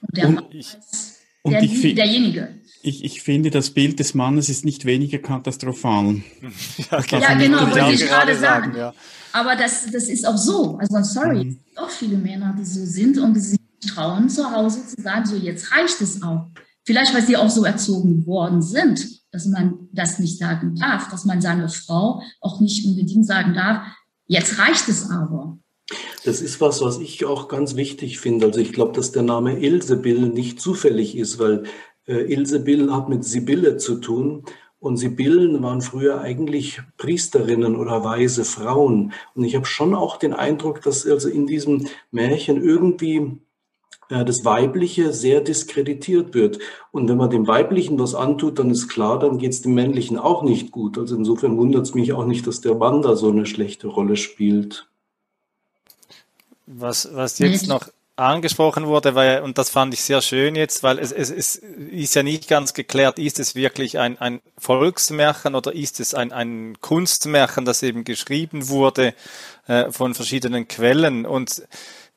Und 0.00 0.16
der 0.16 0.28
Und 0.28 0.34
Mann 0.36 0.44
ich- 0.50 0.76
und 1.42 1.52
der, 1.52 1.62
derjenige. 1.62 2.54
Ich, 2.82 3.04
ich 3.04 3.22
finde, 3.22 3.50
das 3.50 3.70
Bild 3.70 3.98
des 3.98 4.14
Mannes 4.14 4.48
ist 4.48 4.64
nicht 4.64 4.84
weniger 4.86 5.18
katraphal. 5.18 6.22
Ja, 6.90 7.00
Ja, 7.18 7.34
genau, 7.34 7.60
wollte 7.70 7.92
ich 7.94 8.00
gerade 8.06 8.34
sagen. 8.36 8.74
ja. 8.76 8.92
Aber 9.32 9.54
das, 9.54 9.86
das 9.92 10.08
ist 10.08 10.26
auch 10.26 10.36
so. 10.36 10.76
Also 10.78 11.02
sorry, 11.02 11.44
Mhm. 11.44 11.50
es 11.50 11.64
gibt 11.66 11.78
auch 11.78 11.90
viele 11.90 12.16
Männer, 12.16 12.54
die 12.58 12.64
so 12.64 12.84
sind 12.84 13.18
und 13.18 13.34
die 13.34 13.40
sich 13.40 13.58
trauen, 13.86 14.28
zu 14.28 14.50
Hause 14.50 14.86
zu 14.86 15.00
sagen, 15.00 15.24
so 15.26 15.36
jetzt 15.36 15.70
reicht 15.72 16.00
es 16.00 16.22
auch. 16.22 16.46
Vielleicht, 16.84 17.14
weil 17.14 17.24
sie 17.24 17.36
auch 17.36 17.50
so 17.50 17.64
erzogen 17.64 18.26
worden 18.26 18.60
sind, 18.62 19.06
dass 19.30 19.46
man 19.46 19.88
das 19.92 20.18
nicht 20.18 20.38
sagen 20.38 20.74
darf, 20.74 21.08
dass 21.10 21.24
man 21.24 21.40
seiner 21.40 21.68
Frau 21.68 22.22
auch 22.40 22.60
nicht 22.60 22.84
unbedingt 22.86 23.26
sagen 23.26 23.54
darf, 23.54 23.86
jetzt 24.30 24.58
reicht 24.58 24.88
es 24.88 25.10
aber. 25.10 25.58
Das 26.24 26.40
ist 26.40 26.60
was, 26.60 26.82
was 26.82 26.98
ich 26.98 27.24
auch 27.24 27.48
ganz 27.48 27.74
wichtig 27.74 28.20
finde. 28.20 28.46
Also 28.46 28.60
ich 28.60 28.72
glaube, 28.72 28.92
dass 28.92 29.10
der 29.10 29.24
Name 29.24 29.58
Ilsebill 29.58 30.28
nicht 30.28 30.60
zufällig 30.60 31.16
ist, 31.16 31.38
weil 31.40 31.64
äh, 32.06 32.32
Ilsebill 32.32 32.92
hat 32.92 33.08
mit 33.08 33.24
Sibylle 33.24 33.76
zu 33.76 33.96
tun. 33.96 34.44
Und 34.78 34.96
Sibyllen 34.96 35.62
waren 35.62 35.82
früher 35.82 36.20
eigentlich 36.20 36.80
Priesterinnen 36.96 37.76
oder 37.76 38.04
weise 38.04 38.44
Frauen. 38.44 39.12
Und 39.34 39.44
ich 39.44 39.56
habe 39.56 39.66
schon 39.66 39.94
auch 39.94 40.16
den 40.16 40.32
Eindruck, 40.32 40.80
dass 40.82 41.06
also 41.06 41.28
in 41.28 41.46
diesem 41.46 41.88
Märchen 42.12 42.62
irgendwie 42.62 43.40
das 44.10 44.44
Weibliche 44.44 45.12
sehr 45.12 45.40
diskreditiert 45.40 46.34
wird. 46.34 46.58
Und 46.90 47.08
wenn 47.08 47.16
man 47.16 47.30
dem 47.30 47.46
Weiblichen 47.46 47.98
was 47.98 48.14
antut, 48.14 48.58
dann 48.58 48.70
ist 48.70 48.88
klar, 48.88 49.18
dann 49.18 49.38
geht 49.38 49.52
es 49.52 49.62
dem 49.62 49.74
Männlichen 49.74 50.18
auch 50.18 50.42
nicht 50.42 50.72
gut. 50.72 50.98
Also 50.98 51.16
insofern 51.16 51.56
wundert 51.56 51.86
es 51.86 51.94
mich 51.94 52.12
auch 52.12 52.26
nicht, 52.26 52.46
dass 52.46 52.60
der 52.60 52.74
Mann 52.74 53.02
da 53.02 53.14
so 53.14 53.28
eine 53.28 53.46
schlechte 53.46 53.86
Rolle 53.86 54.16
spielt. 54.16 54.88
Was, 56.66 57.08
was 57.14 57.38
jetzt 57.38 57.68
noch 57.68 57.88
angesprochen 58.20 58.86
wurde, 58.86 59.14
weil, 59.14 59.42
und 59.42 59.58
das 59.58 59.70
fand 59.70 59.94
ich 59.94 60.02
sehr 60.02 60.20
schön 60.20 60.54
jetzt, 60.54 60.82
weil 60.82 60.98
es, 60.98 61.10
es, 61.10 61.30
es 61.30 61.56
ist 61.56 62.14
ja 62.14 62.22
nicht 62.22 62.48
ganz 62.48 62.74
geklärt, 62.74 63.18
ist 63.18 63.38
es 63.40 63.54
wirklich 63.54 63.98
ein, 63.98 64.18
ein 64.18 64.40
Volksmärchen 64.58 65.54
oder 65.54 65.74
ist 65.74 66.00
es 66.00 66.14
ein, 66.14 66.30
ein 66.32 66.76
Kunstmärchen, 66.80 67.64
das 67.64 67.82
eben 67.82 68.04
geschrieben 68.04 68.68
wurde 68.68 69.14
äh, 69.66 69.90
von 69.90 70.14
verschiedenen 70.14 70.68
Quellen 70.68 71.24
und 71.24 71.62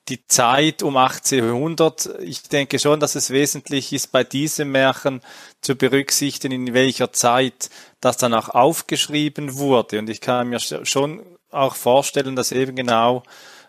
die 0.10 0.26
Zeit 0.28 0.84
um 0.84 0.98
1800, 0.98 2.20
ich 2.22 2.44
denke 2.44 2.78
schon, 2.78 3.00
dass 3.00 3.16
es 3.16 3.30
wesentlich 3.30 3.94
ist, 3.94 4.12
bei 4.12 4.24
diesem 4.24 4.72
Märchen 4.72 5.22
zu 5.62 5.76
berücksichtigen, 5.76 6.68
in 6.68 6.74
welcher 6.74 7.14
Zeit 7.14 7.70
das 8.02 8.18
dann 8.18 8.34
auch 8.34 8.50
aufgeschrieben 8.50 9.56
wurde. 9.56 10.00
Und 10.00 10.10
ich 10.10 10.20
kann 10.20 10.50
mir 10.50 10.60
schon 10.60 11.24
auch 11.52 11.76
vorstellen, 11.76 12.36
dass 12.36 12.52
eben 12.52 12.76
genau 12.76 13.24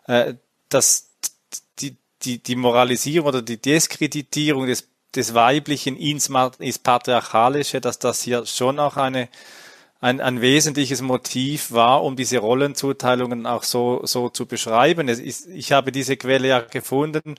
äh, 0.06 0.34
dass 0.68 1.10
die, 1.78 1.96
die, 2.22 2.42
die 2.42 2.56
Moralisierung 2.56 3.28
oder 3.28 3.42
die 3.42 3.60
Diskreditierung 3.60 4.66
des, 4.66 4.88
des 5.14 5.34
Weiblichen 5.34 5.96
ins, 5.96 6.30
ins 6.58 6.78
Patriarchalische, 6.78 7.80
dass 7.80 7.98
das 7.98 8.22
hier 8.22 8.44
schon 8.46 8.78
auch 8.80 8.96
eine 8.96 9.28
ein, 10.04 10.20
ein 10.20 10.42
wesentliches 10.42 11.00
Motiv 11.00 11.72
war, 11.72 12.04
um 12.04 12.14
diese 12.14 12.36
Rollenzuteilungen 12.36 13.46
auch 13.46 13.62
so, 13.62 14.02
so 14.04 14.28
zu 14.28 14.44
beschreiben. 14.44 15.08
Ist, 15.08 15.46
ich 15.48 15.72
habe 15.72 15.92
diese 15.92 16.18
Quelle 16.18 16.48
ja 16.48 16.60
gefunden, 16.60 17.36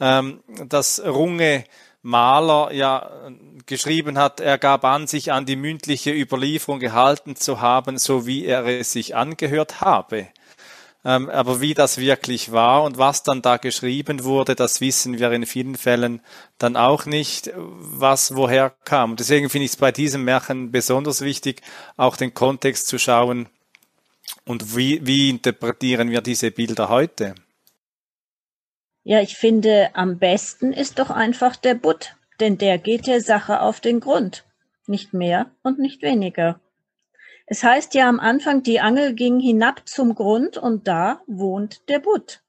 ähm, 0.00 0.42
dass 0.66 1.00
Runge 1.04 1.64
Maler 2.02 2.72
ja 2.72 3.30
geschrieben 3.66 4.18
hat, 4.18 4.40
er 4.40 4.58
gab 4.58 4.84
an, 4.84 5.06
sich 5.06 5.30
an 5.30 5.46
die 5.46 5.54
mündliche 5.54 6.10
Überlieferung 6.10 6.80
gehalten 6.80 7.36
zu 7.36 7.60
haben, 7.60 7.98
so 7.98 8.26
wie 8.26 8.46
er 8.46 8.66
es 8.66 8.90
sich 8.90 9.14
angehört 9.14 9.80
habe. 9.80 10.26
Ähm, 11.04 11.30
aber 11.30 11.60
wie 11.60 11.74
das 11.74 11.98
wirklich 11.98 12.50
war 12.50 12.82
und 12.82 12.98
was 12.98 13.22
dann 13.22 13.40
da 13.40 13.56
geschrieben 13.56 14.24
wurde, 14.24 14.56
das 14.56 14.80
wissen 14.80 15.18
wir 15.18 15.30
in 15.30 15.46
vielen 15.46 15.76
Fällen 15.76 16.20
dann 16.58 16.76
auch 16.76 17.06
nicht, 17.06 17.52
was 17.54 18.34
woher 18.34 18.70
kam. 18.84 19.16
Deswegen 19.16 19.48
finde 19.48 19.66
ich 19.66 19.72
es 19.72 19.76
bei 19.76 19.92
diesem 19.92 20.24
Märchen 20.24 20.72
besonders 20.72 21.20
wichtig, 21.20 21.62
auch 21.96 22.16
den 22.16 22.34
Kontext 22.34 22.88
zu 22.88 22.98
schauen 22.98 23.48
und 24.44 24.76
wie, 24.76 25.06
wie 25.06 25.30
interpretieren 25.30 26.10
wir 26.10 26.20
diese 26.20 26.50
Bilder 26.50 26.88
heute. 26.88 27.34
Ja, 29.04 29.20
ich 29.20 29.36
finde, 29.36 29.90
am 29.94 30.18
besten 30.18 30.72
ist 30.72 30.98
doch 30.98 31.10
einfach 31.10 31.56
der 31.56 31.74
Butt, 31.74 32.16
denn 32.40 32.58
der 32.58 32.78
geht 32.78 33.06
der 33.06 33.20
Sache 33.20 33.60
auf 33.60 33.80
den 33.80 34.00
Grund. 34.00 34.44
Nicht 34.86 35.14
mehr 35.14 35.50
und 35.62 35.78
nicht 35.78 36.02
weniger. 36.02 36.60
Es 37.50 37.64
heißt 37.64 37.94
ja 37.94 38.08
am 38.10 38.20
Anfang, 38.20 38.62
die 38.62 38.78
Angel 38.78 39.14
ging 39.14 39.40
hinab 39.40 39.88
zum 39.88 40.14
Grund 40.14 40.58
und 40.58 40.86
da 40.86 41.22
wohnt 41.26 41.88
der 41.88 41.98
Butt. 41.98 42.42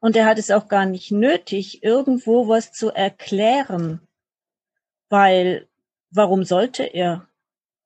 Und 0.00 0.16
er 0.16 0.24
hat 0.24 0.38
es 0.38 0.50
auch 0.50 0.68
gar 0.68 0.86
nicht 0.86 1.12
nötig, 1.12 1.82
irgendwo 1.82 2.48
was 2.48 2.72
zu 2.72 2.90
erklären, 2.90 4.00
weil 5.10 5.68
warum 6.10 6.44
sollte 6.44 6.84
er? 6.84 7.28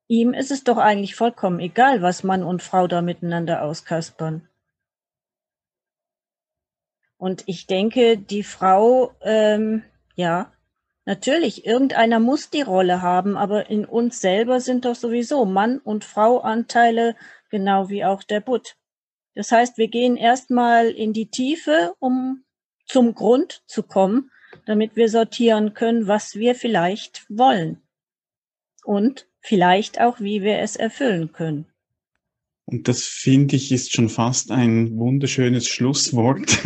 Ihm 0.07 0.33
ist 0.33 0.53
es 0.53 0.63
doch 0.63 0.79
eigentlich 0.79 1.17
vollkommen 1.17 1.59
egal, 1.59 2.03
was 2.03 2.23
Mann 2.23 2.45
und 2.45 2.63
Frau 2.63 2.87
da 2.87 3.03
miteinander 3.03 3.63
auskaspern. 3.63 4.49
Und 7.17 7.43
ich 7.47 7.67
denke, 7.67 8.17
die 8.17 8.45
Frau, 8.45 9.13
ähm, 9.23 9.83
ja, 10.15 10.53
Natürlich, 11.09 11.65
irgendeiner 11.65 12.21
muss 12.21 12.51
die 12.51 12.61
Rolle 12.61 13.01
haben, 13.01 13.39
aber 13.39 13.71
in 13.71 13.87
uns 13.87 14.21
selber 14.21 14.61
sind 14.61 14.85
doch 14.85 14.95
sowieso 14.95 15.47
Mann- 15.47 15.79
und 15.79 16.05
Frau-Anteile, 16.05 17.17
genau 17.49 17.89
wie 17.89 18.05
auch 18.05 18.23
der 18.23 18.41
Butt. 18.41 18.77
Das 19.35 19.51
heißt, 19.51 19.79
wir 19.79 19.89
gehen 19.89 20.19
erstmal 20.19 20.91
in 20.91 21.15
die 21.15 21.31
Tiefe, 21.31 21.95
um 21.99 22.45
zum 22.85 23.15
Grund 23.15 23.63
zu 23.67 23.85
kommen, 23.85 24.31
damit 24.67 24.97
wir 24.97 25.09
sortieren 25.09 25.73
können, 25.73 26.09
was 26.09 26.35
wir 26.35 26.55
vielleicht 26.55 27.25
wollen. 27.31 27.81
Und 28.85 29.27
vielleicht 29.41 30.03
auch, 30.03 30.21
wie 30.21 30.43
wir 30.43 30.59
es 30.59 30.77
erfüllen 30.77 31.33
können. 31.33 31.65
Und 32.67 32.87
das 32.87 33.05
finde 33.05 33.57
ich 33.57 33.73
ist 33.73 33.95
schon 33.95 34.11
fast 34.11 34.51
ein 34.51 34.99
wunderschönes 34.99 35.69
Schlusswort 35.69 36.59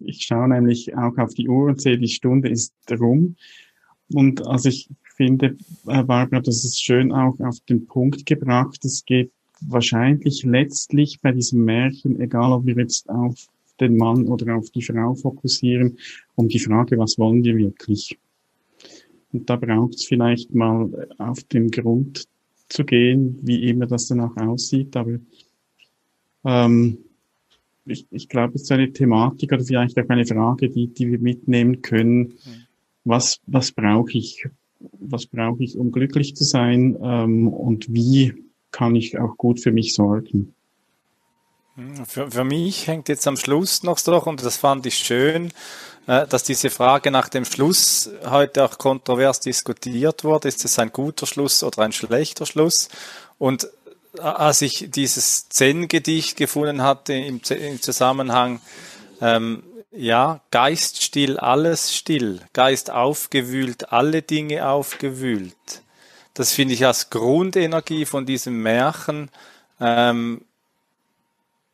Ich 0.00 0.22
schaue 0.22 0.48
nämlich 0.48 0.96
auch 0.96 1.16
auf 1.18 1.34
die 1.34 1.48
Uhr 1.48 1.68
und 1.68 1.80
sehe, 1.80 1.98
die 1.98 2.08
Stunde 2.08 2.48
ist 2.48 2.74
rum. 2.90 3.36
Und 4.12 4.46
also 4.46 4.68
ich 4.68 4.88
finde, 5.16 5.56
äh, 5.86 6.02
Barbara, 6.02 6.40
das 6.40 6.64
ist 6.64 6.82
schön 6.82 7.12
auch 7.12 7.38
auf 7.40 7.60
den 7.68 7.86
Punkt 7.86 8.26
gebracht. 8.26 8.84
Es 8.84 9.04
geht 9.04 9.30
wahrscheinlich 9.60 10.42
letztlich 10.42 11.20
bei 11.20 11.32
diesem 11.32 11.64
Märchen, 11.64 12.18
egal 12.20 12.52
ob 12.52 12.66
wir 12.66 12.76
jetzt 12.76 13.08
auf 13.08 13.48
den 13.80 13.96
Mann 13.96 14.26
oder 14.26 14.56
auf 14.56 14.70
die 14.70 14.82
Frau 14.82 15.14
fokussieren, 15.14 15.98
um 16.34 16.48
die 16.48 16.58
Frage, 16.58 16.98
was 16.98 17.18
wollen 17.18 17.44
wir 17.44 17.56
wirklich? 17.56 18.18
Und 19.32 19.48
da 19.48 19.56
braucht 19.56 19.94
es 19.94 20.04
vielleicht 20.04 20.54
mal 20.54 21.08
auf 21.18 21.42
den 21.44 21.70
Grund 21.70 22.26
zu 22.68 22.84
gehen, 22.84 23.38
wie 23.42 23.68
immer 23.68 23.86
das 23.86 24.08
dann 24.08 24.20
auch 24.20 24.36
aussieht. 24.36 24.96
Aber 24.96 25.18
ähm, 26.44 26.98
ich, 27.92 28.06
ich 28.10 28.28
glaube, 28.28 28.54
es 28.54 28.62
ist 28.62 28.72
eine 28.72 28.92
Thematik 28.92 29.52
oder 29.52 29.64
vielleicht 29.64 29.98
auch 29.98 30.08
eine 30.08 30.26
Frage, 30.26 30.68
die, 30.70 30.88
die 30.88 31.10
wir 31.10 31.18
mitnehmen 31.18 31.82
können. 31.82 32.34
Was, 33.04 33.40
was 33.46 33.72
brauche 33.72 34.12
ich? 34.12 34.46
Was 34.98 35.26
brauche 35.26 35.62
ich, 35.62 35.76
um 35.76 35.92
glücklich 35.92 36.34
zu 36.36 36.44
sein? 36.44 36.96
Ähm, 37.02 37.48
und 37.48 37.92
wie 37.92 38.34
kann 38.70 38.94
ich 38.96 39.18
auch 39.18 39.36
gut 39.36 39.60
für 39.60 39.72
mich 39.72 39.94
sorgen? 39.94 40.54
Für, 42.06 42.30
für 42.30 42.44
mich 42.44 42.86
hängt 42.86 43.08
jetzt 43.08 43.26
am 43.26 43.36
Schluss 43.36 43.82
noch 43.82 43.98
so, 43.98 44.22
und 44.22 44.44
das 44.44 44.56
fand 44.56 44.86
ich 44.86 44.94
schön, 44.96 45.52
äh, 46.06 46.26
dass 46.26 46.44
diese 46.44 46.70
Frage 46.70 47.10
nach 47.10 47.28
dem 47.28 47.44
Schluss 47.44 48.10
heute 48.28 48.64
auch 48.64 48.78
kontrovers 48.78 49.40
diskutiert 49.40 50.24
wurde. 50.24 50.48
Ist 50.48 50.64
es 50.64 50.78
ein 50.78 50.92
guter 50.92 51.26
Schluss 51.26 51.62
oder 51.62 51.82
ein 51.82 51.92
schlechter 51.92 52.46
Schluss? 52.46 52.88
Und 53.38 53.70
als 54.18 54.62
ich 54.62 54.90
dieses 54.90 55.48
Zen-Gedicht 55.48 56.36
gefunden 56.36 56.82
hatte 56.82 57.12
im, 57.14 57.40
im 57.48 57.82
Zusammenhang, 57.82 58.60
ähm, 59.20 59.62
ja, 59.92 60.40
Geist 60.50 61.02
still, 61.02 61.38
alles 61.38 61.94
still, 61.94 62.40
Geist 62.52 62.90
aufgewühlt, 62.90 63.92
alle 63.92 64.22
Dinge 64.22 64.68
aufgewühlt. 64.68 65.82
Das 66.34 66.52
finde 66.52 66.74
ich 66.74 66.86
als 66.86 67.10
Grundenergie 67.10 68.04
von 68.04 68.24
diesem 68.24 68.62
Märchen, 68.62 69.30
ähm, 69.80 70.42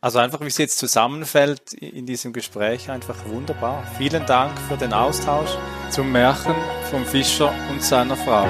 also 0.01 0.18
einfach 0.18 0.41
wie 0.41 0.47
es 0.47 0.59
jetzt 0.59 0.78
zusammenfällt 0.78 1.72
in 1.72 2.07
diesem 2.07 2.32
Gespräch, 2.32 2.91
einfach 2.91 3.26
wunderbar. 3.26 3.87
Vielen 3.99 4.24
Dank 4.26 4.57
für 4.68 4.76
den 4.76 4.93
Austausch 4.93 5.51
zum 5.91 6.12
Märchen 6.12 6.55
vom 6.91 7.05
Fischer 7.05 7.53
und 7.70 7.82
seiner 7.82 8.16
Frau. 8.16 8.47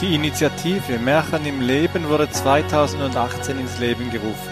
Die 0.00 0.14
Initiative 0.14 0.98
Märchen 0.98 1.46
im 1.46 1.62
Leben 1.62 2.06
wurde 2.10 2.28
2018 2.28 3.58
ins 3.58 3.78
Leben 3.78 4.10
gerufen. 4.10 4.50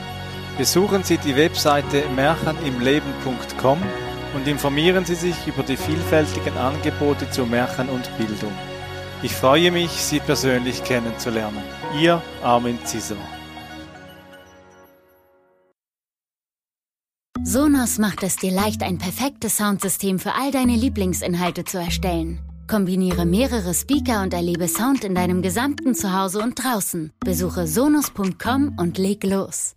Besuchen 0.57 1.05
Sie 1.05 1.19
die 1.19 1.37
Webseite 1.37 2.05
märchenimleben.com 2.17 3.79
und 4.35 4.49
informieren 4.49 5.05
Sie 5.05 5.15
sich 5.15 5.47
über 5.47 5.63
die 5.63 5.77
vielfältigen 5.77 6.57
Angebote 6.57 7.29
zu 7.29 7.45
Märchen 7.45 7.91
und 7.91 8.11
Bildung. 8.17 8.53
Ich 9.23 9.33
freue 9.33 9.71
mich, 9.71 9.91
Sie 9.91 10.21
persönlich 10.21 10.83
kennenzulernen. 10.83 11.63
Ihr 12.01 12.23
Armin 12.43 12.79
Zisser. 12.85 13.17
Sonos 17.43 17.99
macht 17.99 18.23
es 18.23 18.37
dir 18.37 18.51
leicht, 18.51 18.83
ein 18.83 18.97
perfektes 18.97 19.59
Soundsystem 19.59 20.19
für 20.19 20.33
all 20.33 20.51
deine 20.51 20.75
Lieblingsinhalte 20.75 21.65
zu 21.65 21.77
erstellen. 21.77 22.41
Kombiniere 22.67 23.27
mehrere 23.27 23.75
Speaker 23.75 24.23
und 24.23 24.33
erlebe 24.33 24.69
Sound 24.69 25.05
in 25.05 25.15
deinem 25.15 25.43
gesamten 25.43 25.95
Zuhause 25.95 26.41
und 26.41 26.63
draußen. 26.63 27.13
Besuche 27.21 27.67
sonos.com 27.67 28.77
und 28.79 28.99
leg 28.99 29.23
los. 29.25 29.75